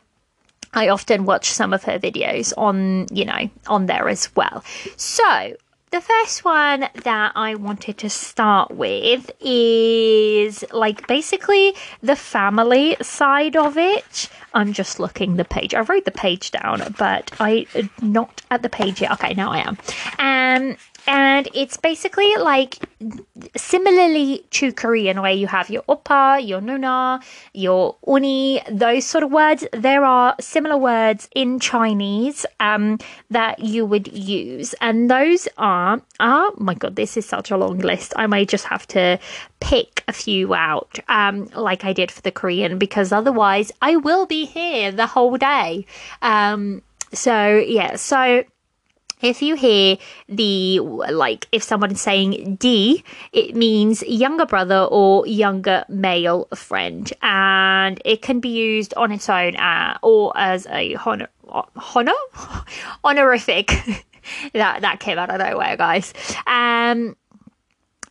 I 0.72 0.88
often 0.88 1.26
watch 1.26 1.50
some 1.50 1.74
of 1.74 1.84
her 1.84 1.98
videos 1.98 2.54
on, 2.56 3.06
you 3.12 3.26
know, 3.26 3.50
on 3.66 3.86
there 3.86 4.08
as 4.08 4.34
well. 4.34 4.64
So 4.96 5.54
the 5.90 6.00
first 6.00 6.44
one 6.44 6.86
that 7.04 7.32
I 7.34 7.54
wanted 7.54 7.98
to 7.98 8.10
start 8.10 8.70
with 8.70 9.30
is 9.40 10.64
like 10.72 11.06
basically 11.06 11.74
the 12.02 12.16
family 12.16 12.96
side 13.00 13.56
of 13.56 13.78
it. 13.78 14.28
I'm 14.54 14.72
just 14.72 15.00
looking 15.00 15.36
the 15.36 15.44
page. 15.44 15.74
I 15.74 15.80
wrote 15.80 16.04
the 16.04 16.10
page 16.10 16.50
down, 16.50 16.94
but 16.98 17.30
I 17.40 17.66
not 18.02 18.42
at 18.50 18.62
the 18.62 18.68
page 18.68 19.00
yet. 19.00 19.12
Okay, 19.12 19.34
now 19.34 19.50
I 19.52 19.58
am. 19.58 19.78
Um, 20.18 20.76
and 21.08 21.48
it's 21.54 21.78
basically 21.78 22.36
like 22.36 22.76
similarly 23.56 24.44
to 24.50 24.72
Korean, 24.72 25.22
where 25.22 25.32
you 25.32 25.46
have 25.46 25.70
your 25.70 25.82
oppa, 25.84 26.46
your 26.46 26.60
nuna, 26.60 27.22
your 27.54 27.96
unnie, 28.06 28.62
those 28.70 29.06
sort 29.06 29.24
of 29.24 29.32
words. 29.32 29.64
There 29.72 30.04
are 30.04 30.34
similar 30.38 30.76
words 30.76 31.26
in 31.34 31.60
Chinese 31.60 32.44
um, 32.60 32.98
that 33.30 33.60
you 33.60 33.86
would 33.86 34.08
use, 34.12 34.74
and 34.82 35.10
those 35.10 35.48
are 35.56 36.02
oh 36.20 36.54
my 36.58 36.74
god, 36.74 36.96
this 36.96 37.16
is 37.16 37.24
such 37.24 37.50
a 37.50 37.56
long 37.56 37.78
list. 37.78 38.12
I 38.16 38.26
may 38.26 38.44
just 38.44 38.66
have 38.66 38.86
to 38.88 39.18
pick 39.60 40.04
a 40.08 40.12
few 40.12 40.54
out, 40.54 40.98
um, 41.08 41.46
like 41.56 41.86
I 41.86 41.94
did 41.94 42.10
for 42.10 42.20
the 42.20 42.30
Korean, 42.30 42.78
because 42.78 43.12
otherwise 43.12 43.72
I 43.80 43.96
will 43.96 44.26
be 44.26 44.44
here 44.44 44.92
the 44.92 45.06
whole 45.06 45.38
day. 45.38 45.86
Um, 46.20 46.82
so 47.14 47.56
yeah, 47.56 47.96
so 47.96 48.44
if 49.20 49.42
you 49.42 49.54
hear 49.56 49.98
the 50.28 50.80
like 50.80 51.48
if 51.52 51.62
someone's 51.62 52.00
saying 52.00 52.56
di, 52.56 53.02
it 53.32 53.54
means 53.54 54.02
younger 54.02 54.46
brother 54.46 54.86
or 54.90 55.26
younger 55.26 55.84
male 55.88 56.48
friend, 56.54 57.12
and 57.22 58.00
it 58.04 58.22
can 58.22 58.40
be 58.40 58.48
used 58.48 58.94
on 58.94 59.12
its 59.12 59.28
own 59.28 59.56
uh, 59.56 59.98
or 60.02 60.32
as 60.36 60.66
a 60.68 60.94
honor 60.96 61.28
honor 61.94 62.12
honorific. 63.04 63.68
that 64.52 64.82
that 64.82 65.00
came 65.00 65.18
out 65.18 65.30
of 65.30 65.38
nowhere, 65.38 65.76
guys. 65.76 66.12
Um, 66.46 67.16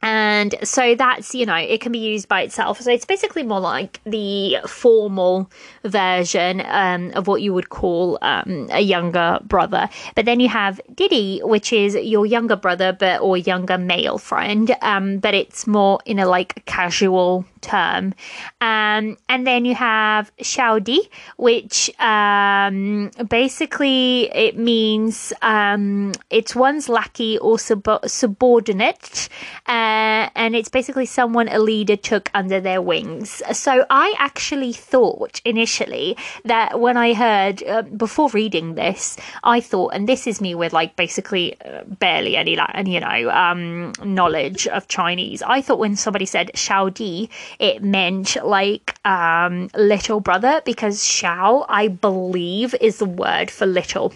and 0.02 0.56
so 0.64 0.96
that's 0.96 1.34
you 1.34 1.46
know 1.46 1.56
it 1.56 1.82
can 1.82 1.92
be 1.92 2.00
used 2.00 2.28
by 2.28 2.42
itself. 2.42 2.82
So 2.82 2.92
it's 2.92 3.06
basically 3.06 3.44
more 3.44 3.60
like 3.60 4.00
the 4.06 4.58
formal 4.68 5.50
version 5.84 6.62
um, 6.66 7.12
of 7.16 7.28
what 7.28 7.42
you 7.42 7.54
would 7.54 7.70
call 7.70 8.18
um, 8.22 8.68
a 8.72 8.82
younger 8.82 9.40
brother. 9.44 9.90
But 10.16 10.26
then 10.26 10.40
you 10.40 10.50
have 10.50 10.80
didi 10.94 11.42
which 11.44 11.74
is 11.74 11.96
your 11.96 12.26
younger 12.26 12.56
brother 12.56 12.94
but 12.94 13.22
or 13.22 13.38
younger 13.38 13.78
male 13.78 14.18
friend. 14.18 14.76
Um, 14.82 15.20
but 15.20 15.34
it's 15.34 15.68
more 15.68 16.00
in 16.06 16.20
a 16.20 16.28
like 16.28 16.66
casual 16.66 17.46
term. 17.62 18.14
Um, 18.62 19.18
and 19.30 19.46
then 19.46 19.66
you 19.66 19.76
have 19.76 20.32
Xiaodi, 20.38 21.00
which 21.38 21.90
um, 22.00 23.12
basically 23.30 24.30
it 24.34 24.58
means 24.58 25.34
um, 25.42 26.14
it's 26.30 26.56
one's 26.56 26.90
lackey 26.90 27.38
or 27.38 27.60
sub- 27.60 28.06
subordinate, 28.06 29.30
uh, 29.68 30.30
and 30.36 30.56
it's 30.56 30.70
basically 30.70 31.06
someone 31.06 31.48
a 31.50 31.60
leader 31.60 31.96
took 31.96 32.30
under 32.34 32.60
their 32.60 32.82
wings. 32.82 33.42
So 33.52 33.86
I 33.90 34.14
actually 34.18 34.74
thought 34.74 35.42
initially 35.46 36.18
that 36.46 36.80
when 36.80 36.98
I 36.98 37.14
heard 37.14 37.64
uh, 37.64 37.82
before 37.84 38.30
reading 38.30 38.76
this, 38.76 39.18
I 39.44 39.62
thought, 39.62 39.94
and 39.94 40.08
this 40.08 40.28
is 40.28 40.42
me 40.42 40.56
with 40.56 40.74
like 40.74 40.96
basically 40.96 41.60
uh, 41.62 41.84
barely 41.86 42.36
any, 42.36 42.56
like, 42.56 42.88
you 42.88 43.00
know, 43.00 43.30
um, 43.30 43.94
knowledge 44.04 44.68
of 44.68 44.88
Chinese. 44.88 45.42
I 45.42 45.62
thought 45.62 45.80
when 45.80 45.96
somebody 45.96 46.26
said 46.26 46.52
Xiaodi, 46.54 47.30
it 47.60 47.84
meant 47.84 48.38
like 48.44 48.96
um, 49.06 49.70
little 49.76 50.20
brother 50.20 50.62
because 50.66 51.00
Xiao, 51.00 51.66
I 51.70 51.88
believe, 51.88 52.76
is 52.82 53.00
the 53.00 53.06
word 53.06 53.52
for 53.52 53.66
little. 53.66 54.14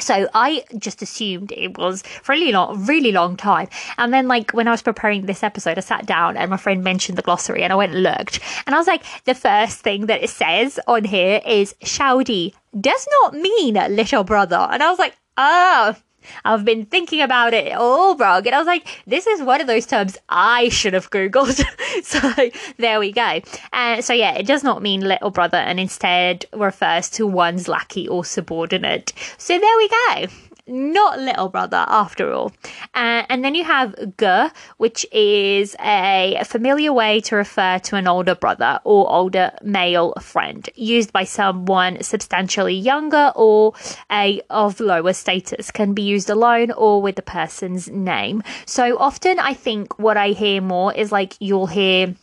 So 0.00 0.28
I 0.32 0.64
just 0.78 1.02
assumed 1.02 1.52
it 1.52 1.76
was 1.76 2.02
for 2.22 2.32
a 2.32 2.36
really 2.36 2.52
long, 2.52 2.86
really 2.86 3.12
long 3.12 3.36
time. 3.36 3.68
And 3.96 4.12
then, 4.12 4.28
like, 4.28 4.52
when 4.52 4.68
I 4.68 4.70
was 4.70 4.82
preparing 4.82 5.26
this 5.26 5.42
episode, 5.42 5.76
I 5.76 5.80
sat 5.80 6.06
down 6.06 6.36
and 6.36 6.50
my 6.50 6.56
friend 6.56 6.84
mentioned 6.84 7.18
the 7.18 7.22
glossary 7.22 7.62
and 7.64 7.72
I 7.72 7.76
went 7.76 7.92
and 7.92 8.02
looked. 8.02 8.40
And 8.66 8.74
I 8.74 8.78
was 8.78 8.86
like, 8.86 9.02
the 9.24 9.34
first 9.34 9.80
thing 9.80 10.06
that 10.06 10.22
it 10.22 10.30
says 10.30 10.78
on 10.86 11.04
here 11.04 11.40
is 11.44 11.74
Xiaodi 11.82 12.54
does 12.80 13.08
not 13.22 13.34
mean 13.34 13.74
little 13.74 14.24
brother. 14.24 14.68
And 14.70 14.82
I 14.82 14.90
was 14.90 14.98
like, 14.98 15.16
oh, 15.36 15.96
I've 16.44 16.64
been 16.64 16.86
thinking 16.86 17.20
about 17.20 17.54
it 17.54 17.72
all 17.72 18.16
wrong. 18.16 18.46
And 18.46 18.54
I 18.54 18.58
was 18.58 18.66
like, 18.66 18.86
this 19.06 19.26
is 19.26 19.42
one 19.42 19.60
of 19.60 19.66
those 19.66 19.86
terms 19.86 20.16
I 20.28 20.68
should 20.68 20.94
have 20.94 21.10
Googled. 21.10 21.62
so 22.04 22.50
there 22.76 23.00
we 23.00 23.12
go. 23.12 23.40
And 23.72 23.98
uh, 23.98 24.02
so, 24.02 24.12
yeah, 24.12 24.34
it 24.34 24.46
does 24.46 24.64
not 24.64 24.82
mean 24.82 25.00
little 25.00 25.30
brother 25.30 25.58
and 25.58 25.78
instead 25.78 26.46
refers 26.52 27.08
to 27.10 27.26
one's 27.26 27.68
lackey 27.68 28.08
or 28.08 28.24
subordinate. 28.24 29.12
So 29.38 29.58
there 29.58 29.76
we 29.76 29.88
go 29.88 30.47
not 30.68 31.18
little 31.18 31.48
brother 31.48 31.84
after 31.88 32.32
all. 32.32 32.52
Uh, 32.94 33.24
and 33.28 33.44
then 33.44 33.54
you 33.54 33.64
have 33.64 33.94
ge, 34.18 34.52
which 34.76 35.06
is 35.12 35.74
a 35.80 36.40
familiar 36.44 36.92
way 36.92 37.20
to 37.22 37.36
refer 37.36 37.78
to 37.80 37.96
an 37.96 38.06
older 38.06 38.34
brother 38.34 38.80
or 38.84 39.10
older 39.10 39.52
male 39.62 40.12
friend, 40.20 40.68
used 40.74 41.12
by 41.12 41.24
someone 41.24 42.02
substantially 42.02 42.74
younger 42.74 43.32
or 43.34 43.74
a 44.10 44.40
of 44.50 44.80
lower 44.80 45.12
status. 45.12 45.70
Can 45.70 45.94
be 45.94 46.02
used 46.02 46.30
alone 46.30 46.70
or 46.72 47.02
with 47.02 47.16
the 47.16 47.22
person's 47.22 47.88
name. 47.88 48.42
So 48.66 48.98
often, 48.98 49.38
I 49.38 49.54
think 49.54 49.98
what 49.98 50.16
I 50.16 50.28
hear 50.30 50.60
more 50.60 50.92
is 50.94 51.12
like 51.12 51.34
you'll 51.40 51.66
hear 51.66 52.14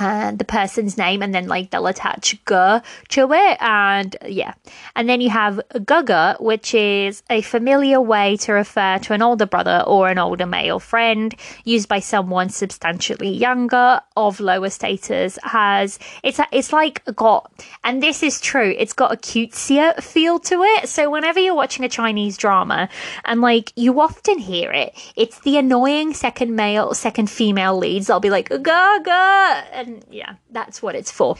and 0.00 0.38
the 0.38 0.44
person's 0.44 0.96
name 0.96 1.22
and 1.22 1.34
then 1.34 1.46
like 1.46 1.70
they'll 1.70 1.86
attach 1.86 2.36
ge 2.44 2.82
to 3.08 3.32
it 3.32 3.58
and 3.60 4.16
yeah. 4.26 4.54
And 4.96 5.08
then 5.08 5.20
you 5.20 5.30
have 5.30 5.60
gege 5.74 6.40
which 6.40 6.74
is 6.74 7.22
a 7.30 7.42
familiar 7.42 8.00
way 8.00 8.36
to 8.38 8.52
refer 8.52 8.98
to 8.98 9.12
an 9.12 9.22
older 9.22 9.46
brother 9.46 9.84
or 9.86 10.08
an 10.08 10.18
older 10.18 10.46
male 10.46 10.78
friend 10.78 11.34
used 11.64 11.88
by 11.88 12.00
someone 12.00 12.48
substantially 12.48 13.30
younger 13.30 14.00
of 14.16 14.40
lower 14.40 14.70
status 14.70 15.38
has 15.42 15.98
it's 16.22 16.40
it's 16.52 16.72
like 16.72 17.04
got 17.14 17.50
and 17.84 18.02
this 18.02 18.22
is 18.22 18.40
true 18.40 18.74
it's 18.78 18.92
got 18.92 19.12
a 19.12 19.16
cutesier 19.16 20.00
feel 20.02 20.38
to 20.38 20.62
it. 20.62 20.88
So 20.88 21.10
whenever 21.10 21.40
you're 21.40 21.54
watching 21.54 21.84
a 21.84 21.88
chinese 21.88 22.36
drama 22.36 22.88
and 23.24 23.40
like 23.40 23.72
you 23.76 24.00
often 24.00 24.38
hear 24.38 24.72
it 24.72 24.94
it's 25.16 25.40
the 25.40 25.56
annoying 25.58 26.14
second 26.14 26.54
male 26.56 26.94
second 26.94 27.28
female 27.30 27.76
leads 27.76 28.06
they'll 28.06 28.20
be 28.20 28.30
like 28.30 28.48
gege 28.48 29.64
and 29.72 29.89
yeah, 30.10 30.34
that's 30.50 30.82
what 30.82 30.94
it's 30.94 31.10
for. 31.10 31.36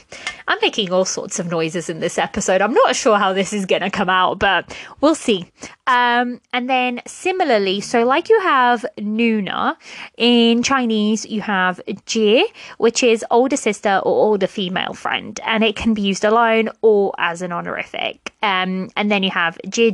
I'm 0.47 0.57
making 0.61 0.91
all 0.91 1.05
sorts 1.05 1.39
of 1.39 1.49
noises 1.49 1.89
in 1.89 1.99
this 1.99 2.17
episode. 2.17 2.61
I'm 2.61 2.73
not 2.73 2.95
sure 2.95 3.17
how 3.17 3.33
this 3.33 3.53
is 3.53 3.65
going 3.65 3.81
to 3.81 3.89
come 3.89 4.09
out, 4.09 4.39
but 4.39 4.75
we'll 5.01 5.15
see. 5.15 5.49
Um, 5.87 6.39
and 6.53 6.69
then 6.69 7.01
similarly, 7.05 7.81
so 7.81 8.05
like 8.05 8.29
you 8.29 8.39
have 8.41 8.85
Nuna 8.97 9.75
in 10.17 10.63
Chinese, 10.63 11.25
you 11.25 11.41
have 11.41 11.81
Jie, 12.05 12.45
which 12.77 13.03
is 13.03 13.25
older 13.29 13.57
sister 13.57 13.97
or 14.03 14.13
older 14.25 14.47
female 14.47 14.93
friend, 14.93 15.39
and 15.45 15.63
it 15.63 15.75
can 15.75 15.93
be 15.93 16.01
used 16.01 16.23
alone 16.23 16.69
or 16.81 17.13
as 17.17 17.41
an 17.41 17.51
honorific. 17.51 18.33
Um, 18.43 18.89
and 18.95 19.11
then 19.11 19.23
you 19.23 19.31
have 19.31 19.57
Jie 19.69 19.91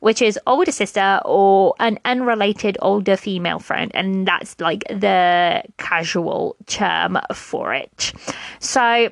which 0.00 0.20
is 0.20 0.38
older 0.46 0.72
sister 0.72 1.20
or 1.24 1.74
an 1.78 1.98
unrelated 2.04 2.76
older 2.82 3.16
female 3.16 3.58
friend, 3.58 3.90
and 3.94 4.26
that's 4.26 4.58
like 4.60 4.84
the 4.88 5.62
casual 5.78 6.56
term 6.66 7.18
for 7.32 7.61
it. 7.70 8.12
So 8.58 9.10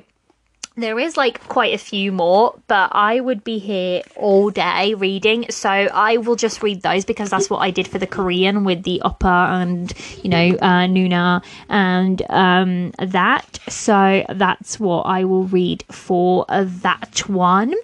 there 0.77 0.97
is 0.99 1.17
like 1.17 1.45
quite 1.49 1.73
a 1.73 1.77
few 1.77 2.13
more, 2.13 2.57
but 2.67 2.91
I 2.93 3.19
would 3.19 3.43
be 3.43 3.59
here 3.59 4.03
all 4.15 4.49
day 4.49 4.93
reading. 4.93 5.45
So 5.49 5.69
I 5.69 6.15
will 6.17 6.37
just 6.37 6.63
read 6.63 6.81
those 6.81 7.03
because 7.03 7.29
that's 7.29 7.49
what 7.49 7.57
I 7.57 7.71
did 7.71 7.89
for 7.89 7.99
the 7.99 8.07
Korean 8.07 8.63
with 8.63 8.83
the 8.83 9.01
oppa 9.03 9.61
and, 9.61 9.93
you 10.23 10.29
know, 10.29 10.57
uh, 10.61 10.85
Nuna 10.87 11.43
and 11.67 12.21
um, 12.29 12.91
that. 12.99 13.59
So 13.67 14.25
that's 14.29 14.79
what 14.79 15.01
I 15.03 15.25
will 15.25 15.43
read 15.43 15.83
for 15.91 16.45
that 16.47 17.23
one. 17.27 17.75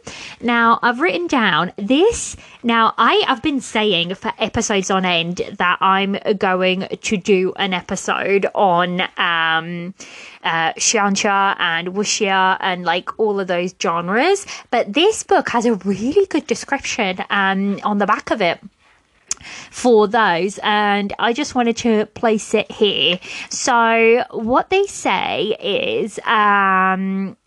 Now, 0.42 0.80
I've 0.82 1.02
written 1.02 1.28
down 1.28 1.74
this. 1.76 2.38
Now, 2.64 2.94
I 2.98 3.22
have 3.28 3.44
been 3.44 3.60
saying 3.60 4.16
for 4.16 4.32
episodes 4.40 4.90
on 4.90 5.04
end 5.04 5.42
that 5.58 5.78
I'm 5.82 6.18
going 6.38 6.88
to 7.02 7.18
do 7.18 7.54
an 7.58 7.74
episode 7.74 8.48
on. 8.56 9.02
Um, 9.18 9.94
uh, 10.48 10.74
xianxia 10.74 11.56
and 11.60 11.90
wuxia 11.90 12.58
and 12.60 12.86
like 12.86 13.20
all 13.20 13.40
of 13.40 13.48
those 13.48 13.76
genres. 13.82 14.46
But 14.72 14.94
this 14.94 15.24
book 15.24 15.50
has 15.50 15.66
a 15.66 15.76
really 15.76 16.26
good 16.28 16.48
description 16.48 17.24
um, 17.30 17.80
on 17.84 17.98
the 17.98 18.06
back 18.06 18.32
of 18.32 18.42
it 18.42 18.60
for 19.72 20.08
those 20.08 20.60
and 20.64 21.14
I 21.20 21.34
just 21.34 21.54
wanted 21.56 21.78
to 21.78 22.06
place 22.08 22.54
it 22.54 22.72
here. 22.72 23.20
So 23.50 24.24
what 24.32 24.70
they 24.70 24.86
say 24.86 25.56
is 25.60 26.20
um 26.26 27.38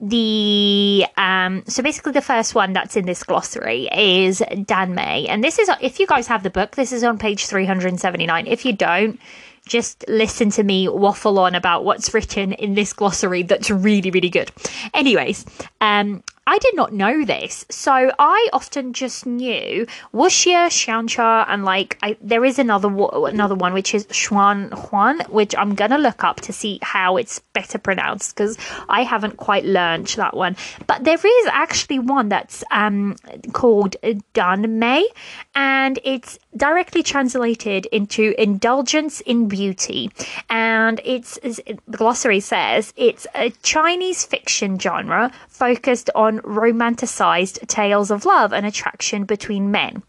the 0.00 1.04
um 1.18 1.62
so 1.66 1.82
basically 1.82 2.12
the 2.12 2.22
first 2.22 2.54
one 2.54 2.72
that's 2.72 2.96
in 2.96 3.04
this 3.04 3.22
glossary 3.22 3.88
is 3.94 4.42
Dan 4.64 4.94
Mei 4.94 5.26
and 5.28 5.44
this 5.44 5.58
is 5.58 5.70
if 5.80 6.00
you 6.00 6.06
guys 6.06 6.26
have 6.26 6.42
the 6.42 6.50
book 6.50 6.76
this 6.76 6.90
is 6.90 7.04
on 7.04 7.18
page 7.18 7.46
379 7.46 8.46
if 8.46 8.64
you 8.64 8.72
don't 8.72 9.20
just 9.70 10.04
listen 10.08 10.50
to 10.50 10.62
me 10.64 10.88
waffle 10.88 11.38
on 11.38 11.54
about 11.54 11.84
what's 11.84 12.12
written 12.12 12.52
in 12.52 12.74
this 12.74 12.92
glossary 12.92 13.42
that's 13.44 13.70
really, 13.70 14.10
really 14.10 14.28
good. 14.28 14.50
Anyways, 14.92 15.46
um, 15.80 16.22
I 16.46 16.58
did 16.58 16.74
not 16.74 16.92
know 16.92 17.24
this, 17.24 17.64
so 17.70 18.10
I 18.18 18.48
often 18.52 18.92
just 18.92 19.26
knew 19.26 19.86
wuxia, 20.12 20.66
xianxia, 20.68 21.44
and 21.48 21.64
like 21.64 21.98
I, 22.02 22.16
there 22.20 22.44
is 22.44 22.58
another 22.58 22.88
another 22.88 23.54
one 23.54 23.72
which 23.72 23.94
is 23.94 24.06
xuan 24.06 24.72
huan, 24.72 25.20
which 25.28 25.54
I'm 25.56 25.74
gonna 25.74 25.98
look 25.98 26.24
up 26.24 26.40
to 26.42 26.52
see 26.52 26.78
how 26.82 27.18
it's 27.18 27.38
better 27.52 27.78
pronounced 27.78 28.34
because 28.34 28.58
I 28.88 29.02
haven't 29.02 29.36
quite 29.36 29.64
learned 29.64 30.08
that 30.16 30.36
one. 30.36 30.56
But 30.86 31.04
there 31.04 31.14
is 31.14 31.46
actually 31.52 31.98
one 31.98 32.28
that's 32.30 32.64
um, 32.72 33.16
called 33.52 33.96
danmei, 34.34 35.04
and 35.54 36.00
it's 36.04 36.38
directly 36.56 37.02
translated 37.02 37.86
into 37.86 38.34
indulgence 38.40 39.20
in 39.20 39.46
beauty, 39.46 40.10
and 40.48 41.00
it's 41.04 41.38
the 41.42 41.78
glossary 41.90 42.40
says 42.40 42.92
it's 42.96 43.26
a 43.34 43.50
Chinese 43.62 44.24
fiction 44.24 44.78
genre 44.78 45.30
focused 45.60 46.08
on 46.14 46.38
romanticized 46.38 47.66
tales 47.66 48.10
of 48.10 48.24
love 48.24 48.50
and 48.54 48.64
attraction 48.64 49.24
between 49.24 49.70
men. 49.70 50.02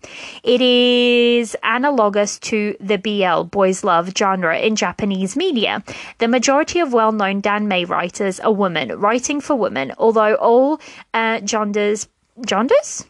It 0.44 0.62
is 0.62 1.58
analogous 1.62 2.40
to 2.52 2.78
the 2.80 2.98
BL, 2.98 3.44
boys 3.50 3.84
love 3.84 4.14
genre 4.18 4.58
in 4.58 4.78
Japanese 4.78 5.36
media. 5.36 5.84
The 6.20 6.30
majority 6.30 6.80
of 6.80 6.94
well 6.94 7.12
known 7.12 7.42
danmei 7.42 7.88
writers 7.88 8.40
are 8.40 8.54
women, 8.54 8.98
writing 8.98 9.42
for 9.42 9.56
women, 9.56 9.92
although 9.98 10.36
all 10.36 10.80
uh, 11.14 11.42
genders, 11.42 12.08
genders? 12.46 13.06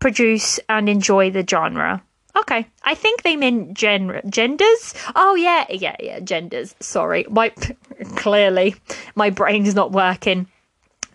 Produce 0.00 0.58
and 0.68 0.88
enjoy 0.88 1.30
the 1.30 1.46
genre. 1.48 2.02
Okay, 2.36 2.66
I 2.82 2.94
think 2.94 3.22
they 3.22 3.36
meant 3.36 3.72
gen- 3.72 4.20
genders. 4.28 4.94
Oh 5.14 5.36
yeah, 5.36 5.64
yeah, 5.70 5.96
yeah, 6.00 6.18
genders. 6.18 6.74
Sorry, 6.80 7.24
my 7.30 7.50
clearly 8.16 8.74
my 9.14 9.30
brain's 9.30 9.76
not 9.76 9.92
working. 9.92 10.48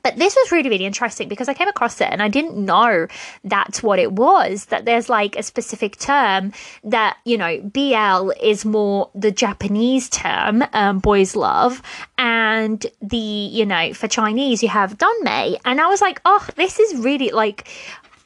But 0.04 0.18
this 0.18 0.36
was 0.36 0.52
really, 0.52 0.70
really 0.70 0.86
interesting 0.86 1.28
because 1.28 1.48
I 1.48 1.54
came 1.54 1.68
across 1.68 2.02
it 2.02 2.10
and 2.10 2.22
I 2.22 2.28
didn't 2.28 2.58
know 2.58 3.08
that's 3.44 3.84
what 3.84 4.00
it 4.00 4.12
was. 4.12 4.66
That 4.66 4.86
there's 4.86 5.10
like 5.10 5.36
a 5.36 5.44
specific 5.44 5.98
term 5.98 6.54
that, 6.84 7.18
you 7.26 7.38
know, 7.38 7.62
BL 7.62 8.32
is 8.42 8.66
more 8.66 9.10
the 9.14 9.32
Japanese 9.32 10.10
term, 10.10 10.64
um, 10.74 11.00
boys 11.00 11.36
love. 11.36 11.82
And 12.18 12.86
the, 13.02 13.18
you 13.18 13.66
know, 13.66 13.94
for 13.94 14.08
Chinese, 14.08 14.62
you 14.62 14.70
have 14.70 14.98
Danmei. 14.98 15.58
And 15.66 15.82
I 15.82 15.88
was 15.88 16.02
like, 16.02 16.22
oh, 16.26 16.46
this 16.56 16.80
is 16.80 16.98
really 16.98 17.30
like, 17.32 17.68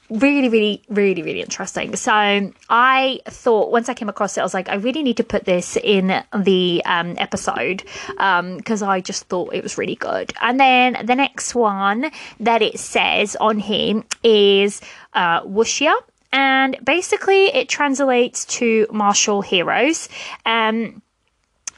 really, 0.09 0.49
really, 0.49 0.81
really, 0.89 1.21
really 1.21 1.41
interesting. 1.41 1.95
So 1.95 2.11
I 2.69 3.19
thought 3.25 3.71
once 3.71 3.89
I 3.89 3.93
came 3.93 4.09
across 4.09 4.37
it, 4.37 4.41
I 4.41 4.43
was 4.43 4.53
like, 4.53 4.69
I 4.69 4.75
really 4.75 5.03
need 5.03 5.17
to 5.17 5.23
put 5.23 5.45
this 5.45 5.77
in 5.77 6.23
the 6.35 6.81
um, 6.85 7.15
episode 7.17 7.83
because 8.07 8.81
um, 8.81 8.89
I 8.89 9.01
just 9.01 9.27
thought 9.27 9.53
it 9.53 9.63
was 9.63 9.77
really 9.77 9.95
good. 9.95 10.33
And 10.41 10.59
then 10.59 11.05
the 11.05 11.15
next 11.15 11.55
one 11.55 12.11
that 12.39 12.61
it 12.61 12.79
says 12.79 13.35
on 13.37 13.59
here 13.59 14.03
is 14.23 14.81
uh, 15.13 15.41
wuxia. 15.41 15.93
And 16.31 16.77
basically, 16.83 17.45
it 17.45 17.69
translates 17.69 18.43
to 18.45 18.87
martial 18.91 19.41
heroes. 19.41 20.09
Um, 20.45 21.01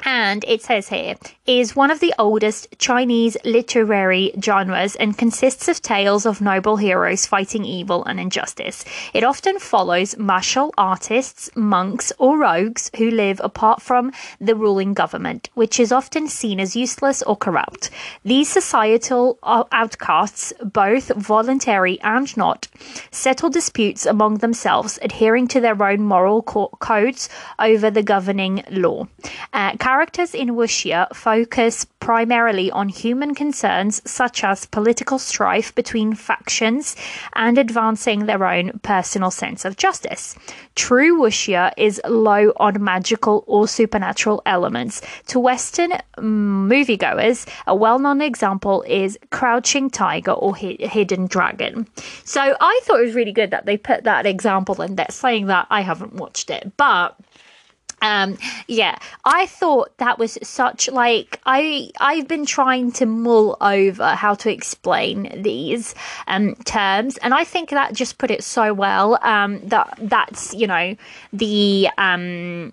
and 0.03 0.43
it 0.47 0.61
says 0.63 0.89
here, 0.89 1.15
is 1.47 1.77
one 1.77 1.89
of 1.89 2.01
the 2.01 2.13
oldest 2.19 2.67
Chinese 2.77 3.37
literary 3.45 4.33
genres 4.43 4.97
and 4.97 5.17
consists 5.17 5.69
of 5.69 5.81
tales 5.81 6.25
of 6.25 6.41
noble 6.41 6.75
heroes 6.75 7.25
fighting 7.25 7.63
evil 7.63 8.03
and 8.03 8.19
injustice. 8.19 8.83
It 9.13 9.23
often 9.23 9.57
follows 9.57 10.17
martial 10.17 10.73
artists, 10.77 11.49
monks, 11.55 12.11
or 12.17 12.37
rogues 12.37 12.91
who 12.97 13.09
live 13.09 13.39
apart 13.41 13.81
from 13.81 14.11
the 14.41 14.55
ruling 14.55 14.93
government, 14.93 15.49
which 15.53 15.79
is 15.79 15.93
often 15.93 16.27
seen 16.27 16.59
as 16.59 16.75
useless 16.75 17.23
or 17.23 17.37
corrupt. 17.37 17.91
These 18.25 18.49
societal 18.49 19.39
outcasts, 19.41 20.51
both 20.61 21.15
voluntary 21.15 21.97
and 22.01 22.35
not, 22.35 22.67
settle 23.09 23.49
disputes 23.49 24.05
among 24.05 24.39
themselves, 24.39 24.99
adhering 25.01 25.47
to 25.47 25.61
their 25.61 25.81
own 25.81 26.01
moral 26.01 26.41
co- 26.41 26.67
codes 26.79 27.29
over 27.57 27.89
the 27.89 28.03
governing 28.03 28.63
law. 28.69 29.07
Uh, 29.53 29.77
characters 29.77 30.35
in 30.35 30.49
wuxia 30.49 31.07
focus 31.15 31.36
primarily 31.99 32.71
on 32.71 32.89
human 32.89 33.35
concerns 33.35 34.01
such 34.09 34.43
as 34.43 34.65
political 34.65 35.19
strife 35.19 35.75
between 35.75 36.13
factions 36.13 36.95
and 37.33 37.57
advancing 37.57 38.25
their 38.25 38.45
own 38.45 38.79
personal 38.83 39.31
sense 39.31 39.65
of 39.65 39.77
justice. 39.77 40.35
True 40.75 41.19
wuxia 41.19 41.73
is 41.75 41.99
low 42.07 42.53
on 42.57 42.83
magical 42.83 43.43
or 43.47 43.67
supernatural 43.67 44.41
elements. 44.45 45.01
To 45.27 45.39
Western 45.39 45.93
moviegoers, 46.17 47.47
a 47.65 47.75
well 47.75 47.99
known 47.99 48.21
example 48.21 48.83
is 48.83 49.17
Crouching 49.31 49.89
Tiger 49.89 50.31
or 50.31 50.55
Hidden 50.55 51.27
Dragon. 51.27 51.87
So 52.23 52.55
I 52.59 52.79
thought 52.83 52.99
it 52.99 53.05
was 53.05 53.15
really 53.15 53.33
good 53.33 53.51
that 53.51 53.65
they 53.65 53.77
put 53.77 54.03
that 54.03 54.25
example 54.25 54.81
in 54.81 54.95
there, 54.95 55.07
saying 55.09 55.47
that 55.47 55.67
I 55.69 55.81
haven't 55.81 56.13
watched 56.13 56.49
it, 56.49 56.71
but 56.77 57.15
um 58.01 58.37
yeah 58.67 58.97
i 59.25 59.45
thought 59.45 59.95
that 59.97 60.19
was 60.19 60.37
such 60.43 60.89
like 60.89 61.39
i 61.45 61.89
i've 61.99 62.27
been 62.27 62.45
trying 62.45 62.91
to 62.91 63.05
mull 63.05 63.57
over 63.61 64.09
how 64.15 64.33
to 64.33 64.51
explain 64.51 65.41
these 65.41 65.95
um 66.27 66.55
terms 66.65 67.17
and 67.17 67.33
i 67.33 67.43
think 67.43 67.69
that 67.69 67.93
just 67.93 68.17
put 68.17 68.29
it 68.29 68.43
so 68.43 68.73
well 68.73 69.17
um 69.23 69.59
that 69.67 69.97
that's 70.01 70.53
you 70.53 70.67
know 70.67 70.95
the 71.33 71.89
um 71.97 72.71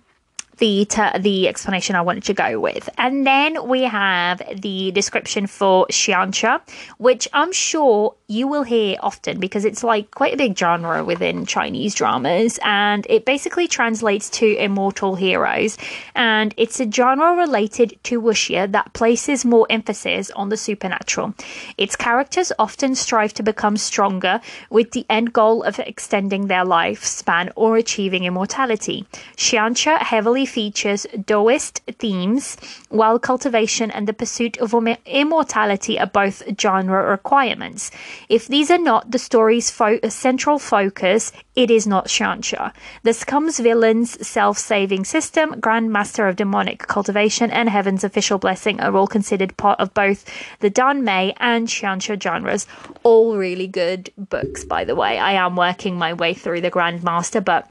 the 0.57 0.85
ter- 0.85 1.17
the 1.19 1.47
explanation 1.47 1.95
I 1.95 2.01
wanted 2.01 2.23
to 2.25 2.33
go 2.33 2.59
with. 2.59 2.89
And 2.97 3.25
then 3.25 3.67
we 3.67 3.83
have 3.83 4.41
the 4.61 4.91
description 4.91 5.47
for 5.47 5.87
xianxia, 5.87 6.61
which 6.97 7.27
I'm 7.33 7.51
sure 7.51 8.15
you 8.27 8.47
will 8.47 8.63
hear 8.63 8.97
often 9.01 9.39
because 9.39 9.65
it's 9.65 9.83
like 9.83 10.09
quite 10.11 10.33
a 10.33 10.37
big 10.37 10.57
genre 10.57 11.03
within 11.03 11.45
Chinese 11.45 11.93
dramas 11.93 12.59
and 12.63 13.05
it 13.07 13.23
basically 13.23 13.67
translates 13.67 14.31
to 14.31 14.55
immortal 14.57 15.13
heroes 15.13 15.77
and 16.15 16.53
it's 16.57 16.79
a 16.79 16.91
genre 16.91 17.35
related 17.35 17.97
to 18.03 18.19
wuxia 18.19 18.71
that 18.71 18.93
places 18.93 19.45
more 19.45 19.67
emphasis 19.69 20.31
on 20.31 20.49
the 20.49 20.57
supernatural. 20.57 21.35
Its 21.77 21.95
characters 21.95 22.51
often 22.57 22.95
strive 22.95 23.33
to 23.33 23.43
become 23.43 23.77
stronger 23.77 24.41
with 24.71 24.91
the 24.91 25.05
end 25.07 25.31
goal 25.31 25.61
of 25.61 25.77
extending 25.79 26.47
their 26.47 26.65
lifespan 26.65 27.51
or 27.55 27.77
achieving 27.77 28.23
immortality. 28.23 29.05
Xianxia 29.37 29.99
heavily 29.99 30.44
features 30.45 31.05
Taoist 31.25 31.81
themes, 31.99 32.57
while 32.89 33.19
cultivation 33.19 33.91
and 33.91 34.07
the 34.07 34.13
pursuit 34.13 34.57
of 34.57 34.73
immortality 35.05 35.99
are 35.99 36.05
both 36.07 36.43
genre 36.59 37.09
requirements. 37.09 37.91
If 38.29 38.47
these 38.47 38.69
are 38.71 38.77
not 38.77 39.11
the 39.11 39.19
story's 39.19 39.69
fo- 39.69 39.99
central 40.09 40.59
focus, 40.59 41.31
it 41.55 41.71
is 41.71 41.87
not 41.87 42.07
xianxia. 42.07 42.73
The 43.03 43.13
Scum's 43.13 43.59
villain's 43.59 44.25
self-saving 44.25 45.05
system, 45.05 45.61
Grandmaster 45.61 46.29
of 46.29 46.35
Demonic 46.35 46.79
Cultivation, 46.87 47.49
and 47.51 47.69
Heaven's 47.69 48.03
official 48.03 48.37
blessing 48.37 48.81
are 48.81 48.95
all 48.95 49.07
considered 49.07 49.57
part 49.57 49.79
of 49.79 49.93
both 49.93 50.25
the 50.59 50.69
Danmei 50.69 51.33
and 51.37 51.67
xianxia 51.67 52.21
genres. 52.21 52.67
All 53.03 53.37
really 53.37 53.67
good 53.67 54.11
books, 54.17 54.65
by 54.65 54.83
the 54.83 54.95
way. 54.95 55.17
I 55.17 55.33
am 55.33 55.55
working 55.55 55.97
my 55.97 56.13
way 56.13 56.33
through 56.33 56.61
the 56.61 56.71
Grandmaster, 56.71 57.43
but 57.43 57.69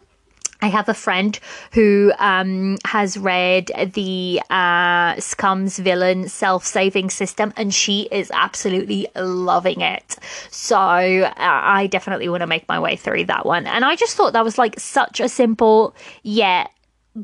I 0.65 0.69
have 0.69 0.89
a 0.89 0.95
friend 0.95 1.39
who 1.73 2.11
um, 2.19 2.79
has 2.87 3.19
read 3.19 3.71
the 3.93 4.41
uh, 4.49 5.21
Scum's 5.21 5.79
Villain 5.79 6.27
self 6.27 6.65
saving 6.65 7.11
system 7.11 7.53
and 7.59 7.75
she 7.75 8.09
is 8.11 8.31
absolutely 8.33 9.07
loving 9.15 9.83
it. 9.83 10.17
So 10.51 10.79
uh, 10.79 11.35
I 11.37 11.87
definitely 11.89 12.31
want 12.31 12.41
to 12.41 12.47
make 12.47 12.67
my 12.67 12.81
way 12.81 12.97
through 12.97 13.27
that 13.27 13.45
one. 13.45 13.67
And 13.67 13.85
I 13.85 13.95
just 13.95 14.17
thought 14.17 14.33
that 14.33 14.43
was 14.43 14.57
like 14.57 14.81
such 14.81 15.21
a 15.21 15.29
simple 15.29 15.95
yet 16.23 16.71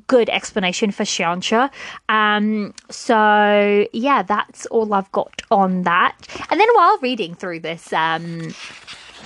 good 0.07 0.29
explanation 0.29 0.91
for 0.91 1.05
xianxia. 1.05 1.71
Um, 2.11 2.75
so 2.91 3.87
yeah, 3.95 4.23
that's 4.23 4.67
all 4.67 4.93
I've 4.93 5.11
got 5.13 5.41
on 5.51 5.85
that. 5.85 6.15
And 6.51 6.61
then 6.61 6.69
while 6.75 6.99
reading 6.99 7.35
through 7.35 7.61
this, 7.61 7.91
um, 7.95 8.55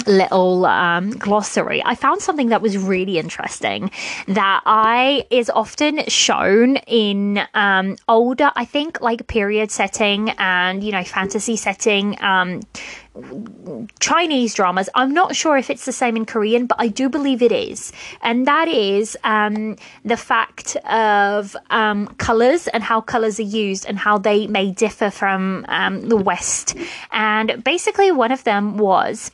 little 0.06 0.66
um, 0.66 1.10
glossary, 1.10 1.82
I 1.84 1.94
found 1.94 2.20
something 2.20 2.48
that 2.48 2.62
was 2.62 2.76
really 2.76 3.18
interesting 3.18 3.90
that 4.28 4.62
I 4.66 5.26
is 5.30 5.50
often 5.50 6.04
shown 6.08 6.76
in 6.86 7.40
um, 7.54 7.96
older, 8.08 8.50
I 8.56 8.64
think, 8.64 9.00
like 9.00 9.26
period 9.26 9.70
setting 9.70 10.30
and 10.38 10.82
you 10.82 10.92
know 10.92 11.04
fantasy 11.04 11.56
setting. 11.56 12.16
Um, 12.22 12.60
Chinese 14.00 14.54
dramas. 14.54 14.88
I'm 14.94 15.14
not 15.14 15.36
sure 15.36 15.56
if 15.56 15.70
it's 15.70 15.84
the 15.84 15.92
same 15.92 16.16
in 16.16 16.26
Korean, 16.26 16.66
but 16.66 16.80
I 16.80 16.88
do 16.88 17.08
believe 17.08 17.42
it 17.42 17.52
is. 17.52 17.92
And 18.22 18.46
that 18.46 18.66
is 18.66 19.16
um, 19.22 19.76
the 20.04 20.16
fact 20.16 20.74
of 20.88 21.56
um, 21.70 22.08
colors 22.18 22.66
and 22.68 22.82
how 22.82 23.00
colors 23.00 23.38
are 23.38 23.44
used 23.44 23.86
and 23.86 23.98
how 23.98 24.18
they 24.18 24.48
may 24.48 24.72
differ 24.72 25.10
from 25.10 25.64
um, 25.68 26.08
the 26.08 26.16
West. 26.16 26.76
And 27.12 27.62
basically, 27.62 28.10
one 28.10 28.32
of 28.32 28.42
them 28.42 28.78
was 28.78 29.30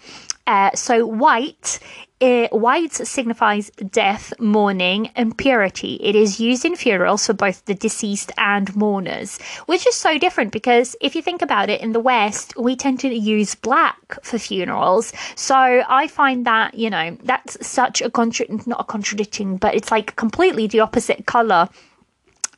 uh, 0.46 0.70
so 0.74 1.06
white 1.06 1.78
uh, 2.20 2.48
white 2.48 2.92
signifies 2.92 3.70
death, 3.90 4.32
mourning, 4.38 5.10
and 5.16 5.36
purity. 5.36 5.94
It 6.02 6.14
is 6.14 6.38
used 6.38 6.64
in 6.64 6.76
funerals 6.76 7.26
for 7.26 7.32
both 7.32 7.64
the 7.64 7.74
deceased 7.74 8.30
and 8.36 8.74
mourners, 8.76 9.40
which 9.66 9.86
is 9.86 9.94
so 9.94 10.18
different 10.18 10.52
because 10.52 10.96
if 11.00 11.14
you 11.14 11.22
think 11.22 11.40
about 11.40 11.70
it, 11.70 11.80
in 11.80 11.92
the 11.92 12.00
West, 12.00 12.56
we 12.58 12.76
tend 12.76 13.00
to 13.00 13.08
use 13.08 13.54
black 13.54 14.22
for 14.22 14.38
funerals. 14.38 15.12
So 15.34 15.56
I 15.56 16.08
find 16.08 16.44
that, 16.46 16.74
you 16.74 16.90
know, 16.90 17.16
that's 17.24 17.66
such 17.66 18.02
a 18.02 18.10
contra- 18.10 18.46
not 18.66 18.80
a 18.80 18.84
contradicting, 18.84 19.56
but 19.56 19.74
it's 19.74 19.90
like 19.90 20.16
completely 20.16 20.66
the 20.66 20.80
opposite 20.80 21.24
color 21.26 21.68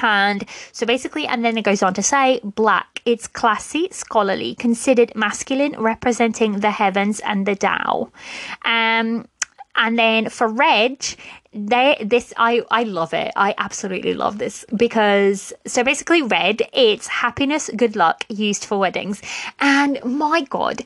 and 0.03 0.45
so 0.73 0.87
basically, 0.87 1.27
and 1.27 1.45
then 1.45 1.57
it 1.57 1.65
goes 1.65 1.83
on 1.83 1.95
to 1.95 2.03
say 2.03 2.41
black, 2.43 3.01
it's 3.05 3.27
classy, 3.27 3.89
scholarly, 3.91 4.55
considered 4.55 5.15
masculine, 5.15 5.75
representing 5.79 6.61
the 6.61 6.71
heavens 6.71 7.21
and 7.21 7.47
the 7.47 7.57
Tao. 7.57 8.11
Um, 8.65 9.27
and 9.75 9.99
then 9.99 10.29
for 10.29 10.49
red, 10.49 11.15
they 11.55 11.97
this 12.05 12.33
I 12.37 12.63
I 12.71 12.83
love 12.85 13.13
it. 13.15 13.33
I 13.37 13.55
absolutely 13.59 14.15
love 14.15 14.39
this 14.39 14.65
because 14.75 15.53
so 15.67 15.85
basically 15.85 16.23
red, 16.23 16.63
it's 16.73 17.07
happiness, 17.07 17.71
good 17.77 17.97
luck 17.97 18.25
used 18.29 18.65
for 18.65 18.79
weddings. 18.79 19.23
And 19.61 19.99
my 20.05 20.43
god, 20.43 20.83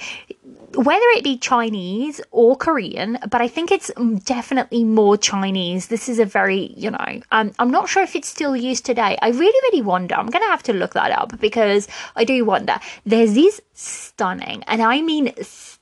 whether 0.77 1.07
it 1.17 1.25
be 1.25 1.39
Chinese 1.39 2.21
or 2.31 2.57
Korean, 2.57 3.19
but 3.31 3.41
I 3.41 3.49
think 3.49 3.73
it's 3.73 3.91
definitely 4.25 4.85
more 4.85 5.17
Chinese. 5.17 5.89
This 5.89 6.09
is 6.09 6.19
a 6.19 6.25
very, 6.27 6.73
you 6.77 6.91
know, 6.91 7.21
um, 7.33 7.53
I'm 7.59 7.71
not 7.71 7.89
sure 7.89 8.03
if 8.03 8.15
it's 8.15 8.29
still 8.29 8.55
used 8.55 8.85
today. 8.85 9.17
I 9.23 9.29
really, 9.31 9.61
really 9.71 9.83
wonder. 9.83 10.15
I'm 10.15 10.27
going 10.27 10.45
to 10.45 10.51
have 10.51 10.63
to 10.65 10.73
look 10.73 10.93
that 10.95 11.11
up 11.11 11.41
because 11.41 11.89
I 12.15 12.25
do 12.25 12.45
wonder. 12.45 12.79
There's 13.05 13.33
these 13.33 13.61
stunning, 13.73 14.63
and 14.65 14.83
I 14.83 15.01
mean 15.01 15.33
stunning, 15.43 15.76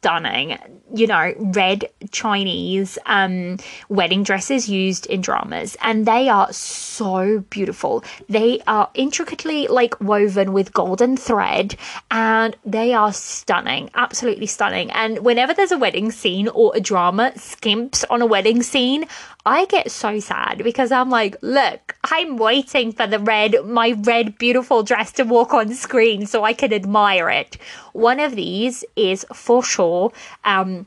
you 0.95 1.07
know, 1.07 1.35
red 1.39 1.89
Chinese 2.11 2.99
um, 3.07 3.59
wedding 3.89 4.23
dresses 4.23 4.69
used 4.69 5.07
in 5.07 5.21
dramas, 5.21 5.77
and 5.83 6.07
they 6.07 6.29
are 6.29 6.53
so 6.53 7.41
beautiful. 7.51 8.05
They 8.29 8.61
are 8.67 8.91
intricately 8.95 9.67
like 9.67 10.01
woven 10.01 10.53
with 10.53 10.73
golden 10.73 11.17
thread, 11.17 11.77
and 12.11 12.57
they 12.65 12.93
are 12.93 13.13
stunning, 13.13 13.91
absolutely 13.95 14.47
stunning. 14.47 14.91
And 14.93 15.21
whenever 15.21 15.55
there's 15.55 15.73
a 15.73 15.79
wedding 15.79 16.11
scene 16.11 16.49
or 16.49 16.73
a 16.75 16.81
drama 16.81 17.33
skimps 17.37 18.05
on 18.11 18.23
a 18.23 18.27
wedding 18.27 18.63
scene, 18.63 19.07
I 19.47 19.67
get 19.67 19.91
so 19.91 20.21
sad 20.21 20.63
because 20.65 20.91
I'm 20.91 21.11
like, 21.11 21.37
look, 21.43 21.97
I'm 22.05 22.39
waiting 22.39 22.93
for 22.93 23.07
the 23.07 23.19
red, 23.19 23.57
my 23.67 23.95
red 23.99 24.39
beautiful 24.39 24.83
dress 24.83 25.13
to 25.13 25.25
walk 25.25 25.53
on 25.53 25.75
screen 25.75 26.27
so 26.27 26.45
I 26.45 26.55
can 26.55 26.73
admire 26.73 27.29
it. 27.29 27.59
One 27.93 28.21
of 28.21 28.37
these 28.37 28.85
is 28.97 29.27
for 29.35 29.63
sure, 29.63 30.13
um, 30.45 30.87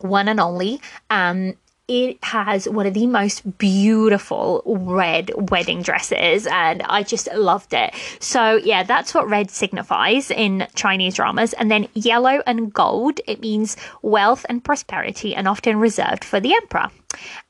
one 0.00 0.26
and 0.26 0.40
only, 0.40 0.80
um, 1.10 1.54
it 1.86 2.22
has 2.24 2.68
one 2.68 2.86
of 2.86 2.94
the 2.94 3.06
most 3.06 3.58
beautiful 3.58 4.62
red 4.64 5.30
wedding 5.50 5.82
dresses 5.82 6.46
and 6.46 6.82
I 6.82 7.02
just 7.02 7.32
loved 7.34 7.74
it. 7.74 7.94
So 8.18 8.56
yeah, 8.56 8.82
that's 8.82 9.14
what 9.14 9.28
red 9.28 9.50
signifies 9.50 10.30
in 10.30 10.66
Chinese 10.74 11.14
dramas. 11.14 11.52
And 11.52 11.70
then 11.70 11.88
yellow 11.94 12.42
and 12.46 12.72
gold, 12.72 13.20
it 13.26 13.40
means 13.40 13.76
wealth 14.00 14.46
and 14.48 14.64
prosperity 14.64 15.34
and 15.34 15.46
often 15.46 15.76
reserved 15.76 16.24
for 16.24 16.40
the 16.40 16.54
emperor. 16.54 16.88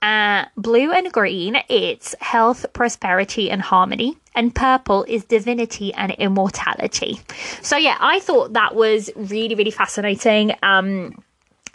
Uh, 0.00 0.46
blue 0.56 0.92
and 0.92 1.12
green, 1.12 1.56
it's 1.68 2.14
health, 2.20 2.66
prosperity, 2.72 3.50
and 3.50 3.62
harmony. 3.62 4.16
And 4.34 4.54
purple 4.54 5.04
is 5.08 5.24
divinity 5.24 5.92
and 5.94 6.12
immortality. 6.12 7.20
So 7.60 7.76
yeah, 7.76 7.96
I 8.00 8.20
thought 8.20 8.54
that 8.54 8.74
was 8.74 9.10
really, 9.14 9.54
really 9.54 9.70
fascinating. 9.70 10.52
Um, 10.62 11.14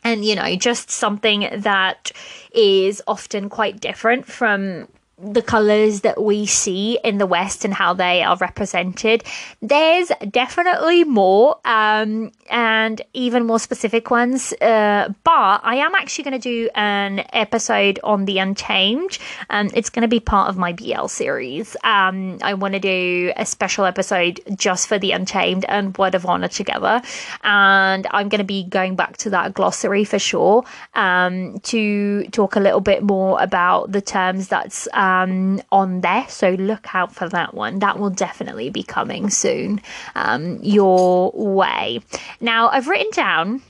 and 0.03 0.23
you 0.23 0.35
know 0.35 0.55
just 0.55 0.89
something 0.89 1.49
that 1.57 2.11
is 2.53 3.01
often 3.07 3.49
quite 3.49 3.79
different 3.81 4.25
from 4.25 4.87
the 5.19 5.41
colors 5.41 6.01
that 6.01 6.21
we 6.21 6.45
see 6.45 6.99
in 7.03 7.17
the 7.17 7.25
West 7.25 7.65
and 7.65 7.73
how 7.73 7.91
they 7.91 8.21
are 8.21 8.37
represented. 8.37 9.23
There's 9.61 10.11
definitely 10.29 11.05
more 11.05 11.57
um, 11.65 12.31
and 12.51 13.01
even 13.13 13.47
more 13.47 13.59
specific 13.59 14.11
ones, 14.11 14.53
uh, 14.61 15.11
but 15.23 15.61
I 15.63 15.77
am 15.77 15.95
actually 15.95 16.23
going 16.25 16.39
to 16.39 16.49
do 16.49 16.69
an 16.75 17.25
episode 17.33 17.99
on 18.03 18.25
the 18.25 18.37
Untamed. 18.37 19.17
Um, 19.49 19.71
it's 19.73 19.89
going 19.89 20.03
to 20.03 20.07
be 20.07 20.19
part 20.19 20.49
of 20.49 20.57
my 20.57 20.71
BL 20.71 21.07
series. 21.07 21.75
Um, 21.83 22.37
I 22.43 22.53
want 22.53 22.75
to 22.75 22.79
do 22.79 23.33
a 23.35 23.45
special 23.45 23.85
episode 23.85 24.39
just 24.55 24.87
for 24.87 24.99
the 24.99 25.13
Untamed 25.13 25.65
and 25.67 25.97
Word 25.97 26.13
of 26.13 26.27
Honor 26.27 26.47
together, 26.47 27.01
and 27.43 28.05
I'm 28.11 28.29
going 28.29 28.39
to 28.39 28.45
be 28.45 28.65
going 28.65 28.95
back 28.95 29.17
to 29.17 29.31
that 29.31 29.55
glossary 29.55 30.03
for 30.03 30.19
sure 30.19 30.63
um, 30.93 31.57
to 31.61 32.27
talk 32.27 32.55
a 32.55 32.59
little 32.59 32.81
bit 32.81 33.01
more 33.01 33.41
about 33.41 33.91
the 33.91 34.01
terms 34.01 34.49
that's 34.49 34.87
um, 35.07 35.61
on 35.71 36.01
there. 36.01 36.25
So 36.27 36.51
look 36.51 36.93
out 36.93 37.13
for 37.13 37.29
that 37.29 37.53
one. 37.53 37.79
That 37.79 37.99
will 37.99 38.09
definitely 38.09 38.69
be 38.69 38.83
coming 38.83 39.29
soon 39.29 39.81
um, 40.15 40.59
your 40.61 41.31
way. 41.31 42.01
Now, 42.41 42.69
I've 42.69 42.87
written 42.87 43.11
down 43.11 43.61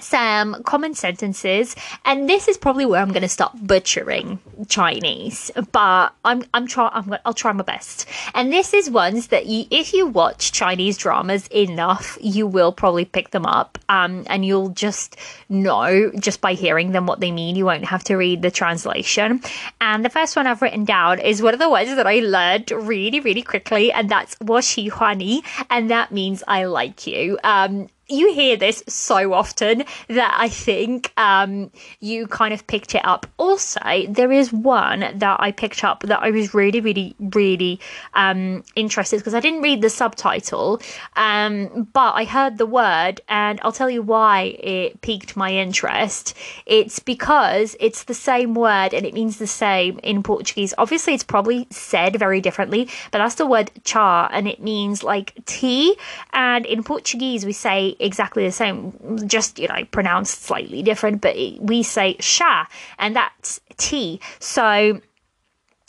some 0.00 0.62
common 0.64 0.94
sentences, 0.94 1.76
and 2.04 2.28
this 2.28 2.48
is 2.48 2.56
probably 2.56 2.86
where 2.86 3.00
I'm 3.00 3.10
going 3.10 3.22
to 3.22 3.28
start 3.28 3.52
butchering 3.66 4.38
Chinese, 4.68 5.50
but 5.72 6.12
I'm 6.24 6.44
I'm 6.54 6.66
try 6.66 6.90
I'm 6.92 7.14
I'll 7.24 7.34
try 7.34 7.52
my 7.52 7.62
best. 7.62 8.06
And 8.34 8.52
this 8.52 8.74
is 8.74 8.90
ones 8.90 9.28
that 9.28 9.46
you, 9.46 9.66
if 9.70 9.92
you 9.92 10.06
watch 10.06 10.52
Chinese 10.52 10.96
dramas 10.96 11.46
enough, 11.48 12.18
you 12.20 12.46
will 12.46 12.72
probably 12.72 13.04
pick 13.04 13.30
them 13.30 13.46
up, 13.46 13.78
um, 13.88 14.24
and 14.28 14.44
you'll 14.44 14.70
just 14.70 15.16
know 15.48 16.10
just 16.18 16.40
by 16.40 16.54
hearing 16.54 16.92
them 16.92 17.06
what 17.06 17.20
they 17.20 17.30
mean. 17.30 17.56
You 17.56 17.64
won't 17.64 17.84
have 17.84 18.04
to 18.04 18.16
read 18.16 18.42
the 18.42 18.50
translation. 18.50 19.40
And 19.80 20.04
the 20.04 20.10
first 20.10 20.36
one 20.36 20.46
I've 20.46 20.62
written 20.62 20.84
down 20.84 21.20
is 21.20 21.42
one 21.42 21.54
of 21.54 21.60
the 21.60 21.70
ones 21.70 21.94
that 21.94 22.06
I 22.06 22.20
learned 22.20 22.70
really 22.70 23.20
really 23.20 23.42
quickly, 23.42 23.92
and 23.92 24.08
that's 24.08 24.34
"washi 24.36 24.90
huani," 24.90 25.42
and 25.70 25.90
that 25.90 26.12
means 26.12 26.42
I 26.46 26.64
like 26.64 27.06
you. 27.06 27.38
Um, 27.44 27.88
you 28.08 28.32
hear 28.32 28.56
this 28.56 28.82
so 28.88 29.32
often 29.32 29.84
that 30.08 30.34
I 30.36 30.48
think 30.48 31.12
um, 31.16 31.70
you 32.00 32.26
kind 32.26 32.54
of 32.54 32.66
picked 32.66 32.94
it 32.94 33.04
up. 33.04 33.26
Also, 33.36 33.80
there 34.08 34.32
is 34.32 34.52
one 34.52 35.00
that 35.14 35.40
I 35.40 35.52
picked 35.52 35.84
up 35.84 36.02
that 36.04 36.22
I 36.22 36.30
was 36.30 36.54
really, 36.54 36.80
really, 36.80 37.14
really 37.18 37.80
um, 38.14 38.64
interested 38.74 39.18
because 39.18 39.34
I 39.34 39.40
didn't 39.40 39.62
read 39.62 39.82
the 39.82 39.90
subtitle, 39.90 40.80
um, 41.16 41.88
but 41.92 42.12
I 42.12 42.24
heard 42.24 42.58
the 42.58 42.66
word, 42.66 43.20
and 43.28 43.60
I'll 43.62 43.72
tell 43.72 43.90
you 43.90 44.02
why 44.02 44.56
it 44.58 45.00
piqued 45.02 45.36
my 45.36 45.52
interest. 45.52 46.34
It's 46.64 46.98
because 46.98 47.76
it's 47.78 48.04
the 48.04 48.14
same 48.14 48.54
word 48.54 48.94
and 48.94 49.04
it 49.04 49.14
means 49.14 49.38
the 49.38 49.46
same 49.46 49.98
in 50.02 50.22
Portuguese. 50.22 50.72
Obviously, 50.78 51.14
it's 51.14 51.24
probably 51.24 51.66
said 51.70 52.16
very 52.16 52.40
differently, 52.40 52.88
but 53.10 53.18
that's 53.18 53.34
the 53.34 53.46
word 53.46 53.70
char, 53.84 54.30
and 54.32 54.48
it 54.48 54.62
means 54.62 55.02
like 55.02 55.34
tea. 55.44 55.96
And 56.32 56.64
in 56.64 56.82
Portuguese, 56.82 57.44
we 57.44 57.52
say 57.52 57.96
exactly 58.00 58.44
the 58.44 58.52
same, 58.52 59.18
just, 59.26 59.58
you 59.58 59.68
know, 59.68 59.84
pronounced 59.90 60.42
slightly 60.42 60.82
different, 60.82 61.20
but 61.20 61.36
we 61.60 61.82
say 61.82 62.16
sha, 62.20 62.66
and 62.98 63.16
that's 63.16 63.60
tea. 63.76 64.20
So 64.38 65.00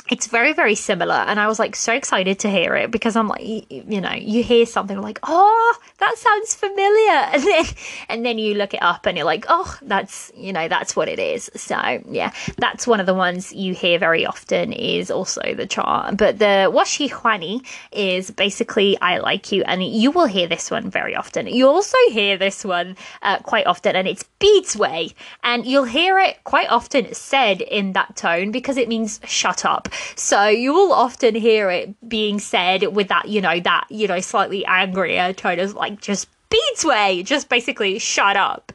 it's 0.10 0.28
very 0.28 0.54
very 0.54 0.76
similar 0.76 1.16
and 1.16 1.40
i 1.40 1.48
was 1.48 1.60
like 1.60 1.76
so 1.76 1.94
excited 1.94 2.40
to 2.40 2.50
hear 2.50 2.76
it 2.76 2.92
because 2.92 3.16
i'm 3.16 3.28
like 3.28 3.44
you 3.44 4.02
know 4.02 4.14
you 4.14 4.44
hear 4.44 4.66
something 4.66 5.02
like 5.02 5.20
oh 5.24 5.80
that 6.00 6.18
sounds 6.18 6.56
familiar. 6.56 6.90
And 7.40 7.44
then 7.44 7.66
and 8.10 8.26
then 8.26 8.38
you 8.40 8.56
look 8.56 8.74
it 8.74 8.82
up 8.82 9.06
and 9.06 9.16
you're 9.18 9.26
like 9.26 9.46
oh 9.50 9.78
that's 9.82 10.32
you 10.36 10.52
know 10.52 10.68
that's 10.68 10.96
what 10.96 11.08
it 11.08 11.20
is. 11.20 11.50
So 11.56 11.76
yeah 12.10 12.32
that's 12.58 12.88
one 12.88 13.00
of 13.00 13.06
the 13.06 13.14
ones 13.14 13.54
you 13.54 13.74
hear 13.74 14.00
very 14.00 14.26
often 14.26 14.74
is 14.74 15.12
also 15.12 15.42
the 15.56 15.68
chart 15.68 16.18
but 16.18 16.40
the 16.40 16.70
washi 16.74 17.10
huani 17.10 17.66
is 17.92 18.32
basically 18.32 18.98
i 19.02 19.18
like 19.18 19.52
you 19.52 19.64
and 19.64 19.84
you 19.84 20.12
will 20.12 20.26
hear 20.26 20.48
this 20.48 20.72
one 20.72 20.90
very 20.90 21.16
often. 21.16 21.48
You 21.48 21.68
also 21.68 21.98
hear 22.10 22.38
this 22.38 22.66
one 22.66 22.98
uh, 23.22 23.40
quite 23.40 23.68
often 23.68 23.96
and 23.96 24.08
it's 24.08 24.26
bizui 24.40 25.14
and 25.44 25.66
you'll 25.66 25.84
hear 25.84 26.18
it 26.20 26.44
quite 26.44 26.70
often 26.70 27.14
said 27.14 27.62
in 27.62 27.94
that 27.94 28.16
tone 28.16 28.52
because 28.52 28.78
it 28.78 28.88
means 28.88 29.20
shut 29.26 29.66
up 29.66 29.90
so 30.16 30.48
you 30.48 30.74
will 30.74 30.94
often 30.94 31.36
hear 31.36 31.70
it 31.70 32.10
being 32.10 32.40
said 32.40 32.96
with 32.96 33.08
that, 33.10 33.28
you 33.28 33.42
know, 33.42 33.60
that, 33.60 33.86
you 33.90 34.08
know, 34.08 34.20
slightly 34.20 34.66
angrier 34.66 35.34
tone 35.34 35.60
of 35.60 35.74
like, 35.74 36.02
just 36.02 36.28
bizui, 36.50 37.24
just 37.24 37.50
basically 37.50 38.00
shut 38.00 38.36
up. 38.36 38.74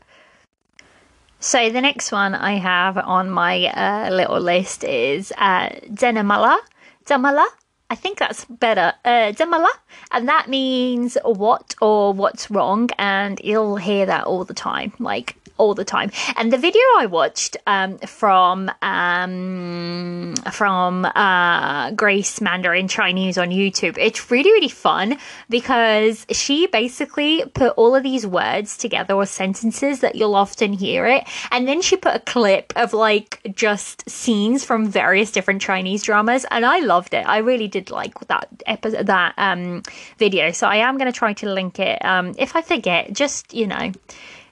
So 1.41 1.69
the 1.69 1.81
next 1.81 2.11
one 2.11 2.35
I 2.35 2.55
have 2.55 2.97
on 2.97 3.29
my 3.29 3.67
uh, 3.67 4.11
little 4.11 4.41
list 4.41 4.83
is 4.83 5.33
uh, 5.37 5.69
Denamala. 5.91 6.57
Damala. 7.05 7.45
I 7.91 7.97
think 7.97 8.19
that's 8.19 8.47
better. 8.47 8.95
Uh, 9.05 9.33
Demala, 9.33 9.69
and 10.11 10.27
that 10.27 10.49
means 10.49 11.19
what 11.23 11.75
or 11.83 12.15
what's 12.15 12.51
wrong, 12.51 12.89
and 12.99 13.39
you'll 13.45 13.77
hear 13.77 14.07
that 14.07 14.25
all 14.25 14.45
the 14.45 14.55
time. 14.55 14.95
Like 14.99 15.37
all 15.57 15.75
the 15.75 15.85
time. 15.85 16.11
And 16.37 16.53
the 16.53 16.59
video 16.59 16.83
I 16.99 17.07
watched 17.07 17.57
um, 17.67 17.99
from 17.99 18.71
um, 18.83 20.35
from 20.53 21.05
uh, 21.05 21.91
Grace 21.93 22.41
Mandarin 22.41 22.89
Chinese 22.89 23.39
on 23.39 23.49
YouTube, 23.49 23.97
it's 23.99 24.31
really 24.31 24.51
really 24.51 24.69
fun 24.69 25.19
because 25.49 26.27
she 26.31 26.67
basically 26.67 27.45
put 27.55 27.73
all 27.77 27.95
of 27.95 28.03
these 28.03 28.27
words 28.27 28.77
together 28.77 29.15
or 29.15 29.27
sentences 29.27 30.01
that 30.01 30.15
you'll 30.15 30.35
often 30.35 30.73
hear 30.73 31.07
it, 31.07 31.25
and 31.51 31.69
then 31.69 31.83
she 31.83 31.97
put 31.97 32.15
a 32.15 32.21
clip 32.21 32.73
of 32.77 32.93
like 32.93 33.41
just 33.55 34.09
scenes 34.09 34.65
from 34.65 34.87
various 34.87 35.31
different 35.31 35.63
Chinese 35.63 36.03
dramas, 36.03 36.45
and 36.51 36.65
I 36.65 36.81
loved 36.81 37.15
it. 37.15 37.27
I 37.27 37.39
really 37.39 37.69
did 37.69 37.91
like 37.91 38.19
that 38.29 38.49
episode, 38.67 39.07
that 39.07 39.35
um, 39.39 39.83
video. 40.19 40.51
So 40.51 40.67
I 40.67 40.77
am 40.77 40.99
going 40.99 41.11
to 41.11 41.17
try 41.17 41.33
to 41.35 41.49
link 41.49 41.79
it. 41.79 42.05
Um, 42.05 42.35
if 42.39 42.57
I 42.57 42.63
forget, 42.63 43.13
just 43.13 43.55
you 43.55 43.67
know 43.67 43.93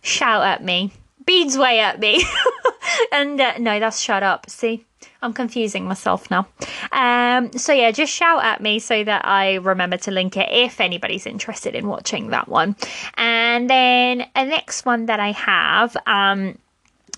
shout 0.03 0.45
at 0.45 0.63
me. 0.63 0.93
Bizui 1.25 1.79
at 1.79 2.01
me. 2.01 2.25
and 3.13 3.41
uh, 3.41 3.59
no, 3.59 3.81
that's 3.81 4.01
shut 4.01 4.23
up. 4.23 4.51
See? 4.51 4.85
I'm 5.23 5.33
confusing 5.33 5.87
myself 5.87 6.31
now. 6.31 6.49
Um, 6.91 7.53
so 7.53 7.73
yeah, 7.73 7.93
just 7.93 8.13
shout 8.13 8.45
at 8.45 8.61
me 8.61 8.81
so 8.81 9.05
that 9.05 9.25
I 9.25 9.55
remember 9.55 9.97
to 9.99 10.11
link 10.11 10.37
it 10.37 10.49
if 10.51 10.81
anybody's 10.81 11.27
interested 11.27 11.77
in 11.77 11.87
watching 11.87 12.31
that 12.31 12.49
one. 12.49 12.77
And 13.15 13.71
then 13.71 14.27
a 14.35 14.45
next 14.45 14.85
one 14.85 15.07
that 15.07 15.21
I 15.21 15.31
have 15.31 15.97
um, 16.07 16.59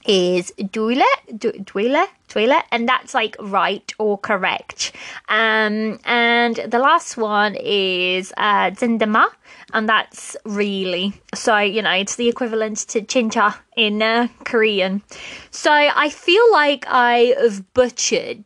is 0.06 0.52
duile, 0.70 1.02
duile, 1.36 2.06
duile, 2.28 2.62
and 2.70 2.88
that's 2.88 3.14
like 3.14 3.36
right 3.40 3.92
or 3.98 4.18
correct. 4.18 4.92
Um, 5.28 5.98
and 6.04 6.56
the 6.56 6.78
last 6.78 7.16
one 7.16 7.54
is 7.56 8.32
uh, 8.36 8.70
zindama, 8.70 9.26
and 9.72 9.88
that's 9.88 10.36
really 10.44 11.14
so 11.34 11.58
you 11.58 11.82
know 11.82 11.92
it's 11.92 12.16
the 12.16 12.28
equivalent 12.28 12.78
to 12.88 13.02
chincha 13.02 13.56
in 13.76 14.02
uh, 14.02 14.28
Korean. 14.44 15.02
So 15.50 15.72
I 15.72 16.08
feel 16.10 16.52
like 16.52 16.84
I 16.88 17.34
have 17.40 17.72
butchered 17.74 18.44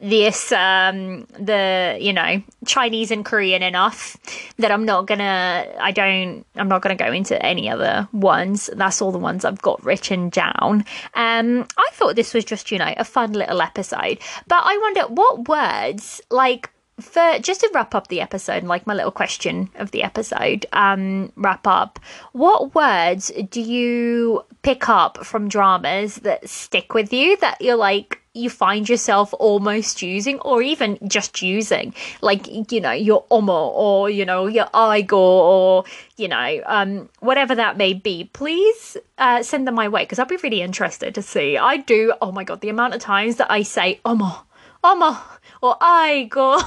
this 0.00 0.50
um 0.52 1.26
the 1.38 1.98
you 2.00 2.12
know 2.12 2.42
chinese 2.64 3.10
and 3.10 3.24
korean 3.24 3.62
enough 3.62 4.16
that 4.58 4.70
i'm 4.70 4.84
not 4.86 5.06
gonna 5.06 5.66
i 5.78 5.90
don't 5.90 6.46
i'm 6.56 6.68
not 6.68 6.80
gonna 6.80 6.94
go 6.94 7.12
into 7.12 7.40
any 7.44 7.68
other 7.68 8.08
ones. 8.12 8.70
That's 8.74 9.02
all 9.02 9.12
the 9.12 9.18
ones 9.18 9.44
i've 9.44 9.60
got 9.62 9.84
written 9.84 10.30
down. 10.30 10.84
Um 11.14 11.66
i 11.76 11.88
thought 11.92 12.16
this 12.16 12.32
was 12.32 12.44
just 12.44 12.70
you 12.70 12.78
know 12.78 12.94
a 12.96 13.04
fun 13.04 13.32
little 13.32 13.60
episode 13.60 14.18
but 14.46 14.62
i 14.64 14.78
wonder 14.78 15.02
what 15.02 15.48
words 15.48 16.20
like 16.30 16.70
for 17.00 17.38
just 17.40 17.60
to 17.60 17.70
wrap 17.74 17.94
up 17.94 18.08
the 18.08 18.20
episode, 18.20 18.64
like 18.64 18.86
my 18.86 18.94
little 18.94 19.10
question 19.10 19.70
of 19.76 19.90
the 19.90 20.02
episode, 20.02 20.66
um, 20.72 21.32
wrap 21.36 21.66
up, 21.66 21.98
what 22.32 22.74
words 22.74 23.30
do 23.50 23.60
you 23.60 24.44
pick 24.62 24.88
up 24.88 25.24
from 25.24 25.48
dramas 25.48 26.16
that 26.16 26.48
stick 26.48 26.94
with 26.94 27.12
you 27.12 27.36
that 27.38 27.60
you're 27.60 27.76
like, 27.76 28.20
you 28.32 28.48
find 28.48 28.88
yourself 28.88 29.34
almost 29.38 30.02
using 30.02 30.38
or 30.40 30.62
even 30.62 30.98
just 31.08 31.42
using? 31.42 31.94
Like 32.20 32.46
you 32.72 32.80
know 32.80 32.92
your 32.92 33.24
omo 33.30 33.70
or 33.74 34.08
you 34.08 34.24
know 34.24 34.46
your 34.46 34.66
aigoo 34.66 35.12
or 35.12 35.84
you 36.16 36.28
know 36.28 36.62
um 36.66 37.08
whatever 37.18 37.54
that 37.56 37.76
may 37.76 37.92
be. 37.92 38.30
Please 38.32 38.96
uh, 39.18 39.42
send 39.42 39.66
them 39.66 39.74
my 39.74 39.88
way 39.88 40.02
because 40.02 40.18
i'd 40.18 40.28
be 40.28 40.36
really 40.36 40.62
interested 40.62 41.14
to 41.16 41.22
see. 41.22 41.58
I 41.58 41.78
do 41.78 42.12
oh 42.22 42.30
my 42.30 42.44
god 42.44 42.60
the 42.60 42.68
amount 42.68 42.94
of 42.94 43.00
times 43.00 43.36
that 43.36 43.50
i 43.50 43.62
say 43.62 44.00
omo 44.04 44.44
omo 44.84 45.18
or 45.60 45.76
I 45.80 46.26
go 46.30 46.60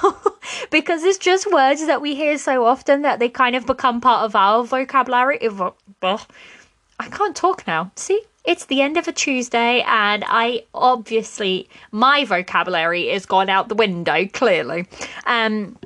because 0.72 1.04
it's 1.04 1.18
just 1.18 1.52
words 1.52 1.86
that 1.86 2.02
we 2.02 2.16
hear 2.16 2.38
so 2.38 2.66
often 2.66 3.02
that 3.02 3.20
they 3.20 3.30
kind 3.30 3.56
of 3.56 3.66
become 3.66 4.02
part 4.02 4.26
of 4.26 4.36
our 4.36 4.64
vocabulary. 4.64 5.40
I 6.02 7.08
can't 7.10 7.36
talk 7.36 7.66
now. 7.68 7.92
See? 7.96 8.22
It's 8.46 8.66
the 8.66 8.82
end 8.82 8.98
of 8.98 9.08
a 9.08 9.14
Tuesday, 9.14 9.82
and 9.88 10.26
I 10.28 10.66
obviously 10.74 11.70
my 11.92 12.26
vocabulary 12.26 13.10
is 13.10 13.26
gone 13.26 13.50
out 13.50 13.70
the 13.70 13.76
window, 13.76 14.26
clearly. 14.28 14.86
Um 15.26 15.78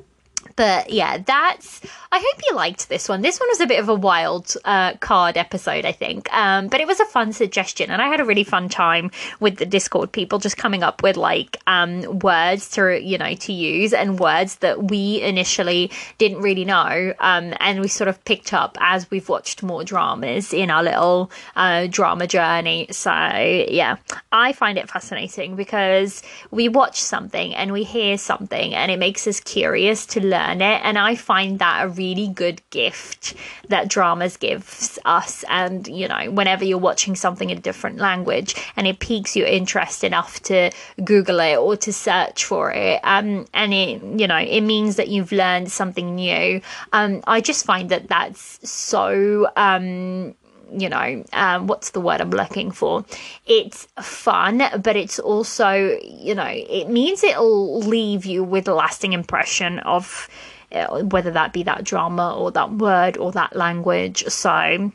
but 0.58 0.90
yeah, 0.90 1.18
that's. 1.18 1.80
I 2.10 2.18
hope 2.18 2.42
you 2.48 2.56
liked 2.56 2.88
this 2.88 3.08
one. 3.08 3.20
This 3.20 3.38
one 3.38 3.48
was 3.50 3.60
a 3.60 3.66
bit 3.66 3.78
of 3.78 3.88
a 3.88 3.94
wild 3.94 4.56
uh, 4.64 4.94
card 4.94 5.36
episode, 5.36 5.84
I 5.84 5.92
think. 5.92 6.32
Um, 6.34 6.66
but 6.66 6.80
it 6.80 6.86
was 6.86 6.98
a 6.98 7.04
fun 7.04 7.32
suggestion, 7.32 7.90
and 7.92 8.02
I 8.02 8.08
had 8.08 8.18
a 8.18 8.24
really 8.24 8.42
fun 8.42 8.68
time 8.68 9.12
with 9.38 9.58
the 9.58 9.66
Discord 9.66 10.10
people 10.10 10.40
just 10.40 10.56
coming 10.56 10.82
up 10.82 11.00
with 11.00 11.16
like 11.16 11.58
um, 11.68 12.18
words 12.18 12.70
to 12.70 13.00
you 13.00 13.18
know 13.18 13.34
to 13.34 13.52
use 13.52 13.92
and 13.92 14.18
words 14.18 14.56
that 14.56 14.90
we 14.90 15.22
initially 15.22 15.92
didn't 16.18 16.40
really 16.40 16.64
know, 16.64 17.14
um, 17.20 17.54
and 17.60 17.80
we 17.80 17.86
sort 17.86 18.08
of 18.08 18.22
picked 18.24 18.52
up 18.52 18.76
as 18.80 19.08
we've 19.12 19.28
watched 19.28 19.62
more 19.62 19.84
dramas 19.84 20.52
in 20.52 20.72
our 20.72 20.82
little 20.82 21.30
uh, 21.54 21.86
drama 21.88 22.26
journey. 22.26 22.88
So 22.90 23.12
yeah, 23.12 23.98
I 24.32 24.52
find 24.54 24.76
it 24.76 24.90
fascinating 24.90 25.54
because 25.54 26.24
we 26.50 26.68
watch 26.68 27.00
something 27.00 27.54
and 27.54 27.70
we 27.70 27.84
hear 27.84 28.18
something, 28.18 28.74
and 28.74 28.90
it 28.90 28.98
makes 28.98 29.24
us 29.28 29.38
curious 29.38 30.04
to 30.06 30.20
learn 30.20 30.47
learn 30.48 30.60
it. 30.60 30.80
And 30.84 30.98
I 30.98 31.14
find 31.14 31.58
that 31.58 31.84
a 31.84 31.88
really 31.88 32.28
good 32.28 32.62
gift 32.70 33.34
that 33.68 33.88
dramas 33.88 34.36
gives 34.36 34.98
us. 35.04 35.44
And, 35.48 35.86
you 35.86 36.08
know, 36.08 36.30
whenever 36.30 36.64
you're 36.64 36.78
watching 36.78 37.14
something 37.14 37.50
in 37.50 37.58
a 37.58 37.60
different 37.60 37.98
language 37.98 38.54
and 38.76 38.86
it 38.86 38.98
piques 38.98 39.36
your 39.36 39.46
interest 39.46 40.04
enough 40.04 40.42
to 40.44 40.70
Google 41.04 41.40
it 41.40 41.56
or 41.56 41.76
to 41.76 41.92
search 41.92 42.44
for 42.44 42.72
it, 42.72 43.00
um, 43.04 43.46
and 43.54 43.74
it, 43.74 44.02
you 44.02 44.26
know, 44.26 44.36
it 44.38 44.60
means 44.62 44.96
that 44.96 45.08
you've 45.08 45.32
learned 45.32 45.70
something 45.70 46.14
new. 46.14 46.60
Um, 46.92 47.22
I 47.26 47.40
just 47.40 47.64
find 47.64 47.90
that 47.90 48.08
that's 48.08 48.68
so, 48.68 49.48
um, 49.56 50.34
you 50.72 50.88
know, 50.88 51.24
um, 51.32 51.66
what's 51.66 51.90
the 51.90 52.00
word 52.00 52.20
I'm 52.20 52.30
looking 52.30 52.70
for? 52.70 53.04
It's 53.46 53.86
fun, 54.00 54.62
but 54.82 54.96
it's 54.96 55.18
also, 55.18 55.98
you 56.02 56.34
know, 56.34 56.48
it 56.48 56.88
means 56.88 57.22
it'll 57.22 57.80
leave 57.80 58.24
you 58.24 58.44
with 58.44 58.68
a 58.68 58.74
lasting 58.74 59.12
impression 59.12 59.78
of 59.80 60.28
uh, 60.72 61.02
whether 61.04 61.30
that 61.30 61.52
be 61.52 61.62
that 61.64 61.84
drama 61.84 62.36
or 62.36 62.50
that 62.52 62.72
word 62.72 63.16
or 63.16 63.32
that 63.32 63.56
language. 63.56 64.24
So 64.28 64.92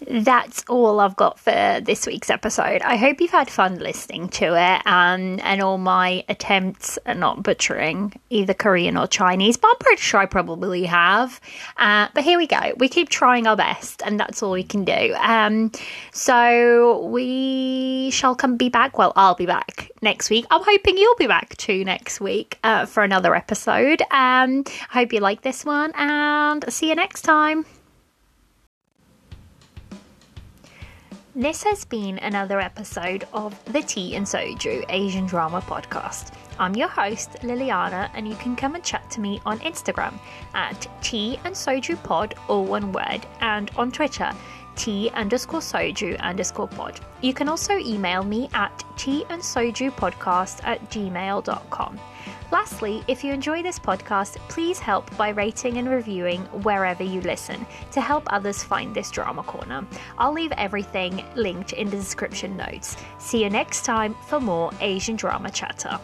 that's 0.00 0.64
all 0.68 1.00
I've 1.00 1.16
got 1.16 1.38
for 1.38 1.80
this 1.82 2.06
week's 2.06 2.30
episode. 2.30 2.82
I 2.82 2.96
hope 2.96 3.20
you've 3.20 3.30
had 3.30 3.50
fun 3.50 3.78
listening 3.78 4.28
to 4.30 4.46
it 4.46 4.86
um, 4.86 5.40
and 5.42 5.62
all 5.62 5.78
my 5.78 6.24
attempts 6.28 6.98
at 7.06 7.16
not 7.16 7.42
butchering 7.42 8.12
either 8.30 8.54
Korean 8.54 8.96
or 8.96 9.06
Chinese, 9.06 9.56
but 9.56 9.68
I'm 9.68 9.78
pretty 9.78 10.02
sure 10.02 10.20
I 10.20 10.26
probably 10.26 10.84
have. 10.84 11.40
Uh, 11.76 12.08
but 12.14 12.24
here 12.24 12.38
we 12.38 12.46
go. 12.46 12.72
We 12.76 12.88
keep 12.88 13.08
trying 13.08 13.46
our 13.46 13.56
best, 13.56 14.02
and 14.04 14.18
that's 14.18 14.42
all 14.42 14.52
we 14.52 14.64
can 14.64 14.84
do. 14.84 15.14
Um, 15.18 15.70
so 16.12 17.06
we 17.06 18.10
shall 18.10 18.34
come 18.34 18.56
be 18.56 18.68
back. 18.68 18.98
Well, 18.98 19.12
I'll 19.16 19.34
be 19.34 19.46
back 19.46 19.90
next 20.02 20.30
week. 20.30 20.46
I'm 20.50 20.62
hoping 20.64 20.98
you'll 20.98 21.16
be 21.16 21.26
back 21.26 21.56
too 21.56 21.84
next 21.84 22.20
week 22.20 22.58
uh, 22.64 22.86
for 22.86 23.02
another 23.02 23.34
episode. 23.34 24.02
Um, 24.10 24.64
I 24.90 25.00
hope 25.00 25.12
you 25.12 25.20
like 25.20 25.42
this 25.42 25.64
one, 25.64 25.92
and 25.94 26.64
see 26.72 26.88
you 26.88 26.94
next 26.94 27.22
time. 27.22 27.64
This 31.36 31.64
has 31.64 31.84
been 31.84 32.18
another 32.18 32.60
episode 32.60 33.26
of 33.32 33.58
the 33.72 33.82
Tea 33.82 34.14
and 34.14 34.24
Soju 34.24 34.84
Asian 34.88 35.26
Drama 35.26 35.62
Podcast. 35.62 36.32
I'm 36.60 36.76
your 36.76 36.86
host, 36.86 37.32
Liliana, 37.42 38.08
and 38.14 38.28
you 38.28 38.36
can 38.36 38.54
come 38.54 38.76
and 38.76 38.84
chat 38.84 39.10
to 39.10 39.20
me 39.20 39.40
on 39.44 39.58
Instagram 39.58 40.16
at 40.54 40.86
Tea 41.02 41.40
and 41.42 41.52
Soju 41.52 42.00
Pod, 42.04 42.36
all 42.46 42.64
one 42.64 42.92
word, 42.92 43.26
and 43.40 43.68
on 43.74 43.90
Twitter, 43.90 44.30
tea 44.76 45.10
underscore 45.10 45.58
soju 45.58 46.20
underscore 46.20 46.68
pod. 46.68 47.00
You 47.20 47.34
can 47.34 47.48
also 47.48 47.78
email 47.78 48.22
me 48.22 48.48
at 48.54 48.84
tea 48.96 49.24
and 49.28 49.42
soju 49.42 49.90
podcast 49.90 50.60
at 50.62 50.88
gmail.com. 50.88 51.98
Lastly, 52.54 53.02
if 53.08 53.24
you 53.24 53.32
enjoy 53.32 53.64
this 53.64 53.80
podcast, 53.80 54.36
please 54.48 54.78
help 54.78 55.10
by 55.16 55.30
rating 55.30 55.78
and 55.78 55.88
reviewing 55.88 56.42
wherever 56.62 57.02
you 57.02 57.20
listen 57.22 57.66
to 57.90 58.00
help 58.00 58.32
others 58.32 58.62
find 58.62 58.94
this 58.94 59.10
drama 59.10 59.42
corner. 59.42 59.84
I'll 60.18 60.32
leave 60.32 60.52
everything 60.52 61.24
linked 61.34 61.72
in 61.72 61.90
the 61.90 61.96
description 61.96 62.56
notes. 62.56 62.96
See 63.18 63.42
you 63.42 63.50
next 63.50 63.84
time 63.84 64.14
for 64.28 64.38
more 64.38 64.70
Asian 64.80 65.16
drama 65.16 65.50
chatter. 65.50 65.98